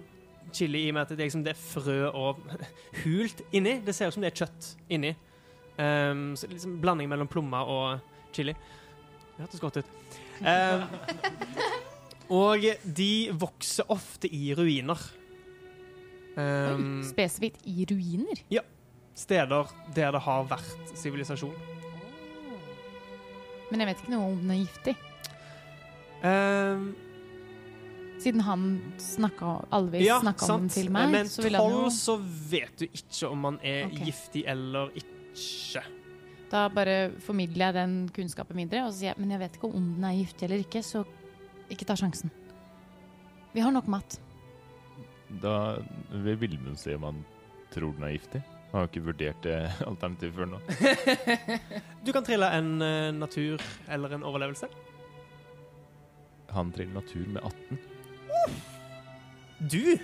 chili 0.54 0.84
i 0.86 0.90
og 0.90 0.96
med 0.96 1.04
at 1.04 1.12
det 1.12 1.20
er, 1.20 1.28
liksom, 1.28 1.44
det 1.44 1.54
er 1.54 1.60
frø 1.60 1.98
og 2.10 2.42
hult 3.04 3.42
inni. 3.52 3.78
Det 3.86 3.94
ser 3.94 4.10
ut 4.10 4.16
som 4.16 4.24
det 4.24 4.32
er 4.32 4.44
kjøtt 4.44 4.72
inni. 4.92 5.14
Um, 5.76 6.30
så 6.38 6.48
liksom 6.48 6.78
Blanding 6.80 7.10
mellom 7.12 7.28
plommer 7.28 7.68
og 7.68 8.32
chili. 8.34 8.54
Det 9.36 9.44
hørtes 9.44 9.60
godt 9.60 9.80
ut. 9.82 9.92
Um, 10.40 10.86
og 12.40 12.64
de 12.96 13.12
vokser 13.36 13.92
ofte 13.92 14.30
i 14.32 14.54
ruiner. 14.56 15.00
Um, 16.36 17.00
spesifikt 17.04 17.62
i 17.64 17.86
ruiner. 17.88 18.42
Ja. 18.52 18.60
steder 19.16 19.70
der 19.96 20.12
det 20.12 20.20
har 20.20 20.44
vært 20.44 20.90
sivilisasjon. 20.94 21.54
Men 23.70 23.80
jeg 23.80 23.88
vet 23.88 24.02
ikke 24.02 24.12
noe 24.12 24.30
om 24.30 24.40
den 24.42 24.52
er 24.52 24.60
giftig. 24.60 24.96
Um, 26.22 26.90
Siden 28.18 28.40
han 28.40 28.64
snakka 28.98 29.58
Alvis 29.76 30.06
ja, 30.06 30.20
snakka 30.20 30.48
om 30.54 30.64
den 30.64 30.72
til 30.72 30.88
meg, 30.92 31.10
Men 31.12 31.28
så 31.30 31.44
han 31.44 31.58
tolv 31.58 31.76
jo 31.84 31.92
så 31.94 32.16
vet 32.50 32.80
du 32.80 32.86
ikke 32.88 33.28
om 33.28 33.44
han 33.50 33.60
er 33.62 33.86
okay. 33.90 34.08
giftig 34.08 34.42
eller 34.48 34.90
ikke. 34.96 35.84
Da 36.50 36.66
bare 36.72 36.96
formidler 37.22 37.68
jeg 37.68 37.76
den 37.76 37.94
kunnskapen 38.14 38.58
videre, 38.62 38.86
og 38.86 38.94
så 38.94 39.02
sier 39.02 39.12
jeg 39.12 39.20
men 39.20 39.34
jeg 39.34 39.42
vet 39.44 39.58
ikke 39.58 39.70
om 39.70 39.88
den 39.98 40.08
er 40.08 40.18
giftig 40.20 40.48
eller 40.48 40.64
ikke, 40.64 40.82
så 40.86 41.04
ikke 41.72 41.88
ta 41.88 41.96
sjansen. 41.98 42.32
Vi 43.52 43.64
har 43.64 43.74
nok 43.74 43.88
mat. 43.90 44.18
Da 45.42 45.78
vil 46.12 46.38
Vilmund 46.38 46.78
se 46.78 46.94
om 46.96 47.08
han 47.08 47.24
tror 47.74 47.96
den 47.96 48.06
er 48.06 48.14
giftig. 48.14 48.42
Han 48.70 48.78
har 48.78 48.86
jo 48.86 48.90
ikke 48.92 49.06
vurdert 49.06 49.46
det 49.46 49.58
alternativet 49.90 50.36
før 50.36 50.50
nå. 50.54 50.60
Du 52.06 52.12
kan 52.14 52.26
trille 52.26 52.48
en 52.54 52.76
uh, 52.82 53.10
natur 53.16 53.62
eller 53.90 54.14
en 54.14 54.26
overlevelse. 54.26 54.70
Han 56.54 56.70
triller 56.72 57.00
natur 57.00 57.26
med 57.26 57.42
18. 57.42 57.95
Du 59.56 59.96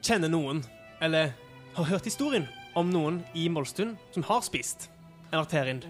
kjenner 0.00 0.30
noen, 0.32 0.62
eller 1.04 1.34
har 1.76 1.88
hørt 1.90 2.06
historien 2.08 2.46
om 2.78 2.88
noen 2.88 3.18
i 3.36 3.50
Molstun 3.52 3.98
som 4.14 4.24
har 4.24 4.40
spist 4.46 4.88
en 5.28 5.42
arterind. 5.42 5.84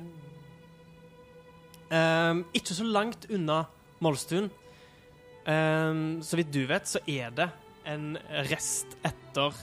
Um, 1.95 2.43
ikke 2.57 2.75
så 2.75 2.87
langt 2.89 3.29
unna 3.31 3.65
Molstun, 4.03 4.49
um, 5.47 6.03
så 6.27 6.41
vidt 6.41 6.51
du 6.57 6.65
vet, 6.67 6.91
så 6.91 6.99
er 7.07 7.31
det 7.39 7.47
en 7.87 8.17
rest 8.51 8.97
etter 9.07 9.55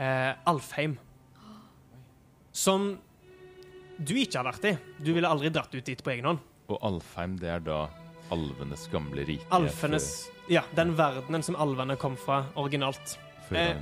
uh, 0.00 0.32
Alfheim. 0.50 0.98
Som 2.50 2.96
du 4.00 4.16
ikke 4.18 4.40
har 4.40 4.48
vært 4.50 4.66
i. 4.66 4.74
Du 4.98 5.12
ville 5.14 5.30
aldri 5.30 5.52
dratt 5.54 5.70
ut 5.76 5.86
dit 5.86 6.02
på 6.02 6.16
egen 6.16 6.26
hånd. 6.32 6.42
Og 6.72 6.82
Alfheim, 6.90 7.38
det 7.38 7.54
er 7.54 7.62
da 7.62 7.84
alvenes 8.30 8.86
gamle 8.92 9.24
rike. 9.28 9.46
Alfenes 9.54 10.28
Ja, 10.50 10.62
den 10.74 10.96
verdenen 10.98 11.42
som 11.46 11.56
alvene 11.56 11.96
kom 11.96 12.16
fra 12.18 12.44
originalt. 12.58 13.16
Eh, 13.50 13.76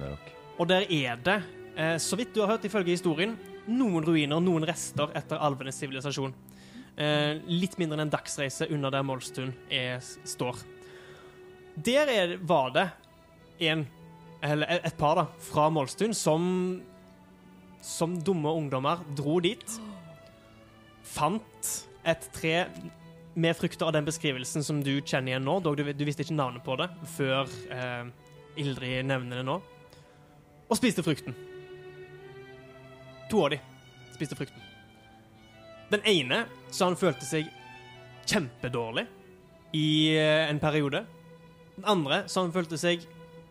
Og 0.58 0.68
der 0.68 0.84
er 0.90 1.16
det, 1.16 1.42
eh, 1.76 1.96
så 1.98 2.16
vidt 2.16 2.34
du 2.34 2.40
har 2.40 2.48
hørt 2.56 2.64
ifølge 2.64 2.90
historien, 2.96 3.36
noen 3.68 4.04
ruiner, 4.04 4.40
noen 4.40 4.64
rester 4.66 5.10
etter 5.16 5.38
alvenes 5.38 5.76
sivilisasjon. 5.78 6.34
Eh, 6.98 7.38
litt 7.46 7.76
mindre 7.78 7.98
enn 7.98 8.06
en 8.08 8.10
dagsreise 8.10 8.66
under 8.72 8.90
der 8.90 9.04
Molstun 9.06 9.52
er, 9.70 10.00
står. 10.24 10.56
Der 11.76 12.08
er, 12.10 12.36
var 12.42 12.72
det 12.74 12.88
en, 13.60 13.86
eller 14.42 14.80
et 14.82 14.96
par 14.98 15.14
da, 15.20 15.26
fra 15.38 15.68
Molstun 15.70 16.14
som, 16.14 16.82
som 17.80 18.16
dumme 18.18 18.50
ungdommer 18.50 19.04
dro 19.14 19.38
dit, 19.44 19.78
fant 21.06 21.70
et 22.08 22.28
tre 22.34 22.66
med 23.38 23.56
frukter 23.56 23.86
av 23.86 23.92
den 23.92 24.04
beskrivelsen 24.04 24.64
som 24.64 24.82
du 24.82 25.00
kjenner 25.00 25.32
igjen 25.32 25.44
nå, 25.46 25.60
dog 25.62 25.76
du, 25.78 25.92
du 25.94 26.04
visste 26.06 26.24
ikke 26.24 26.34
navnet 26.34 26.64
på 26.66 26.74
det 26.80 26.88
før 27.14 27.46
eh, 27.70 28.08
Ildrid 28.58 29.06
nevner 29.06 29.40
det 29.40 29.46
nå 29.46 29.60
og 30.68 30.76
spiste 30.76 31.00
frukten. 31.00 31.32
To 33.30 33.46
av 33.46 33.54
de 33.54 33.58
spiste 34.12 34.36
frukten. 34.36 34.60
Den 35.88 36.02
ene 36.04 36.42
sa 36.68 36.90
han 36.90 36.98
følte 37.00 37.24
seg 37.24 37.48
kjempedårlig 38.28 39.06
i 39.78 40.12
eh, 40.18 40.50
en 40.50 40.60
periode. 40.60 41.00
Den 41.78 41.88
andre 41.94 42.20
sa 42.28 42.44
han 42.44 42.52
følte 42.52 42.76
seg 42.80 43.06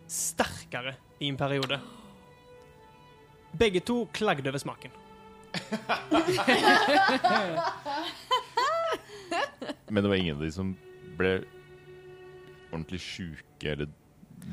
sterkere 0.06 0.94
i 1.18 1.32
en 1.32 1.40
periode. 1.40 1.80
Begge 3.58 3.82
to 3.82 4.04
klagde 4.14 4.52
over 4.52 4.62
smaken. 4.62 4.94
Men 9.92 10.04
det 10.04 10.10
var 10.10 10.20
ingen 10.20 10.36
av 10.36 10.42
de 10.44 10.50
som 10.54 10.74
ble 11.18 11.32
ordentlig 12.68 13.00
sjuke 13.00 13.72
eller 13.72 13.88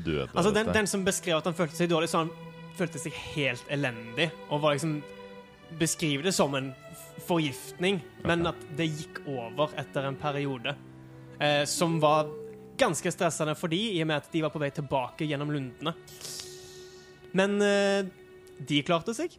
døde. 0.04 0.28
Altså, 0.32 0.52
den, 0.54 0.72
den 0.74 0.88
som 0.90 1.04
beskrev 1.06 1.40
at 1.40 1.48
han 1.48 1.56
følte 1.56 1.78
seg 1.78 1.90
dårlig, 1.92 2.08
så 2.12 2.24
han 2.24 2.32
følte 2.76 3.00
seg 3.00 3.14
helt 3.34 3.68
elendig, 3.72 4.30
og 4.50 4.64
var 4.64 4.78
liksom 4.78 4.98
Beskriver 5.80 6.28
det 6.28 6.30
som 6.30 6.52
en 6.54 6.68
forgiftning, 7.26 7.96
men 8.22 8.46
at 8.46 8.60
det 8.78 8.84
gikk 8.86 9.16
over 9.26 9.72
etter 9.74 10.04
en 10.06 10.14
periode. 10.14 10.76
Eh, 11.42 11.64
som 11.66 11.96
var 11.98 12.28
ganske 12.78 13.10
stressende 13.10 13.56
for 13.58 13.72
de, 13.72 13.80
i 13.96 14.02
og 14.04 14.06
med 14.06 14.20
at 14.20 14.28
de 14.30 14.44
var 14.44 14.52
på 14.54 14.60
vei 14.62 14.70
tilbake 14.76 15.26
gjennom 15.26 15.50
lundene. 15.50 15.96
Men 17.36 17.58
eh, 17.66 18.06
de 18.68 18.78
klarte 18.86 19.16
seg. 19.16 19.34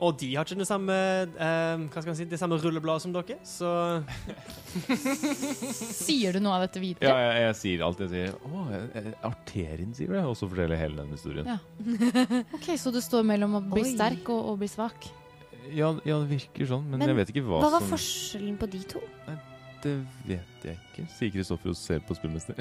Og 0.00 0.14
de 0.20 0.28
har 0.36 0.44
ikke 0.46 0.60
det 0.60 0.66
samme 0.68 0.94
eh, 0.94 1.80
Hva 1.90 2.14
si, 2.14 2.24
det 2.30 2.38
samme 2.38 2.54
rullebladet 2.62 3.02
som 3.02 3.12
dere, 3.16 3.34
så 3.42 3.70
Sier 5.98 6.36
du 6.36 6.40
noe 6.44 6.54
av 6.54 6.62
dette 6.68 6.78
Ja, 6.78 6.84
videre? 6.84 7.14
jeg, 7.18 7.40
jeg 7.48 7.56
sier 7.58 7.82
alt 7.86 8.02
jeg 8.04 8.10
sier, 8.12 8.36
Å, 8.46 8.62
jeg- 8.70 8.90
jeg- 8.94 9.14
arterien 9.26 9.94
sier 9.98 10.12
det. 10.14 10.22
Og 10.28 10.36
så 10.38 10.46
forteller 10.46 10.76
jeg 10.78 10.84
hele 10.84 11.02
den 11.02 11.10
historien. 11.16 11.46
Ja. 11.50 11.58
Ok, 12.58 12.70
Så 12.78 12.92
du 12.94 13.00
står 13.02 13.26
mellom 13.26 13.58
å 13.58 13.62
bli 13.74 13.82
Oi. 13.88 13.90
sterk 13.96 14.30
og 14.34 14.52
å 14.52 14.56
bli 14.60 14.70
svak? 14.70 15.10
Ja, 15.74 15.90
ja, 16.06 16.16
det 16.22 16.30
virker 16.30 16.64
sånn, 16.70 16.86
men, 16.88 17.02
Men 17.02 17.10
jeg 17.10 17.18
vet 17.18 17.34
ikke 17.34 17.44
hva, 17.50 17.58
Hva 17.66 17.74
var 17.74 17.84
forskjellen 17.90 18.54
på 18.60 18.70
de 18.72 18.78
to? 18.94 19.02
Det 19.82 19.92
vet 20.26 20.64
jeg 20.66 20.78
ikke, 20.78 21.04
sier 21.18 21.30
Kristoffer 21.34 21.70
og 21.70 21.76
ser 21.78 22.00
på 22.06 22.14
spillmester. 22.18 22.54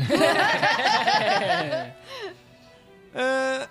uh, 3.18 3.64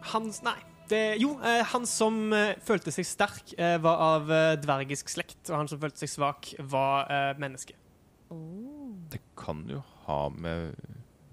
Hans 0.10 0.40
Nei. 0.42 0.56
Det, 0.90 1.02
jo, 1.22 1.36
eh, 1.46 1.60
han 1.70 1.84
som 1.86 2.32
eh, 2.34 2.56
følte 2.66 2.90
seg 2.94 3.06
sterk, 3.06 3.52
eh, 3.54 3.76
var 3.82 4.00
av 4.02 4.30
eh, 4.34 4.54
dvergisk 4.58 5.12
slekt. 5.12 5.38
Og 5.50 5.56
han 5.60 5.70
som 5.70 5.78
følte 5.82 6.02
seg 6.02 6.10
svak, 6.16 6.50
var 6.72 7.06
eh, 7.06 7.32
menneske. 7.38 7.76
Det 9.10 9.20
kan 9.38 9.62
jo 9.70 9.82
ha 10.06 10.24
med 10.34 10.74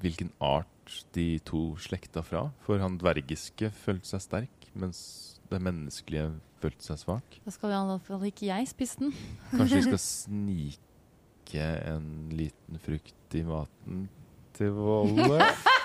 hvilken 0.02 0.30
art 0.44 1.00
de 1.18 1.40
to 1.46 1.72
slekta 1.82 2.22
fra. 2.26 2.48
For 2.66 2.82
han 2.82 3.00
dvergiske 3.02 3.72
følte 3.84 4.14
seg 4.14 4.24
sterk, 4.28 4.68
mens 4.78 5.00
det 5.50 5.62
menneskelige 5.64 6.36
følte 6.62 6.90
seg 6.92 7.02
svak. 7.02 7.40
Da 7.46 7.54
skal 7.54 7.74
i 7.74 7.80
alle 7.80 7.98
fall 8.06 8.28
ikke 8.30 8.50
jeg 8.50 8.70
spise 8.70 9.02
den. 9.02 9.16
Kanskje 9.56 9.82
vi 9.82 9.88
skal 9.90 10.04
snike 10.12 11.72
en 11.94 12.08
liten 12.36 12.82
frukt 12.84 13.38
i 13.38 13.44
maten 13.48 14.06
til 14.58 14.74
Volle? 14.78 15.42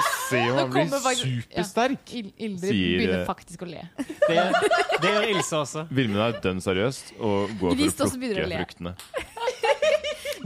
Og 0.00 0.10
se 0.30 0.40
om 0.50 0.58
han 0.58 0.70
blir 0.72 0.90
supersterk! 1.20 2.12
Ja. 2.14 2.22
Ildrid 2.46 2.72
Sier, 2.72 2.98
begynner 3.00 3.18
eh, 3.20 3.26
faktisk 3.28 3.64
å 3.64 3.68
le. 3.70 3.82
Det, 3.98 4.44
det 5.02 5.12
gjør 5.14 5.26
Ilse 5.34 5.60
også. 5.60 5.86
Vilmund 5.94 6.22
er 6.24 6.38
dønn 6.44 6.62
seriøst 6.64 7.12
og 7.18 7.52
går 7.60 7.76
Gnist 7.78 8.00
for 8.00 8.08
å 8.08 8.20
plukke 8.20 8.46
å 8.46 8.62
fruktene. 8.62 8.94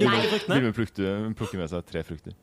Vilmund 0.00 0.74
plukker 0.78 1.30
plukker 1.38 1.62
med 1.62 1.72
seg 1.72 1.86
tre 1.90 2.04
frukter. 2.06 2.36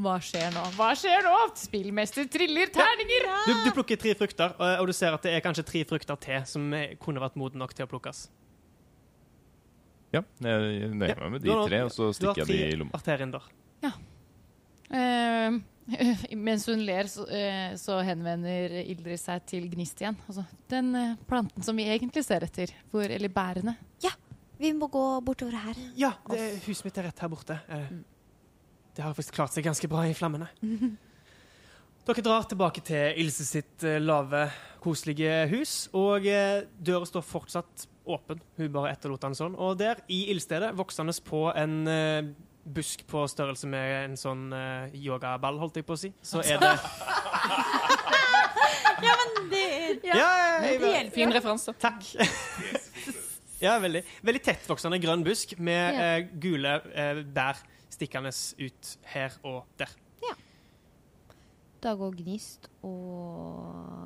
Hva 0.00 0.14
skjer 0.24 0.48
nå? 0.54 0.62
Hva 0.78 0.90
skjer 0.96 1.24
nå? 1.26 1.32
Spillmester 1.60 2.28
triller 2.32 2.70
terninger! 2.72 3.26
Du, 3.44 3.50
du 3.66 3.72
plukker 3.76 4.00
tre 4.00 4.14
frukter, 4.16 4.54
og, 4.56 4.68
og 4.80 4.88
du 4.88 4.94
ser 4.96 5.12
at 5.16 5.26
det 5.26 5.34
er 5.36 5.42
kanskje 5.44 5.66
tre 5.68 5.82
frukter 5.88 6.16
til 6.24 6.44
som 6.48 6.70
kunne 7.02 7.20
vært 7.20 7.36
moden 7.40 7.60
nok 7.60 7.74
til 7.76 7.84
å 7.84 7.90
plukkes. 7.90 8.28
Ja, 10.10 10.24
jeg 10.42 10.90
nøyer 10.96 11.20
meg 11.20 11.36
med 11.36 11.44
de 11.44 11.58
tre, 11.68 11.84
og 11.86 11.92
så 11.94 12.08
stikker 12.16 12.42
jeg 12.42 12.48
de 12.48 12.62
i 12.72 12.78
lomma. 12.80 12.96
arterinder. 12.98 13.44
Eh, 14.90 15.58
mens 16.38 16.66
hun 16.70 16.82
ler, 16.86 17.08
så, 17.10 17.24
eh, 17.34 17.74
så 17.80 17.98
henvender 18.06 18.76
Ildrid 18.84 19.18
seg 19.22 19.44
til 19.50 19.68
Gnist 19.72 20.00
igjen. 20.02 20.18
Altså, 20.28 20.44
den 20.70 20.92
eh, 20.98 21.16
planten 21.30 21.66
som 21.66 21.78
vi 21.78 21.88
egentlig 21.90 22.24
ser 22.26 22.46
etter. 22.46 22.72
Hvor, 22.92 23.06
eller 23.10 23.32
bærene. 23.34 23.76
Ja, 24.04 24.14
Vi 24.60 24.74
må 24.76 24.90
gå 24.92 25.02
bortover 25.24 25.56
her. 25.56 25.78
Ja, 25.96 26.10
det, 26.28 26.60
huset 26.66 26.84
mitt 26.84 26.98
er 27.00 27.06
rett 27.08 27.22
her 27.24 27.30
borte. 27.32 27.56
Eh, 27.72 27.94
Det 28.96 29.04
har 29.06 29.14
faktisk 29.16 29.38
klart 29.38 29.54
seg 29.54 29.64
ganske 29.64 29.88
bra 29.88 30.02
i 30.04 30.16
flammene. 30.16 30.50
Dere 32.10 32.24
drar 32.24 32.44
tilbake 32.48 32.82
til 32.84 33.20
Ilse 33.22 33.44
sitt 33.46 33.84
lave, 34.02 34.46
koselige 34.82 35.46
hus, 35.52 35.74
og 35.96 36.26
eh, 36.26 36.64
døra 36.80 37.06
står 37.08 37.24
fortsatt 37.24 37.86
åpen. 38.10 38.40
Hun 38.58 38.72
bare 38.74 38.92
etterlot 38.94 39.22
den 39.22 39.36
sånn. 39.38 39.56
Og 39.60 39.76
der, 39.80 40.00
i 40.10 40.26
ildstedet, 40.32 40.72
voksende 40.78 41.14
på 41.24 41.46
en 41.54 41.76
eh, 41.88 42.30
busk 42.74 43.02
på 43.10 43.24
størrelse 43.30 43.68
med 43.70 43.94
en 44.04 44.16
sånn 44.20 44.48
uh, 44.54 44.88
yogaball, 44.96 45.58
holdt 45.62 45.80
jeg 45.80 45.86
på 45.88 45.96
å 45.96 46.00
si, 46.00 46.12
så 46.22 46.42
er 46.44 46.60
det 46.62 46.72
Det 49.50 49.60
er 49.64 49.96
Ja, 50.04 50.14
ja, 50.14 50.26
ja, 50.60 50.90
ja. 51.00 51.02
Fin 51.14 51.32
referanse. 51.32 51.72
Takk. 51.80 52.04
ja, 53.64 53.78
veldig. 53.80 54.02
Veldig 54.26 54.42
tettvoksende 54.44 55.00
grønn 55.02 55.24
busk 55.26 55.56
med 55.58 55.96
Ja. 55.96 56.10
eh, 56.18 56.28
gule 56.42 56.76
uh, 56.92 57.22
bær 57.24 57.58
stikkende 57.90 58.30
ut 58.60 58.94
her 59.14 59.34
og 59.42 59.64
der. 59.80 59.96
Da 61.80 61.94
går 61.96 62.12
Gnist 62.18 62.66
og 62.84 63.99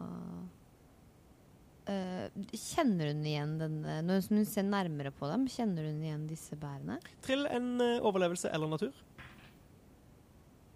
eh, 1.90 2.26
Kjenner 2.52 3.10
hun 3.12 3.24
igjen 3.26 3.54
denne 3.60 3.98
Når 4.06 4.28
hun 4.30 4.46
ser 4.48 4.66
nærmere 4.68 5.12
på 5.14 5.28
dem, 5.30 5.46
kjenner 5.50 5.88
hun 5.90 6.00
igjen 6.04 6.26
disse 6.30 6.56
bærene? 6.60 7.00
Trill 7.26 7.46
en 7.50 7.74
uh, 7.82 8.04
overlevelse 8.06 8.50
eller 8.54 8.70
natur. 8.72 8.92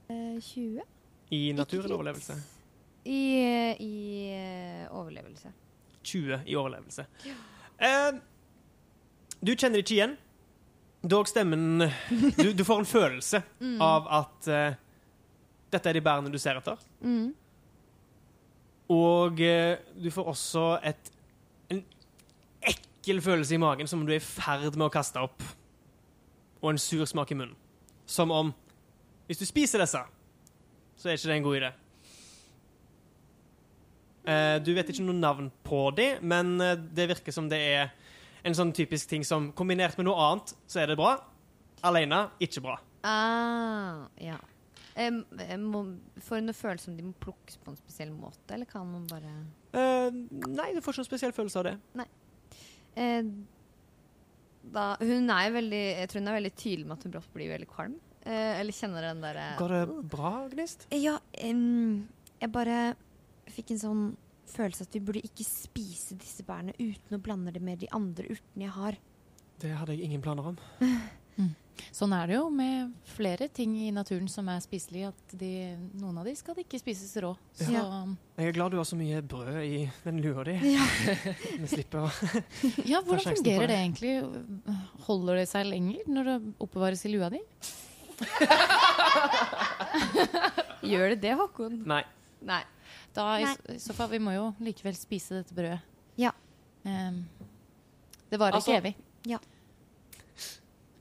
Uh, 0.09 0.39
20? 0.41 0.85
I 1.31 1.43
natur 1.53 1.85
eller 1.85 1.99
overlevelse? 1.99 2.37
I, 3.09 3.21
i 3.81 4.31
eh, 4.35 4.85
overlevelse. 4.93 5.53
20 6.03 6.41
i 6.47 6.57
overlevelse. 6.57 7.05
Eh, 7.79 8.17
du 9.41 9.53
kjenner 9.55 9.79
det 9.79 9.85
ikke 9.87 9.97
igjen. 9.99 10.17
Dog 11.09 11.29
stemmen 11.31 11.85
Du, 12.37 12.53
du 12.53 12.65
får 12.67 12.83
en 12.83 12.89
følelse 12.91 13.43
av 13.93 14.09
at 14.19 14.49
eh, 14.51 14.79
dette 15.71 15.91
er 15.93 15.99
de 15.99 16.03
bærene 16.05 16.33
du 16.33 16.39
ser 16.43 16.59
etter. 16.59 16.81
Mm. 17.05 17.31
Og 18.89 19.41
eh, 19.45 19.79
du 20.01 20.09
får 20.13 20.31
også 20.33 20.67
et, 20.89 21.11
en 21.71 21.83
ekkel 22.71 23.21
følelse 23.25 23.57
i 23.57 23.61
magen 23.61 23.91
som 23.91 24.01
om 24.01 24.07
du 24.09 24.15
er 24.15 24.23
i 24.23 24.25
ferd 24.25 24.77
med 24.77 24.89
å 24.89 24.93
kaste 24.93 25.21
opp. 25.21 25.45
Og 26.63 26.73
en 26.73 26.81
sur 26.81 27.05
smak 27.07 27.33
i 27.33 27.39
munnen. 27.39 27.57
Som 28.09 28.33
om 28.33 28.55
Hvis 29.29 29.43
du 29.43 29.45
spiser 29.45 29.83
disse, 29.83 30.01
så 30.97 31.09
er 31.09 31.19
ikke 31.19 31.29
det 31.29 31.35
en 31.37 31.45
god 31.45 31.57
idé. 31.59 31.69
Eh, 34.29 34.57
du 34.65 34.71
vet 34.77 34.89
ikke 34.89 35.05
noe 35.05 35.17
navn 35.17 35.51
på 35.65 35.83
dem, 35.97 36.25
men 36.25 36.55
eh, 36.65 36.79
det 36.97 37.11
virker 37.13 37.33
som 37.33 37.49
det 37.49 37.59
er 37.61 37.91
en 38.49 38.57
sånn 38.57 38.73
typisk 38.73 39.11
ting 39.11 39.25
som 39.25 39.51
kombinert 39.57 39.99
med 39.99 40.09
noe 40.09 40.17
annet, 40.31 40.55
så 40.69 40.81
er 40.81 40.91
det 40.91 40.97
bra. 40.97 41.19
Alene 41.85 42.25
ikke 42.43 42.65
bra. 42.65 42.79
Ah, 43.05 44.09
ja. 44.21 44.39
Må, 44.99 45.85
får 46.25 46.41
hun 46.41 46.51
en 46.51 46.57
følelse 46.57 46.91
om 46.91 46.97
de 46.99 47.05
må 47.07 47.15
plukkes 47.23 47.61
på 47.63 47.71
en 47.71 47.79
spesiell 47.79 48.11
måte, 48.11 48.43
eller 48.55 48.67
kan 48.67 48.89
man 48.89 49.05
bare 49.07 49.31
uh, 49.77 50.11
nei, 50.11 50.73
du 50.75 50.81
får 50.83 50.97
ikke 50.97 51.05
noen 51.05 51.11
spesiell 51.13 51.35
følelse 51.37 51.61
av 51.61 51.69
det. 51.69 51.77
eh, 52.99 53.31
da, 54.75 54.91
Hun 54.99 55.31
er 55.31 55.53
veldig 55.55 55.83
Jeg 56.01 56.11
tror 56.11 56.23
hun 56.23 56.31
er 56.33 56.39
veldig 56.41 56.55
tydelig 56.59 56.87
med 56.89 56.97
at 56.97 57.07
hun 57.07 57.15
brått 57.15 57.35
blir 57.37 57.53
veldig 57.53 57.69
kvalm. 57.71 57.99
Eh, 58.29 58.61
eller 58.61 58.77
kjenner 58.77 59.07
den 59.07 59.23
derre 59.23 59.45
Går 59.61 59.75
det 59.77 59.83
bra, 60.13 60.33
Gnist? 60.53 60.89
Ja, 60.93 61.15
um, 61.47 62.09
jeg 62.43 62.51
bare 62.53 62.81
fikk 63.49 63.73
en 63.73 63.81
sånn 63.81 64.03
følelse 64.49 64.85
at 64.89 64.97
vi 64.97 65.05
burde 65.05 65.23
ikke 65.25 65.47
spise 65.47 66.17
disse 66.19 66.45
bærene 66.47 66.75
uten 66.79 67.17
å 67.17 67.23
blande 67.23 67.53
det 67.55 67.63
med 67.65 67.81
de 67.83 67.89
andre 67.95 68.27
urtene 68.35 68.67
jeg 68.67 68.75
har. 68.75 68.99
Det 69.59 69.73
hadde 69.75 69.97
jeg 69.97 70.09
ingen 70.09 70.25
planer 70.25 70.53
om. 70.53 70.59
Sånn 71.95 72.11
er 72.13 72.27
det 72.27 72.35
jo 72.35 72.49
med 72.51 72.91
flere 73.15 73.47
ting 73.55 73.77
i 73.87 73.91
naturen 73.95 74.27
som 74.31 74.49
er 74.51 74.59
spiselige. 74.61 75.09
At 75.13 75.35
de, 75.39 75.51
noen 75.99 76.19
av 76.21 76.25
de 76.27 76.35
skal 76.37 76.55
ikke 76.59 76.79
spises 76.83 77.15
rå. 77.23 77.31
Så 77.55 77.71
Ja. 77.73 77.85
Jeg 78.39 78.47
er 78.51 78.53
glad 78.57 78.71
du 78.75 78.79
har 78.81 78.85
så 78.87 78.97
mye 78.99 79.23
brød 79.23 79.63
i 79.63 79.91
den 80.05 80.19
lua 80.23 80.43
di. 80.47 80.57
Ja. 80.75 80.85
Vi 81.63 81.67
slipper 81.71 81.99
å 82.07 82.11
ja, 82.87 83.01
hvordan 83.03 83.37
fungerer 83.39 83.67
det. 83.67 83.71
det 83.71 83.79
egentlig? 83.79 84.15
Holder 85.07 85.35
det 85.43 85.47
seg 85.51 85.67
lenger 85.71 85.99
når 86.11 86.23
det 86.33 86.39
oppbevares 86.67 87.05
i 87.07 87.09
lua 87.15 87.29
di? 87.35 87.41
Gjør 90.89 91.09
det 91.15 91.21
det, 91.23 91.35
Håkon? 91.39 91.81
Nei. 91.89 92.03
Nei. 92.47 92.63
Da 93.15 93.25
i, 93.41 93.45
Nei. 93.47 93.79
så 93.83 93.95
fall, 93.97 94.11
vi 94.13 94.21
må 94.23 94.33
jo 94.35 94.49
likevel 94.63 94.97
spise 94.99 95.35
dette 95.41 95.55
brødet. 95.57 95.81
Ja. 96.19 96.33
Um, 96.85 97.23
det 98.31 98.39
varer 98.39 98.55
Altså- 98.59 98.73
ikke 98.75 98.83
evig. 98.83 98.95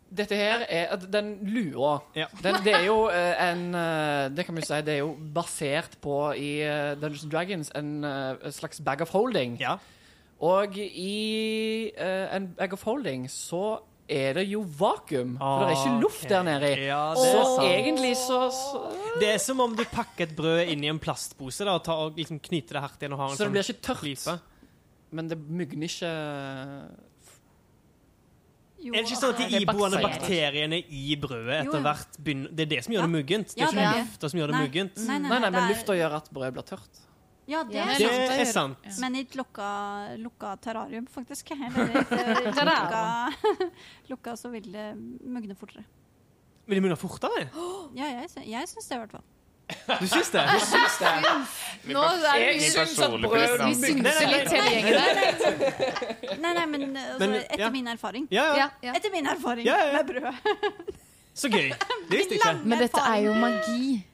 Dette 0.09 0.35
her 0.39 0.61
er 0.69 0.95
Den 1.11 1.33
lua 1.43 1.97
Ja. 2.15 2.25
den, 2.43 2.55
Det 2.63 2.73
er 2.73 2.85
jo 2.85 3.09
eh, 3.09 3.51
en 3.51 3.75
eh, 3.75 4.29
Det 4.29 4.45
kan 4.45 4.55
vi 4.55 4.61
si 4.61 4.81
Det 4.81 4.93
er 4.93 5.01
jo 5.03 5.17
basert 5.35 5.97
på 6.01 6.31
i 6.37 6.61
eh, 6.63 6.95
Dungeons 6.95 7.23
and 7.23 7.31
Dragons 7.31 7.71
en 7.75 7.91
en 8.05 8.51
slags 8.51 8.79
bag 8.79 9.01
of 9.01 9.09
holding. 9.11 9.57
Ja. 9.59 9.75
Og 10.39 10.77
i 10.77 11.91
en 11.97 12.47
bag 12.57 12.73
of 12.73 12.83
holding 12.83 13.27
så 13.29 13.79
er 14.07 14.33
det 14.37 14.45
jo 14.47 14.61
vakuum. 14.79 15.33
For 15.41 15.65
det 15.67 15.73
er 15.75 15.81
ikke 15.81 16.01
luft 16.01 16.29
der 16.29 16.43
nede. 16.47 16.69
Ja, 16.85 17.13
Så 17.15 17.59
egentlig 17.65 18.13
så, 18.15 18.49
så 18.55 18.83
Det 19.19 19.33
er 19.33 19.37
som 19.43 19.59
om 19.59 19.75
du 19.75 19.83
pakker 19.83 20.23
et 20.29 20.35
brød 20.37 20.69
inn 20.71 20.83
i 20.85 20.87
en 20.87 20.99
plastpose 20.99 21.65
da, 21.65 21.73
og, 21.75 21.83
tar, 21.83 21.93
og 22.05 22.15
liksom 22.15 22.39
knyter 22.39 22.77
det 22.77 22.81
hardt 22.85 23.01
igjen 23.01 23.13
og 23.17 23.19
har 23.19 23.33
en 23.33 23.35
Så 23.35 23.43
det 23.43 23.47
sånn 23.49 23.51
blir 23.57 23.67
ikke 23.67 23.81
tørt. 23.89 23.99
klype. 24.05 24.37
Men 25.11 25.27
det 25.27 25.37
mugner 25.37 25.87
ikke 25.89 26.13
Jo, 28.77 28.93
Er 28.93 29.01
det 29.01 29.07
ikke 29.09 29.17
sånn 29.17 29.33
at 29.33 29.39
de 29.41 29.59
iboende 29.63 29.99
bakteriene 30.03 30.77
i 30.93 31.15
brødet 31.17 31.63
etter 31.63 31.81
hvert 31.81 32.17
begynner 32.21 32.51
Det 32.53 32.65
er 32.67 32.69
det 32.75 32.79
som 32.85 32.93
gjør 32.93 33.07
det 33.07 33.13
muggent. 33.15 33.53
Det 33.55 33.63
er 33.65 33.71
ikke 33.73 33.85
ja. 33.87 33.93
lufta 34.03 34.29
som 34.29 34.39
gjør 34.39 34.53
det 34.53 34.61
muggent. 34.61 34.99
Nei, 35.07 35.17
nei, 35.17 35.29
Nei, 35.31 35.39
nei, 35.41 35.51
men 35.55 35.69
lufta 35.71 35.95
gjør 35.97 36.17
at 36.19 36.29
brødet 36.33 36.53
blir 36.57 36.67
tørt. 36.69 36.99
Ja, 37.47 37.63
det 37.63 37.79
er 37.79 37.93
Det 37.95 38.07
sant. 38.11 38.41
er 38.43 38.51
sant. 38.51 38.99
Men 38.99 39.15
i 39.15 39.21
et 39.23 39.35
lukka, 39.39 39.67
lukka 40.19 40.57
terrarium, 40.61 41.07
faktisk. 41.07 41.51
Eller 41.55 41.93
i 41.95 42.49
et 42.51 42.59
lukka, 42.67 43.03
lukka, 44.11 44.35
så 44.35 44.51
vil 44.51 44.67
det 44.73 44.87
mugne 45.23 45.55
fortere. 45.55 45.85
Vil 46.67 46.77
det 46.77 46.83
mugne 46.83 46.99
fortere? 46.99 47.47
Ja, 47.95 48.11
jeg, 48.19 48.29
jeg 48.51 48.67
syns 48.67 48.89
det, 48.91 48.99
i 48.99 49.03
hvert 49.05 49.15
fall. 49.15 49.25
Du 49.67 50.07
syns 50.07 50.29
det? 50.31 50.43
Nå 51.87 52.03
er 52.03 52.21
det 52.23 52.53
mye 52.59 52.71
personlige 52.77 53.39
Vi 53.61 53.73
synser 53.81 54.29
litt 54.31 54.51
hele 54.53 54.69
gjengen 54.73 54.93
der. 54.95 56.37
Nei, 56.39 56.51
nei, 56.55 56.65
men, 56.71 56.85
altså, 56.95 57.19
Men, 57.25 57.35
etter 57.41 57.71
min 57.73 57.87
erfaring. 57.91 58.27
Ja, 58.31 58.47
ja. 58.59 58.93
Etter 58.95 59.11
min 59.11 59.27
erfaring 59.27 59.67
Ja, 59.67 59.79
ja. 59.89 59.97
med 59.97 60.13
brød. 60.13 60.93
Så 61.37 61.51
gøy. 61.51 61.67
Det 62.09 62.21
visste 62.21 62.37
jeg 62.37 62.41
ikke. 62.41 62.53
Men 62.63 62.79
dette 62.85 63.01
er 63.03 63.19
jo 63.27 63.33
magi. 63.37 64.05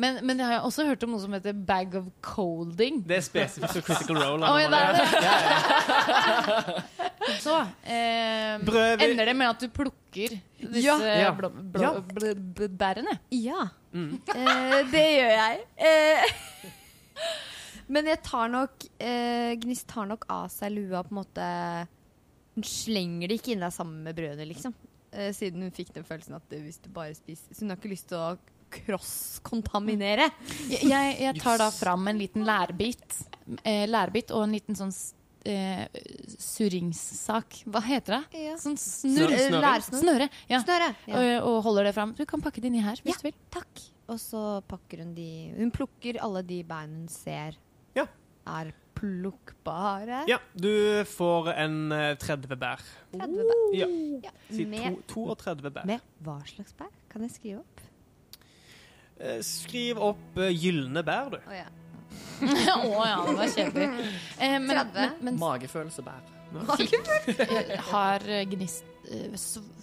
Men, 0.00 0.18
men 0.24 0.38
jeg 0.40 0.48
har 0.48 0.64
også 0.64 0.84
hørt 0.88 1.02
om 1.04 1.10
noe 1.12 1.20
som 1.20 1.34
heter 1.36 1.52
bag 1.68 1.94
of 1.98 2.06
colding. 2.24 3.02
Det 3.08 3.18
er 3.18 3.24
spesifikt 3.24 3.74
for 3.74 3.84
critical 3.84 4.16
role. 4.16 4.48
Oh, 4.48 4.56
ja, 4.56 4.68
det 4.72 4.78
er 4.80 4.92
det. 4.96 5.02
Ja, 5.20 5.34
ja. 5.50 6.78
Så 7.44 7.56
eh, 7.84 8.56
ender 8.56 9.28
det 9.28 9.34
med 9.36 9.46
at 9.50 9.60
du 9.60 9.68
plukker 9.68 10.38
disse 10.60 10.80
Ja. 10.86 10.96
Ja. 11.04 11.34
blå, 11.36 11.50
blå, 11.52 11.92
blå, 12.16 12.68
bærene. 12.80 13.18
Ja, 13.36 13.68
Eh, 13.92 14.76
det 14.92 15.06
gjør 15.06 15.32
jeg. 15.34 15.62
Eh, 15.76 16.34
men 17.94 18.10
jeg 18.12 18.20
tar 18.26 18.52
nok 18.52 18.86
eh, 19.02 19.56
Gnist 19.62 19.88
tar 19.90 20.06
nok 20.10 20.28
av 20.30 20.46
seg 20.52 20.76
lua 20.76 21.02
på 21.02 21.10
en 21.10 21.18
måte 21.18 21.48
Hun 22.54 22.66
slenger 22.66 23.30
det 23.30 23.40
ikke 23.40 23.56
inn 23.56 23.64
der 23.64 23.74
sammen 23.74 24.04
med 24.06 24.14
brødet, 24.18 24.46
liksom. 24.46 24.76
Eh, 25.10 25.32
siden 25.34 25.66
hun 25.66 25.74
fikk 25.74 25.90
den 25.96 26.06
følelsen 26.06 26.38
at 26.38 26.54
hvis 26.54 26.78
du 26.84 26.90
bare 26.94 27.16
spiser 27.18 27.50
Så 27.50 27.64
hun 27.64 27.74
har 27.74 27.80
ikke 27.80 27.94
lyst 27.94 28.10
til 28.12 28.20
å 28.20 28.30
cross-kontaminere. 28.70 30.28
Jeg, 30.70 30.84
jeg, 30.86 31.14
jeg 31.24 31.40
tar 31.42 31.58
da 31.58 31.70
fram 31.74 32.06
en 32.06 32.20
liten 32.20 32.44
lærbit, 32.46 33.16
eh, 33.64 33.82
lærbit 33.90 34.30
og 34.30 34.44
en 34.46 34.54
liten 34.54 34.78
sånn 34.78 34.92
eh, 35.44 35.86
surringssak. 36.38 37.62
Hva 37.70 37.80
heter 37.84 38.18
det? 38.18 38.42
Ja. 38.48 38.56
Sånn 38.60 38.76
snurr. 38.80 39.32
Snøring. 39.36 39.64
Eh, 39.64 39.86
Snøre. 40.00 40.28
Ja. 40.50 40.60
Snøre. 40.64 40.90
Ja. 41.06 41.14
Og, 41.40 41.48
og 41.54 41.62
holder 41.68 41.84
det 41.90 41.94
fram. 41.96 42.12
Du 42.18 42.24
kan 42.28 42.40
pakke 42.44 42.60
det 42.60 42.70
inni 42.72 42.82
her 42.84 43.00
hvis 43.04 43.14
Ja. 43.16 43.22
du 43.22 43.28
vil. 43.30 43.38
Takk. 43.50 43.82
Og 44.10 44.18
så 44.18 44.40
pakker 44.66 45.04
hun 45.04 45.14
de 45.14 45.52
Hun 45.56 45.70
plukker 45.70 46.18
alle 46.20 46.42
de 46.42 46.62
beina 46.66 46.96
hun 46.98 47.08
ser 47.08 47.54
Ja. 47.94 48.06
er 48.46 48.72
plukkbare. 49.00 50.24
ja, 50.28 50.36
du 50.54 51.04
får 51.08 51.54
en 51.56 51.92
eh, 51.92 52.14
30 52.16 52.56
bær. 52.58 52.80
30 53.14 53.44
bær. 53.48 53.60
Ja. 53.78 53.86
Ja. 54.24 54.30
Si 54.50 54.64
Med, 54.66 55.06
to, 55.08 55.28
32 55.34 55.70
bær. 55.72 55.86
med 55.86 56.00
hva 56.22 56.40
slags 56.46 56.74
bær? 56.76 56.90
Kan 57.08 57.22
jeg 57.22 57.30
skrive 57.30 57.58
opp? 57.62 57.80
Eh, 59.20 59.38
Skriv 59.44 59.98
opp 60.00 60.34
gylne 60.34 61.02
bær, 61.04 61.30
du. 61.30 61.36
Oh, 61.46 61.52
ja. 61.54 61.66
Å 62.90 63.06
ja, 63.06 63.16
det 63.26 63.38
var 63.38 63.54
kjedelig. 63.54 63.88
Eh, 64.38 64.58
men, 64.60 64.70
30. 64.76 64.92
men, 64.94 65.16
men 65.30 65.40
Magefølelsebær. 65.40 66.36
Fikk 66.50 66.94
har 67.92 68.24
eh, 68.26 68.42
Gnist 68.50 68.84
eh, 69.06 69.36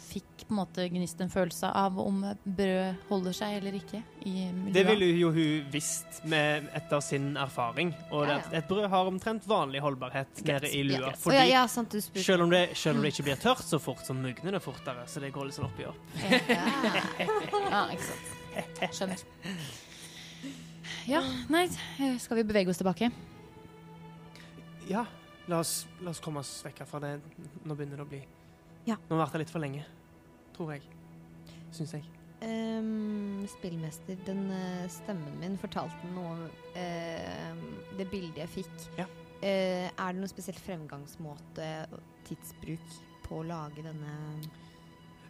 Fikk 0.08 0.44
på 0.48 0.54
en 0.54 0.58
måte 0.60 0.84
Gnist 0.92 1.20
en 1.24 1.30
følelse 1.32 1.70
av 1.76 1.98
om 2.00 2.22
brød 2.44 3.08
holder 3.10 3.36
seg 3.36 3.58
eller 3.58 3.76
ikke 3.76 4.00
i? 4.28 4.34
Det 4.76 4.84
ville 4.88 5.10
jo 5.20 5.32
hun 5.36 5.66
visst 5.72 6.22
med, 6.32 6.70
etter 6.78 7.04
sin 7.04 7.34
erfaring. 7.40 7.92
Og 8.12 8.24
ja, 8.24 8.38
Ja, 8.38 8.38
at 8.40 8.56
et 8.62 8.70
brød 8.70 8.88
har 8.94 9.10
omtrent 9.12 9.48
vanlig 9.48 9.84
holdbarhet 9.84 10.44
nede 10.48 10.72
i 10.72 10.84
lua. 10.88 11.12
Fordi 11.20 11.40
ja, 11.40 11.48
ja, 11.58 11.66
sant, 11.72 11.92
du 11.92 12.22
selv, 12.24 12.48
om 12.48 12.54
det, 12.56 12.70
selv 12.80 13.00
om 13.00 13.04
det 13.04 13.12
ikke 13.16 13.28
blir 13.30 13.42
tørt 13.44 13.66
så 13.68 13.80
fort, 13.84 14.06
så 14.08 14.16
mugner 14.16 14.56
det 14.56 14.64
fortere. 14.64 15.04
Så 15.12 15.24
det 15.24 15.34
går 15.36 15.50
litt 15.50 15.60
sånn 15.60 15.68
opp 15.68 15.84
i 15.84 15.90
opp. 15.92 16.16
Ja, 17.68 17.84
ikke 17.96 18.08
sant. 18.08 18.96
Skjønner. 18.96 19.28
Ja, 21.08 21.22
nei, 21.50 21.66
eh, 22.00 22.18
skal 22.20 22.42
vi 22.42 22.48
bevege 22.48 22.72
oss 22.72 22.80
tilbake? 22.82 23.12
Ja, 24.88 25.06
la 25.48 25.60
oss, 25.60 25.88
la 26.02 26.12
oss 26.12 26.22
komme 26.24 26.44
oss 26.44 26.60
vekk 26.66 26.84
herfra. 26.84 27.02
Det, 27.04 27.14
nå 27.64 27.76
begynner 27.76 28.02
det 28.02 28.06
å 28.08 28.12
bli 28.12 28.22
Ja. 28.88 28.96
Nå 28.96 29.16
har 29.16 29.18
vi 29.18 29.24
vært 29.24 29.36
her 29.36 29.44
litt 29.44 29.54
for 29.54 29.64
lenge. 29.64 29.84
Tror 30.56 30.74
jeg. 30.76 30.86
Syns 31.76 31.94
jeg. 31.98 32.06
Um, 32.38 33.42
spillmester, 33.50 34.18
den 34.28 34.44
eh, 34.54 34.84
stemmen 34.94 35.40
min 35.42 35.56
fortalte 35.58 36.12
noe 36.14 36.36
om 36.36 36.44
uh, 36.78 37.64
det 37.98 38.06
bildet 38.12 38.44
jeg 38.44 38.54
fikk. 38.60 38.76
Ja. 39.00 39.08
Uh, 39.42 39.88
er 39.90 40.14
det 40.14 40.22
noen 40.22 40.30
spesiell 40.30 40.60
fremgangsmåte 40.62 41.72
tidsbruk 42.30 42.96
på 43.26 43.42
å 43.42 43.48
lage 43.48 43.84
denne 43.86 44.14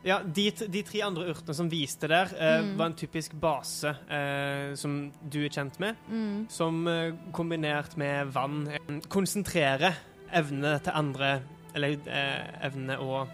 Ja, 0.05 0.19
de, 0.23 0.51
de 0.51 0.81
tre 0.83 1.01
andre 1.03 1.25
urtene 1.31 1.53
som 1.57 1.69
viste 1.71 2.07
der, 2.07 2.29
eh, 2.37 2.61
Mm. 2.61 2.77
var 2.77 2.85
en 2.85 2.93
typisk 2.95 3.33
base 3.41 3.89
eh, 4.09 4.75
som 4.75 5.11
du 5.29 5.39
er 5.45 5.49
kjent 5.49 5.79
med. 5.79 5.95
mm. 6.09 6.45
Som 6.49 6.87
eh, 6.87 7.13
kombinert 7.33 7.97
med 7.97 8.27
vann 8.33 8.67
konsentrerer 9.09 9.93
evnene 10.33 10.79
til 10.83 10.91
andre 10.93 11.41
Eller 11.75 11.97
eh, 12.07 12.65
evnene 12.65 12.97
og 12.99 13.27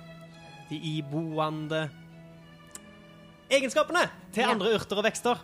de 0.69 0.75
iboende 0.97 1.89
egenskapene 3.51 4.07
til 4.33 4.43
andre 4.49 4.73
urter 4.75 4.97
og 4.99 5.05
vekster. 5.05 5.39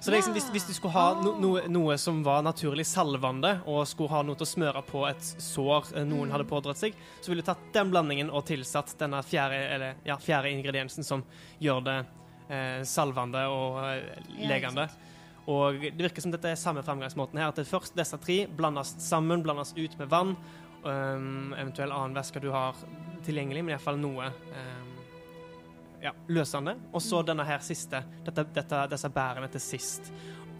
Så 0.00 0.10
det 0.10 0.16
liksom, 0.16 0.32
hvis, 0.32 0.46
hvis 0.50 0.64
du 0.64 0.72
skulle 0.72 0.94
ha 0.94 1.20
no, 1.20 1.34
noe, 1.36 1.66
noe 1.68 1.96
som 2.00 2.22
var 2.24 2.40
naturlig 2.42 2.86
salvende, 2.88 3.58
og 3.68 3.82
skulle 3.88 4.08
ha 4.14 4.22
noe 4.24 4.38
til 4.38 4.46
å 4.46 4.48
smøre 4.48 4.80
på 4.88 5.02
et 5.10 5.20
sår 5.20 5.90
eh, 5.92 6.06
noen 6.08 6.30
Mm. 6.30 6.32
hadde 6.32 6.48
pådratt 6.48 6.80
seg, 6.80 6.96
så 7.20 7.28
ville 7.28 7.44
du 7.44 7.48
tatt 7.50 7.66
den 7.74 7.90
blandingen 7.92 8.32
og 8.32 8.46
tilsatt 8.48 8.94
denne 8.98 9.20
fjerde, 9.22 9.60
eller, 9.74 10.00
ja, 10.08 10.16
fjerde 10.16 10.54
ingrediensen 10.54 11.04
som 11.04 11.24
gjør 11.60 11.84
det 11.84 11.98
eh, 12.48 12.80
salvende 12.88 13.44
og 13.52 13.76
eh, 13.84 14.24
legende. 14.48 14.88
Og 15.50 15.84
det 15.84 16.00
virker 16.00 16.24
som 16.24 16.32
dette 16.32 16.48
er 16.48 16.56
samme 16.56 16.80
fremgangsmåten 16.86 17.40
her. 17.40 17.52
At 17.52 17.60
først 17.68 17.96
disse 17.98 18.16
tre 18.24 18.46
blandes 18.46 18.94
sammen, 19.04 19.42
blandes 19.44 19.74
ut 19.76 19.98
med 19.98 20.08
vann. 20.08 20.36
Um, 20.80 21.52
eventuell 21.60 21.92
annen 21.92 22.16
væske 22.16 22.40
du 22.40 22.48
har 22.54 22.78
tilgjengelig, 23.26 23.66
men 23.66 23.74
iallfall 23.74 23.98
noe 24.00 24.30
um, 24.32 24.79
ja, 26.02 26.12
løsende. 26.28 26.76
Og 26.92 27.02
så 27.04 27.22
denne 27.26 27.44
her 27.44 27.58
siste. 27.64 28.02
Dette, 28.26 28.44
dette, 28.54 28.84
disse 28.92 29.08
bærene 29.12 29.48
til 29.52 29.60
sist. 29.60 30.12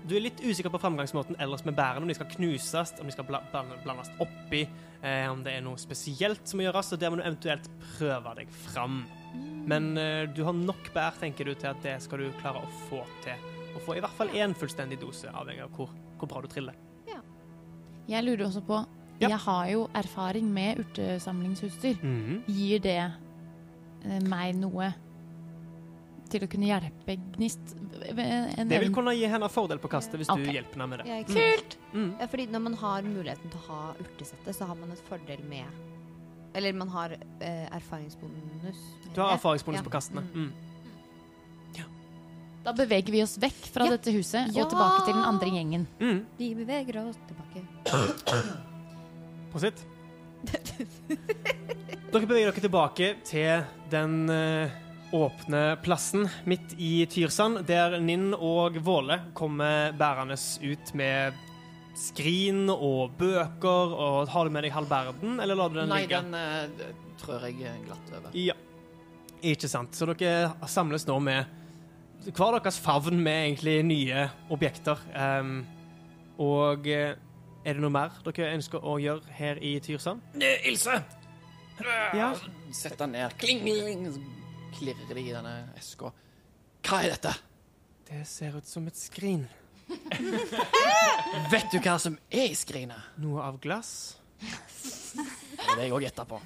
Du 0.09 0.15
er 0.17 0.23
litt 0.25 0.41
usikker 0.41 0.73
på 0.73 0.81
framgangsmåten 0.81 1.37
ellers 1.39 1.65
med 1.65 1.77
bærene. 1.77 2.03
Om 2.03 2.09
de 2.09 2.15
skal 2.17 2.31
knuses, 2.33 2.95
om 3.01 3.07
de 3.07 3.13
skal 3.15 3.25
bla, 3.29 3.41
bland- 3.53 3.77
blandes 3.85 4.11
oppi, 4.21 4.63
eh, 5.03 5.27
om 5.31 5.43
det 5.45 5.55
er 5.59 5.61
noe 5.65 5.77
spesielt 5.79 6.49
som 6.49 6.59
må 6.59 6.65
gjøres. 6.67 6.93
og 6.93 6.99
der 7.01 7.11
må 7.11 7.17
du 7.21 7.23
eventuelt 7.23 7.69
prøve 7.99 8.35
deg 8.37 8.49
fram. 8.51 9.03
Men 9.71 9.97
eh, 9.99 10.27
du 10.35 10.43
har 10.45 10.53
nok 10.57 10.93
bær, 10.95 11.13
tenker 11.21 11.45
du, 11.45 11.55
til 11.55 11.69
at 11.69 11.83
det 11.83 11.99
skal 12.03 12.19
du 12.19 12.31
klare 12.41 12.63
å 12.65 12.71
få 12.89 13.05
til. 13.23 13.37
Å 13.77 13.81
få 13.85 13.97
i 13.97 14.01
hvert 14.01 14.17
fall 14.19 14.29
én 14.35 14.55
fullstendig 14.59 14.99
dose, 15.01 15.29
avhengig 15.31 15.63
av 15.63 15.71
hvor, 15.77 15.91
hvor 16.19 16.29
bra 16.29 16.41
du 16.43 16.49
triller. 16.49 16.75
Jeg 18.11 18.25
lurer 18.25 18.47
også 18.49 18.63
på 18.67 18.81
Ja. 19.21 19.29
Jeg 19.29 19.39
har 19.45 19.67
jo 19.69 19.83
erfaring 19.95 20.49
med 20.53 20.79
urtesamlingsutstyr. 20.81 21.99
Gir 22.49 22.81
det 22.81 22.97
eh, 22.99 24.21
meg 24.27 24.57
noe 24.57 24.89
til 26.33 26.47
å 26.47 26.49
kunne 26.51 26.71
hjelpe 26.71 27.17
Gnist? 27.37 27.75
En, 28.11 28.69
Det 28.71 28.81
vil 28.83 28.93
kunne 28.95 29.15
gi 29.17 29.29
henne 29.31 29.49
fordel 29.53 29.81
på 29.83 29.91
kastet 29.93 30.19
hvis 30.21 30.31
okay. 30.33 30.47
du 30.47 30.57
hjelper 30.57 30.79
henne 30.79 30.89
med 30.93 31.03
det. 31.03 31.11
Ja. 31.11 31.21
Kult! 31.29 31.77
Mm. 31.93 32.09
Ja, 32.21 32.31
fordi 32.31 32.47
når 32.55 32.65
man 32.67 32.79
har 32.81 33.07
muligheten 33.07 33.53
til 33.53 33.61
å 33.61 33.67
ha 33.69 33.83
urtesettet, 33.99 34.57
så 34.57 34.71
har 34.71 34.79
man 34.81 34.93
et 34.95 35.05
fordel 35.11 35.45
med 35.51 35.87
Eller 36.55 36.75
man 36.75 36.89
har 36.91 37.13
eh, 37.15 37.67
erfaringsbonus. 37.77 38.81
Du 39.15 39.21
har 39.21 39.37
erfaringsbonus 39.37 39.79
Ja. 39.79 39.87
på 39.87 39.93
kastene. 39.95 40.25
Mm. 40.35 40.51
Da 42.61 42.75
beveger 42.77 43.13
vi 43.13 43.23
oss 43.23 43.39
vekk 43.41 43.71
fra 43.73 43.87
Ja. 43.87 43.91
dette 43.97 44.13
huset 44.13 44.53
Ja. 44.55 44.65
og 44.65 44.71
tilbake 44.71 45.05
til 45.07 45.15
den 45.15 45.25
andre 45.25 45.49
gjengen. 45.49 45.87
Mm. 46.01 46.27
Vi 46.37 46.55
beveger 46.55 47.09
oss 47.09 47.17
tilbake. 47.29 47.65
Prosit. 49.53 49.87
Dere 52.11 52.27
beveger 52.27 52.51
dere 52.51 52.61
tilbake 52.61 53.09
til 53.25 53.65
den 53.91 54.31
eh, 54.31 54.71
åpne 55.13 55.77
plassen 55.83 56.29
midt 56.49 56.75
i 56.79 57.07
Tyrsand, 57.11 57.65
der 57.69 57.99
Ninn 58.03 58.33
og 58.35 58.77
Våle 58.85 59.19
kommer 59.35 59.93
bærende 59.99 60.37
ut 60.63 60.93
med 60.99 61.39
skrin 61.99 62.71
og 62.71 63.17
bøker. 63.19 63.95
Og 63.95 64.29
Har 64.31 64.45
du 64.47 64.55
med 64.55 64.65
deg 64.67 64.75
halv 64.75 64.91
verden, 64.91 65.39
eller 65.41 65.59
lar 65.59 65.73
du 65.73 65.81
den 65.81 65.91
Nei, 65.91 66.03
ligge? 66.05 66.21
den 66.21 66.35
uh, 66.35 67.15
trør 67.21 67.49
jeg 67.51 67.85
glatt 67.87 68.13
over. 68.17 68.37
Ja. 68.39 68.57
Ikke 69.43 69.71
sant. 69.73 69.97
Så 69.97 70.09
dere 70.13 70.53
samles 70.69 71.07
nå 71.09 71.17
med 71.25 71.57
hver 72.29 72.59
deres 72.59 72.79
favn 72.83 73.23
med 73.25 73.47
egentlig 73.47 73.79
nye 73.89 74.27
objekter. 74.53 75.01
Um, 75.17 75.63
og 76.41 76.87
eh, 76.89 77.17
er 77.65 77.77
det 77.77 77.81
noe 77.81 77.93
mer 77.93 78.13
dere 78.25 78.53
ønsker 78.57 78.85
å 78.85 78.99
gjøre 79.01 79.33
her 79.37 79.61
i 79.65 79.75
Tyrsand? 79.85 80.21
Eh, 80.41 80.69
Ilse! 80.69 80.99
Ja. 82.13 82.35
Sett 82.77 82.99
deg 83.01 83.09
ned. 83.15 83.35
Kling, 83.41 83.63
kling, 83.65 84.05
klirrer 84.79 85.09
det 85.15 85.21
i 85.25 85.33
denne 85.35 85.55
eska. 85.79 86.11
Hva 86.87 87.03
er 87.05 87.15
dette? 87.17 87.35
Det 88.11 88.23
ser 88.27 88.57
ut 88.59 88.67
som 88.67 88.87
et 88.91 88.97
skrin. 88.99 89.45
Vet 91.51 91.71
du 91.73 91.79
hva 91.83 91.97
som 92.03 92.17
er 92.31 92.49
i 92.51 92.57
skrinet? 92.59 93.13
Noe 93.23 93.43
av 93.47 93.59
glass. 93.63 94.17
Det 94.41 95.67
er 95.67 95.77
det 95.77 95.85
jeg 95.89 95.95
òg 95.95 96.05
gjetta 96.07 96.25
på. 96.31 96.39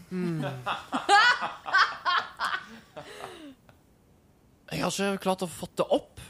Jeg 4.72 4.80
har 4.82 4.90
ikke 4.90 5.22
klart 5.22 5.44
å 5.44 5.50
få 5.50 5.68
det 5.78 5.86
opp. 5.94 6.20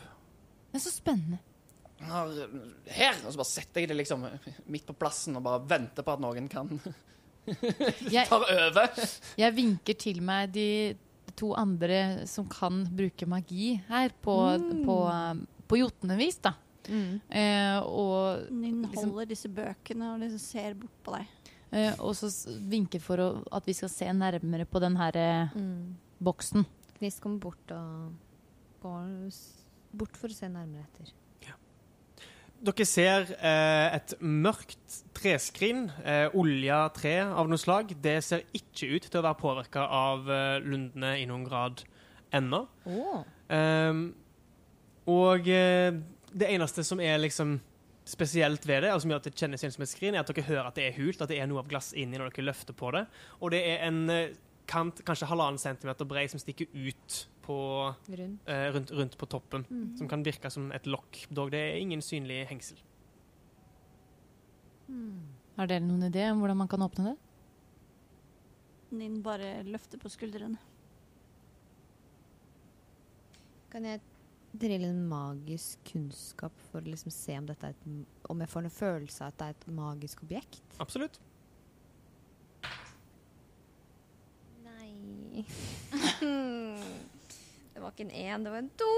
Det 0.70 0.80
er 0.80 0.84
så 0.84 0.92
spennende. 0.92 1.38
Her, 2.04 3.16
og 3.24 3.30
så 3.32 3.38
bare 3.38 3.48
setter 3.48 3.80
jeg 3.84 3.88
det 3.88 3.96
liksom 4.02 4.26
midt 4.68 4.84
på 4.90 4.96
plassen 4.98 5.38
og 5.38 5.44
bare 5.46 5.62
venter 5.70 6.04
på 6.04 6.12
at 6.12 6.20
noen 6.20 6.50
kan 6.52 6.68
Jeg, 8.12 8.26
ta 8.30 8.40
over. 8.42 8.90
jeg 9.40 9.54
vinker 9.56 9.96
til 10.02 10.20
meg 10.24 10.52
de 10.52 10.66
to 11.36 11.52
andre 11.58 12.26
som 12.30 12.46
kan 12.48 12.84
bruke 12.94 13.26
magi 13.26 13.74
her, 13.88 14.10
på, 14.22 14.34
på, 14.86 14.96
på 15.68 15.78
jotnevis, 15.80 16.38
da. 16.44 16.52
Mm. 16.88 17.20
Eh, 17.30 17.78
og, 17.80 18.46
Liksom- 18.52 19.10
holder 19.10 19.26
disse 19.30 19.48
bøkene 19.48 20.12
og 20.14 20.20
liksom 20.20 20.38
ser 20.38 20.74
bort 20.74 20.98
på 21.06 21.14
deg. 21.16 21.26
eh, 21.72 21.94
og 21.98 22.12
så 22.14 22.28
vinker 22.68 23.00
for 23.00 23.16
å, 23.18 23.28
at 23.52 23.64
vi 23.66 23.72
skal 23.72 23.88
se 23.88 24.04
nærmere 24.12 24.66
på 24.68 24.80
den 24.80 24.96
her 24.96 25.16
eh, 25.16 25.48
Mm. 25.56 25.96
boksen. 26.22 26.66
Gnist 27.00 27.20
kommer 27.20 27.40
bort 27.40 27.72
og 27.72 28.12
går 28.82 29.32
bort 29.96 30.16
for 30.16 30.28
å 30.28 30.34
se 30.34 30.46
nærmere 30.48 30.84
etter. 30.84 31.12
Dere 32.64 32.86
ser 32.88 33.28
eh, 33.44 33.96
et 33.98 34.14
mørkt 34.24 35.00
treskrin, 35.16 35.90
eh, 36.00 36.32
olja 36.32 36.86
tre 36.96 37.18
av 37.26 37.50
noe 37.50 37.60
slag. 37.60 37.92
Det 38.00 38.16
ser 38.24 38.46
ikke 38.56 38.88
ut 38.94 39.08
til 39.10 39.20
å 39.20 39.24
være 39.26 39.40
påvirka 39.42 39.84
av 39.84 40.30
eh, 40.32 40.64
lundene 40.64 41.14
i 41.20 41.26
noen 41.28 41.44
grad 41.44 41.84
ennå. 42.34 42.64
Og 45.12 45.52
eh, 45.52 46.00
det 46.32 46.50
eneste 46.50 46.84
som 46.86 47.02
er 47.04 47.20
liksom 47.20 47.58
spesielt 48.04 48.66
ved 48.68 48.84
det, 48.84 48.92
og 48.92 49.00
som 49.00 49.12
gjør 49.12 49.22
at 49.22 49.28
det 49.28 49.38
kjennes 49.38 49.64
inn 49.64 49.72
som 49.72 49.84
et 49.84 49.92
skrin, 49.92 50.16
er 50.16 50.24
at 50.24 50.32
dere 50.32 50.44
hører 50.48 50.68
at 50.68 50.76
det 50.76 50.88
er 50.88 50.98
hult, 50.98 51.22
at 51.24 51.30
det 51.30 51.38
er 51.40 51.48
noe 51.48 51.62
av 51.62 51.68
glass 51.70 51.92
inni 51.96 52.20
når 52.20 52.32
dere 52.32 52.48
løfter 52.50 52.76
på 52.76 52.92
det. 52.96 53.06
Og 53.40 53.54
det 53.54 53.62
er 53.68 53.86
en 53.88 54.02
eh, 54.12 54.34
kant 54.66 55.02
kanskje 55.04 55.26
halvannen 55.28 55.58
centimeter 55.60 56.04
brei 56.08 56.26
som 56.28 56.40
stikker 56.40 56.66
ut 56.72 57.28
på, 57.44 57.56
Rundt. 58.08 58.48
eh, 58.48 58.70
rundt, 58.72 58.90
rundt 58.90 59.18
på 59.20 59.26
toppen. 59.28 59.66
Mhm. 59.68 59.96
Som 59.98 60.08
kan 60.08 60.22
virke 60.24 60.50
som 60.50 60.70
et 60.72 60.86
lokk, 60.86 61.26
dog 61.30 61.50
det 61.52 61.60
er 61.60 61.76
ingen 61.80 62.00
synlig 62.00 62.46
hengsel. 62.48 62.78
Har 65.56 65.66
dere 65.70 65.80
noen 65.84 66.02
idé 66.10 66.30
om 66.32 66.40
hvordan 66.40 66.56
man 66.56 66.68
kan 66.68 66.82
åpne 66.82 67.04
det? 67.12 67.16
Ninn 68.98 69.20
bare 69.22 69.62
løfter 69.64 69.98
på 69.98 70.10
skuldrene. 70.12 70.58
Kan 73.70 73.84
jeg 73.88 74.00
drille 74.54 74.86
en 74.92 75.08
magisk 75.10 75.78
kunnskap 75.90 76.52
for 76.70 76.80
å 76.80 76.86
liksom 76.92 77.10
se 77.10 77.36
om 77.38 77.46
dette 77.48 77.66
er 77.66 77.70
et 77.74 78.06
Om 78.30 78.38
jeg 78.44 78.48
får 78.52 78.64
en 78.64 78.70
følelse 78.70 79.20
av 79.24 79.28
at 79.32 79.38
det 79.38 79.46
er 79.46 79.50
et 79.50 79.66
magisk 79.74 80.22
objekt? 80.22 80.60
Absolutt. 80.78 81.18
Nei 84.64 84.92
Det 87.74 87.82
var 87.82 87.90
ikke 87.90 88.06
en 88.06 88.14
én, 88.14 88.44
det 88.44 88.50
var 88.52 88.58
en 88.62 88.70
to. 88.78 88.92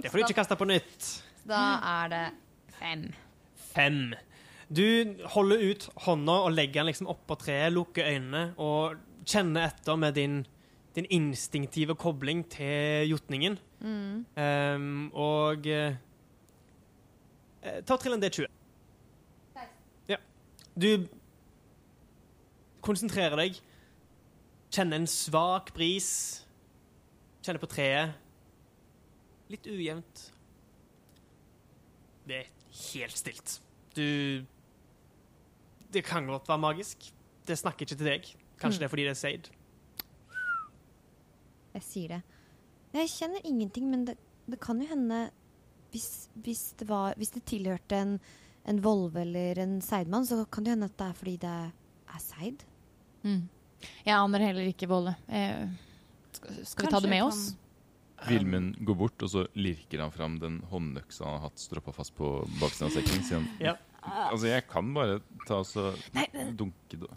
Det 0.00 0.10
får 0.10 0.18
du 0.18 0.24
ikke 0.24 0.38
kaste 0.40 0.56
på 0.56 0.68
nytt. 0.70 1.08
Da 1.48 1.62
er 1.90 2.12
det 2.12 2.24
fem. 2.78 3.04
Fem. 3.72 4.02
Du 4.70 4.84
holder 5.34 5.64
ut 5.70 5.88
hånda 6.06 6.36
og 6.46 6.52
legger 6.54 6.80
den 6.80 6.92
liksom 6.92 7.10
oppå 7.10 7.36
treet, 7.40 7.72
lukker 7.74 8.06
øynene 8.06 8.44
og 8.62 9.00
kjenner 9.26 9.66
etter 9.66 9.98
med 9.98 10.14
din, 10.14 10.44
din 10.94 11.08
instinktive 11.10 11.96
kobling 11.98 12.44
til 12.50 13.10
jotningen. 13.10 13.58
Mm. 13.80 14.24
Um, 14.36 15.10
og 15.16 15.66
eh, 15.66 15.96
Ta 17.86 17.96
trillen 17.96 18.22
trill 18.22 18.46
en 18.46 18.48
D20. 18.48 19.66
Ja. 20.08 20.16
Du 20.78 21.06
konsentrerer 22.84 23.36
deg, 23.40 23.58
kjenner 24.70 25.00
en 25.00 25.06
svak 25.10 25.72
bris, 25.74 26.10
kjenner 27.42 27.62
på 27.62 27.70
treet. 27.70 28.12
Litt 29.50 29.66
ujevnt. 29.66 30.26
Det 32.28 32.36
er 32.44 32.50
helt 32.92 33.16
stilt. 33.18 33.56
Du 33.96 34.44
Det 35.90 36.04
kan 36.06 36.26
godt 36.30 36.46
være 36.46 36.58
magisk. 36.62 37.08
Det 37.46 37.56
snakker 37.58 37.82
ikke 37.82 37.96
til 37.98 38.06
deg. 38.06 38.28
Kanskje 38.60 38.78
Mm. 38.78 38.78
det 38.78 38.84
er 38.84 38.88
fordi 38.88 39.02
det 39.02 39.10
er 39.10 39.14
Seid. 39.18 39.48
Jeg 41.74 41.82
sier 41.82 42.08
det. 42.08 42.22
Jeg 42.92 43.08
kjenner 43.08 43.40
ingenting, 43.44 43.90
men 43.90 44.04
det, 44.06 44.16
det 44.50 44.60
kan 44.60 44.80
jo 44.80 44.86
hende 44.86 45.30
hvis, 45.90 46.28
hvis, 46.34 46.72
det 46.78 46.88
var, 46.88 47.14
hvis 47.16 47.30
det 47.34 47.44
tilhørte 47.44 47.96
en, 47.98 48.20
en 48.66 48.84
Volve 48.84 49.20
eller 49.20 49.58
en 49.58 49.80
Seidmann, 49.82 50.26
så 50.26 50.44
kan 50.44 50.64
det 50.64 50.70
hende 50.76 50.84
at 50.86 50.96
det 50.98 51.06
er 51.08 51.12
fordi 51.18 51.36
det 51.36 51.54
er 52.14 52.18
Seid. 52.22 52.62
Mm. 53.24 53.48
Jeg 54.04 54.14
aner 54.16 54.44
heller 54.50 54.68
ikke 54.70 54.88
Volle. 54.90 55.16
Eh, 55.28 55.68
skal, 56.36 56.60
skal 56.68 56.86
vi 56.86 56.92
ta 56.94 57.00
det 57.04 57.12
med 57.12 57.24
oss? 57.26 57.42
Vilmund 58.28 58.74
går 58.84 58.98
bort, 59.00 59.22
og 59.24 59.30
så 59.32 59.46
lirker 59.56 60.02
han 60.04 60.12
fram 60.12 60.36
den 60.42 60.60
håndøksa 60.68 61.24
han 61.24 61.38
har 61.38 61.48
hatt 61.48 61.62
stroppa 61.62 61.94
fast 61.96 62.12
på 62.18 62.34
baksiden 62.60 62.90
av 62.90 62.98
sekken. 62.98 63.24
Sier 63.24 63.40
han 63.40 63.48
Ja. 63.70 63.76
Altså, 64.00 64.46
jeg 64.48 64.64
kan 64.68 64.94
bare 64.96 65.18
ta 65.44 65.58
og 65.60 65.66
så 65.68 65.90
dunke 66.56 66.96
det 67.02 67.10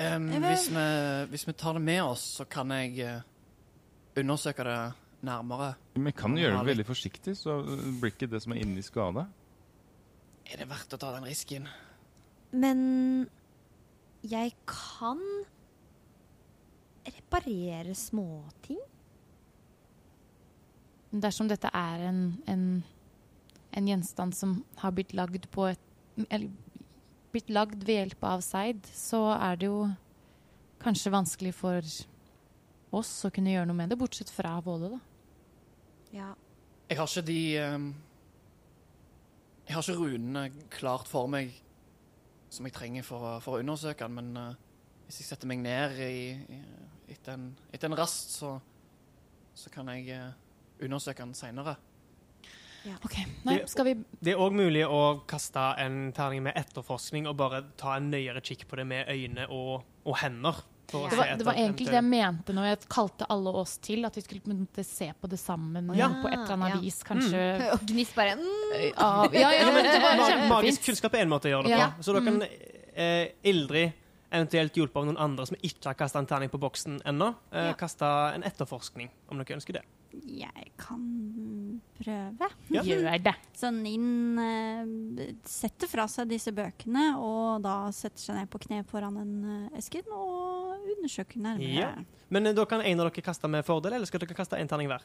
um, 0.00 0.28
hvis, 0.40 0.70
vi, 0.72 0.84
hvis 1.30 1.46
vi 1.48 1.52
tar 1.52 1.76
det 1.76 1.82
med 1.84 2.00
oss, 2.02 2.24
så 2.38 2.46
kan 2.48 2.72
jeg 2.72 2.98
eh, 3.04 3.20
undersøke 4.20 4.64
det 4.64 4.78
nærmere. 5.24 5.74
Men 5.96 6.10
jeg 6.10 6.18
kan 6.18 6.36
gjøre 6.38 6.58
det 6.58 6.70
veldig 6.72 6.86
forsiktig, 6.88 7.36
så 7.38 7.58
blir 8.00 8.12
ikke 8.12 8.30
det 8.32 8.42
som 8.44 8.54
er 8.56 8.62
inni, 8.64 8.84
skada. 8.84 9.26
Er 10.44 10.60
det 10.60 10.68
verdt 10.68 10.96
å 10.96 11.00
ta 11.00 11.12
den 11.14 11.28
risken? 11.28 11.68
Men 12.52 12.80
jeg 14.24 14.54
kan 14.68 15.20
reparere 17.04 17.94
småting. 17.94 18.80
Dersom 21.14 21.48
dette 21.50 21.70
er 21.70 22.08
en, 22.08 22.20
en, 22.50 22.64
en 23.78 23.88
gjenstand 23.88 24.34
som 24.34 24.56
har 24.80 24.94
blitt 24.96 25.14
lagd 25.14 25.50
på 25.54 25.68
et 25.70 25.90
Eller 26.30 26.50
blitt 27.34 27.50
lagd 27.50 27.82
ved 27.82 27.96
hjelp 27.98 28.24
av 28.28 28.42
Seid, 28.46 28.84
så 28.94 29.32
er 29.34 29.56
det 29.58 29.66
jo 29.66 29.88
kanskje 30.84 31.10
vanskelig 31.10 31.50
for 31.58 31.88
oss 32.94 33.10
å 33.26 33.30
kunne 33.34 33.50
gjøre 33.50 33.66
noe 33.66 33.78
med 33.80 33.90
det, 33.90 33.98
bortsett 33.98 34.30
fra 34.30 34.52
Våle, 34.62 34.92
da. 34.92 35.00
Ja. 36.14 36.28
Jeg 36.86 37.00
har 37.00 37.10
ikke 37.10 37.26
de 37.26 37.40
Jeg 39.64 39.74
har 39.74 39.82
ikke 39.82 39.98
runene 39.98 40.44
klart 40.70 41.10
for 41.10 41.26
meg 41.32 41.56
som 42.54 42.68
jeg 42.68 42.76
trenger 42.76 43.02
for, 43.02 43.40
for 43.42 43.56
å 43.56 43.64
undersøke 43.64 44.06
den, 44.06 44.14
men 44.14 44.36
eh, 44.38 44.60
hvis 45.06 45.20
jeg 45.20 45.28
setter 45.30 45.50
meg 45.50 45.58
ned 45.64 45.98
i, 46.00 46.32
i, 46.56 46.60
etter, 47.12 47.34
en, 47.36 47.50
etter 47.72 47.90
en 47.90 47.96
rast, 47.98 48.36
så, 48.38 48.54
så 49.54 49.70
kan 49.74 49.88
jeg 49.92 50.08
eh, 50.16 50.30
undersøke 50.84 51.24
den 51.24 51.34
seinere. 51.38 51.76
Ok, 53.00 53.14
Nei, 53.48 53.62
skal 53.64 53.86
vi 53.86 53.92
Det 54.20 54.34
er 54.34 54.40
òg 54.44 54.52
mulig 54.52 54.82
å 54.84 55.22
kaste 55.28 55.62
en 55.80 56.10
terning 56.12 56.42
med 56.44 56.52
etterforskning 56.60 57.24
og 57.30 57.38
bare 57.40 57.62
ta 57.80 57.94
en 57.96 58.10
nøyere 58.12 58.42
kikk 58.44 58.66
på 58.68 58.76
det 58.76 58.84
med 58.90 59.08
øyne 59.08 59.46
og, 59.48 59.86
og 60.04 60.18
hender. 60.20 60.58
for 60.90 61.06
å 61.06 61.08
det 61.08 61.14
se 61.14 61.16
var, 61.16 61.30
etter 61.30 61.40
det 61.40 61.46
var 61.48 61.60
egentlig 61.62 61.86
det 61.88 61.96
jeg 61.96 62.04
mente 62.10 62.52
når 62.52 62.68
jeg 62.68 62.82
kalte 62.92 63.28
alle 63.32 63.54
oss 63.62 63.78
til. 63.80 64.04
At 64.04 64.18
vi 64.20 64.24
skulle 64.26 64.84
se 64.84 65.08
på 65.16 65.30
det 65.32 65.40
sammen 65.40 65.94
Ja. 65.96 66.10
på 66.20 66.28
et 66.28 66.36
eller 66.42 66.52
annet 66.58 66.74
Ja. 66.74 66.80
vis. 66.84 67.00
Kanskje 67.08 67.40
Og 67.78 67.86
Gnist 67.88 68.14
bare 68.14 68.36
mm. 68.36 68.52
Ja, 69.00 69.10
ja, 69.32 69.80
det 69.80 69.98
var 70.04 70.48
Magisk 70.52 70.84
kunnskap 70.84 71.14
er 71.16 71.24
en 71.24 71.32
måte 71.32 71.48
å 71.48 71.54
gjøre 71.56 71.70
det 71.70 71.78
Ja. 71.78 71.88
på. 71.96 72.04
Så 72.04 72.12
da 72.12 72.20
kan 72.20 72.42
eh, 72.44 73.32
Ildrid 73.48 73.92
eventuelt 74.30 74.76
hjulpet 74.76 74.96
av 74.96 75.08
noen 75.08 75.20
andre 75.20 75.46
som 75.46 75.56
ikke 75.60 75.90
har 75.90 75.98
kasta 75.98 76.18
en 76.18 76.28
terning 76.30 76.50
på 76.52 76.60
boksen 76.62 77.00
ennå, 77.04 77.34
eh, 77.52 77.70
Ja. 77.70 77.74
kaste 77.74 78.04
en 78.34 78.42
etterforskning, 78.42 79.10
om 79.28 79.38
dere 79.38 79.56
ønsker 79.56 79.72
det. 79.78 79.82
Jeg 80.22 80.70
kan 80.78 81.80
prøve. 81.98 82.48
Ja. 82.70 82.82
Gjør 82.86 83.18
det. 83.22 83.34
Så 83.58 83.70
Ninn 83.74 84.38
uh, 84.38 85.34
setter 85.44 85.90
fra 85.90 86.06
seg 86.10 86.28
disse 86.30 86.52
bøkene, 86.54 87.16
og 87.18 87.62
da 87.62 87.90
setter 87.90 88.22
seg 88.22 88.38
ned 88.38 88.50
på 88.52 88.60
kne 88.62 88.84
foran 88.86 89.16
en 89.18 89.34
uh, 89.44 89.78
esken 89.78 90.06
og 90.14 90.78
undersøker 90.96 91.42
nærmere. 91.42 91.74
Ja. 91.74 91.92
Men 92.30 92.46
uh, 92.46 92.54
da 92.54 92.64
kan 92.64 92.80
en 92.84 93.00
av 93.00 93.10
dere 93.10 93.26
kaste 93.26 93.50
med 93.50 93.66
fordel, 93.66 93.92
eller 93.98 94.06
skal 94.06 94.22
dere 94.22 94.38
kaste 94.38 94.58
en 94.60 94.70
terning 94.70 94.90
hver? 94.92 95.02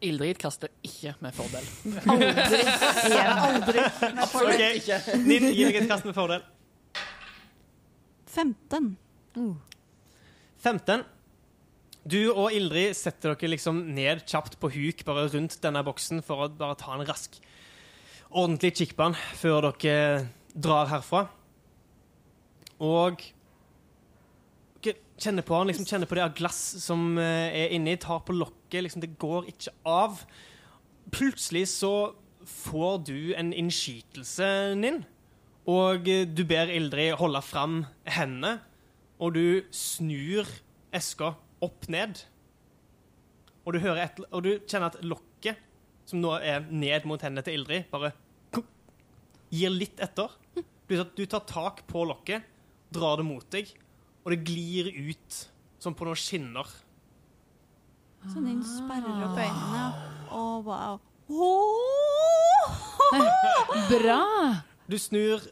Ildrid 0.00 0.38
kaster 0.40 0.72
ikke 0.82 1.12
med 1.20 1.34
fordel. 1.36 1.66
Aldri. 3.46 3.84
OK, 4.40 4.62
Ninn, 5.26 5.50
gi 5.52 5.66
deg 5.66 5.82
et 5.82 5.90
kast 5.90 6.08
med 6.08 6.16
fordel. 6.16 6.42
15. 8.30 8.96
15. 10.62 11.04
Du 12.10 12.30
og 12.32 12.54
Ildrid 12.56 12.96
setter 12.96 13.34
dere 13.34 13.52
liksom 13.52 13.82
ned 13.94 14.22
kjapt 14.28 14.56
på 14.60 14.70
huk 14.72 15.02
bare 15.08 15.26
rundt 15.32 15.58
denne 15.62 15.82
boksen 15.84 16.22
for 16.24 16.46
å 16.46 16.52
bare 16.52 16.78
ta 16.80 16.94
en 16.94 17.04
rask, 17.08 17.36
ordentlig 18.30 18.72
kikk 18.78 18.94
på 18.96 19.10
den 19.10 19.18
før 19.40 19.68
dere 19.68 20.30
drar 20.54 20.88
herfra. 20.92 21.26
Og 22.80 23.20
dere 24.80 24.96
kjenner 25.20 25.44
på 25.44 25.58
den, 25.58 25.72
liksom 25.72 25.88
kjenner 25.90 26.08
på 26.08 26.16
det 26.16 26.24
av 26.24 26.38
glass 26.38 26.62
som 26.80 27.18
eh, 27.20 27.66
er 27.66 27.76
inni, 27.76 27.98
tar 28.00 28.22
på 28.24 28.36
lokket, 28.36 28.80
liksom 28.86 29.04
det 29.04 29.16
går 29.20 29.50
ikke 29.52 29.74
av. 29.84 30.22
Plutselig 31.12 31.66
så 31.74 31.94
får 32.48 33.02
du 33.10 33.18
en 33.36 33.52
innskytelse, 33.52 34.46
Ninn, 34.80 35.02
og 35.70 36.08
du 36.34 36.42
ber 36.48 36.72
Ildrid 36.72 37.14
holde 37.20 37.42
fram 37.44 37.82
hendene, 38.08 38.58
og 39.20 39.34
du 39.36 39.62
snur 39.74 40.48
eska 40.96 41.34
opp 41.62 41.88
ned. 41.92 42.22
Og 43.66 43.76
du, 43.76 43.80
hører 43.84 44.06
et, 44.06 44.22
og 44.30 44.42
du 44.46 44.52
kjenner 44.64 44.88
at 44.88 45.02
lokket, 45.04 45.60
som 46.08 46.22
nå 46.22 46.32
er 46.40 46.64
ned 46.72 47.06
mot 47.06 47.20
hendene 47.22 47.44
til 47.46 47.60
Ildrid, 47.60 47.86
bare 47.92 48.14
gir 49.50 49.72
litt 49.74 50.00
etter. 50.02 50.32
Du, 50.54 50.94
du 51.16 51.24
tar 51.26 51.44
tak 51.46 51.84
på 51.90 52.04
lokket, 52.08 52.46
drar 52.90 53.20
det 53.20 53.26
mot 53.26 53.46
deg, 53.52 53.70
og 54.24 54.32
det 54.34 54.40
glir 54.46 54.90
ut 55.10 55.42
som 55.82 55.94
på 55.96 56.06
noen 56.06 56.18
skinner. 56.18 56.66
Sånn 58.30 58.46
den 58.48 58.60
sperrer 58.66 59.24
opp 59.26 59.38
øynene. 59.38 59.84
Å, 60.30 60.42
wow. 60.66 60.98
Bra! 63.92 64.20
Du 64.90 64.98
snur 64.98 65.42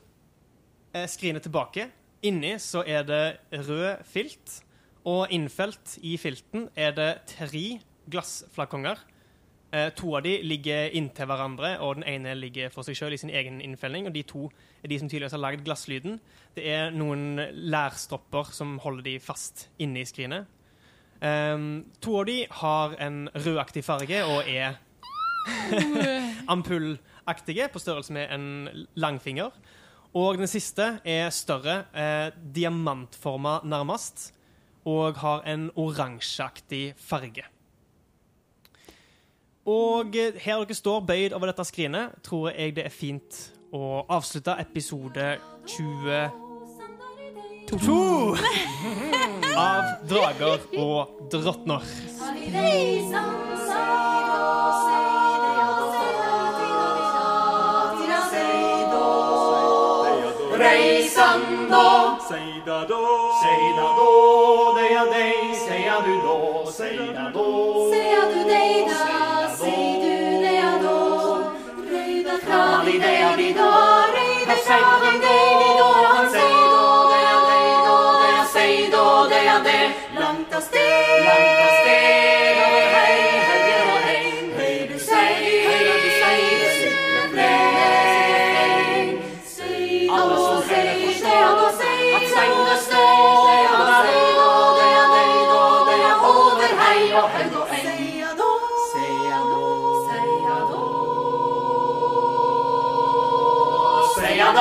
skrinet 1.09 1.45
tilbake. 1.45 1.89
Inni 2.27 2.55
så 2.59 2.83
er 2.87 3.05
det 3.07 3.39
rød 3.69 4.05
filt, 4.09 4.63
og 5.07 5.31
innfelt 5.33 5.99
i 6.03 6.17
filten 6.19 6.69
er 6.77 6.97
det 6.97 7.13
tre 7.31 7.79
glassflakonger. 8.11 8.99
Eh, 9.69 9.91
to 9.93 10.15
av 10.17 10.23
de 10.25 10.39
ligger 10.43 10.95
inntil 10.97 11.29
hverandre, 11.29 11.75
og 11.85 11.99
den 11.99 12.07
ene 12.09 12.33
ligger 12.39 12.73
for 12.73 12.87
seg 12.87 12.97
sjøl 12.97 13.13
i 13.13 13.21
sin 13.21 13.33
egen 13.33 13.61
innfelling. 13.61 14.09
Og 14.09 14.15
de 14.17 14.25
to 14.25 14.47
er 14.83 14.89
de 14.89 14.99
som 15.01 15.11
tydeligvis 15.11 15.37
har 15.37 15.43
lagd 15.43 15.65
glasslyden. 15.67 16.17
Det 16.57 16.65
er 16.73 16.95
noen 16.95 17.37
lærstropper 17.69 18.49
som 18.57 18.79
holder 18.81 19.05
de 19.11 19.19
fast 19.21 19.69
inne 19.79 20.01
i 20.01 20.09
skrinet. 20.09 20.49
Um, 21.21 21.85
to 22.01 22.15
av 22.21 22.29
de 22.29 22.39
har 22.61 22.95
en 23.03 23.25
rødaktig 23.35 23.83
farge 23.83 24.21
og 24.23 24.47
er 24.47 24.79
ampullaktige, 26.55 27.67
på 27.73 27.83
størrelse 27.83 28.15
med 28.15 28.33
en 28.33 28.87
langfinger. 28.95 29.51
Og 30.17 30.39
den 30.41 30.49
siste 30.49 31.01
er 31.05 31.31
større, 31.31 31.85
eh, 31.95 32.31
diamantforma 32.55 33.61
nærmest, 33.65 34.33
og 34.85 35.17
har 35.21 35.43
en 35.47 35.71
oransjeaktig 35.77 36.95
farge. 36.97 37.45
Og 39.69 40.15
her 40.15 40.65
dere 40.65 40.75
står 40.75 41.01
bøyd 41.01 41.33
over 41.37 41.47
dette 41.51 41.65
skrinet, 41.65 42.23
tror 42.25 42.51
jeg 42.51 42.77
det 42.77 42.87
er 42.87 42.95
fint 42.95 43.53
å 43.73 44.07
avslutte 44.09 44.57
episode 44.63 45.39
22 45.69 46.31
av 49.69 49.83
Drager 50.09 50.65
og 50.81 51.29
drottner. 51.29 51.85
då, 61.79 62.19
säga 62.29 62.87
då, 62.89 63.31
säga 63.43 63.83
då, 63.99 64.75
deja 64.79 65.05
dej, 65.05 65.55
säga 65.69 66.01
du 66.07 66.15
då, 66.27 66.71
säga 66.73 67.31
då, 67.35 67.91
säga 67.93 68.23
du 68.35 68.45
dej 68.45 68.89
da, 68.89 69.49
säg 69.57 70.01
du 70.03 70.47
deja 70.47 70.73
då, 70.83 71.39
röjda 71.91 72.39
krali 72.47 72.99
deja 72.99 73.37
di 73.37 73.53
da, 73.53 74.05
röjda 74.15 74.55
krali 74.67 75.19
deja 75.19 75.48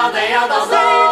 aldeia 0.08 0.48
das 0.48 1.07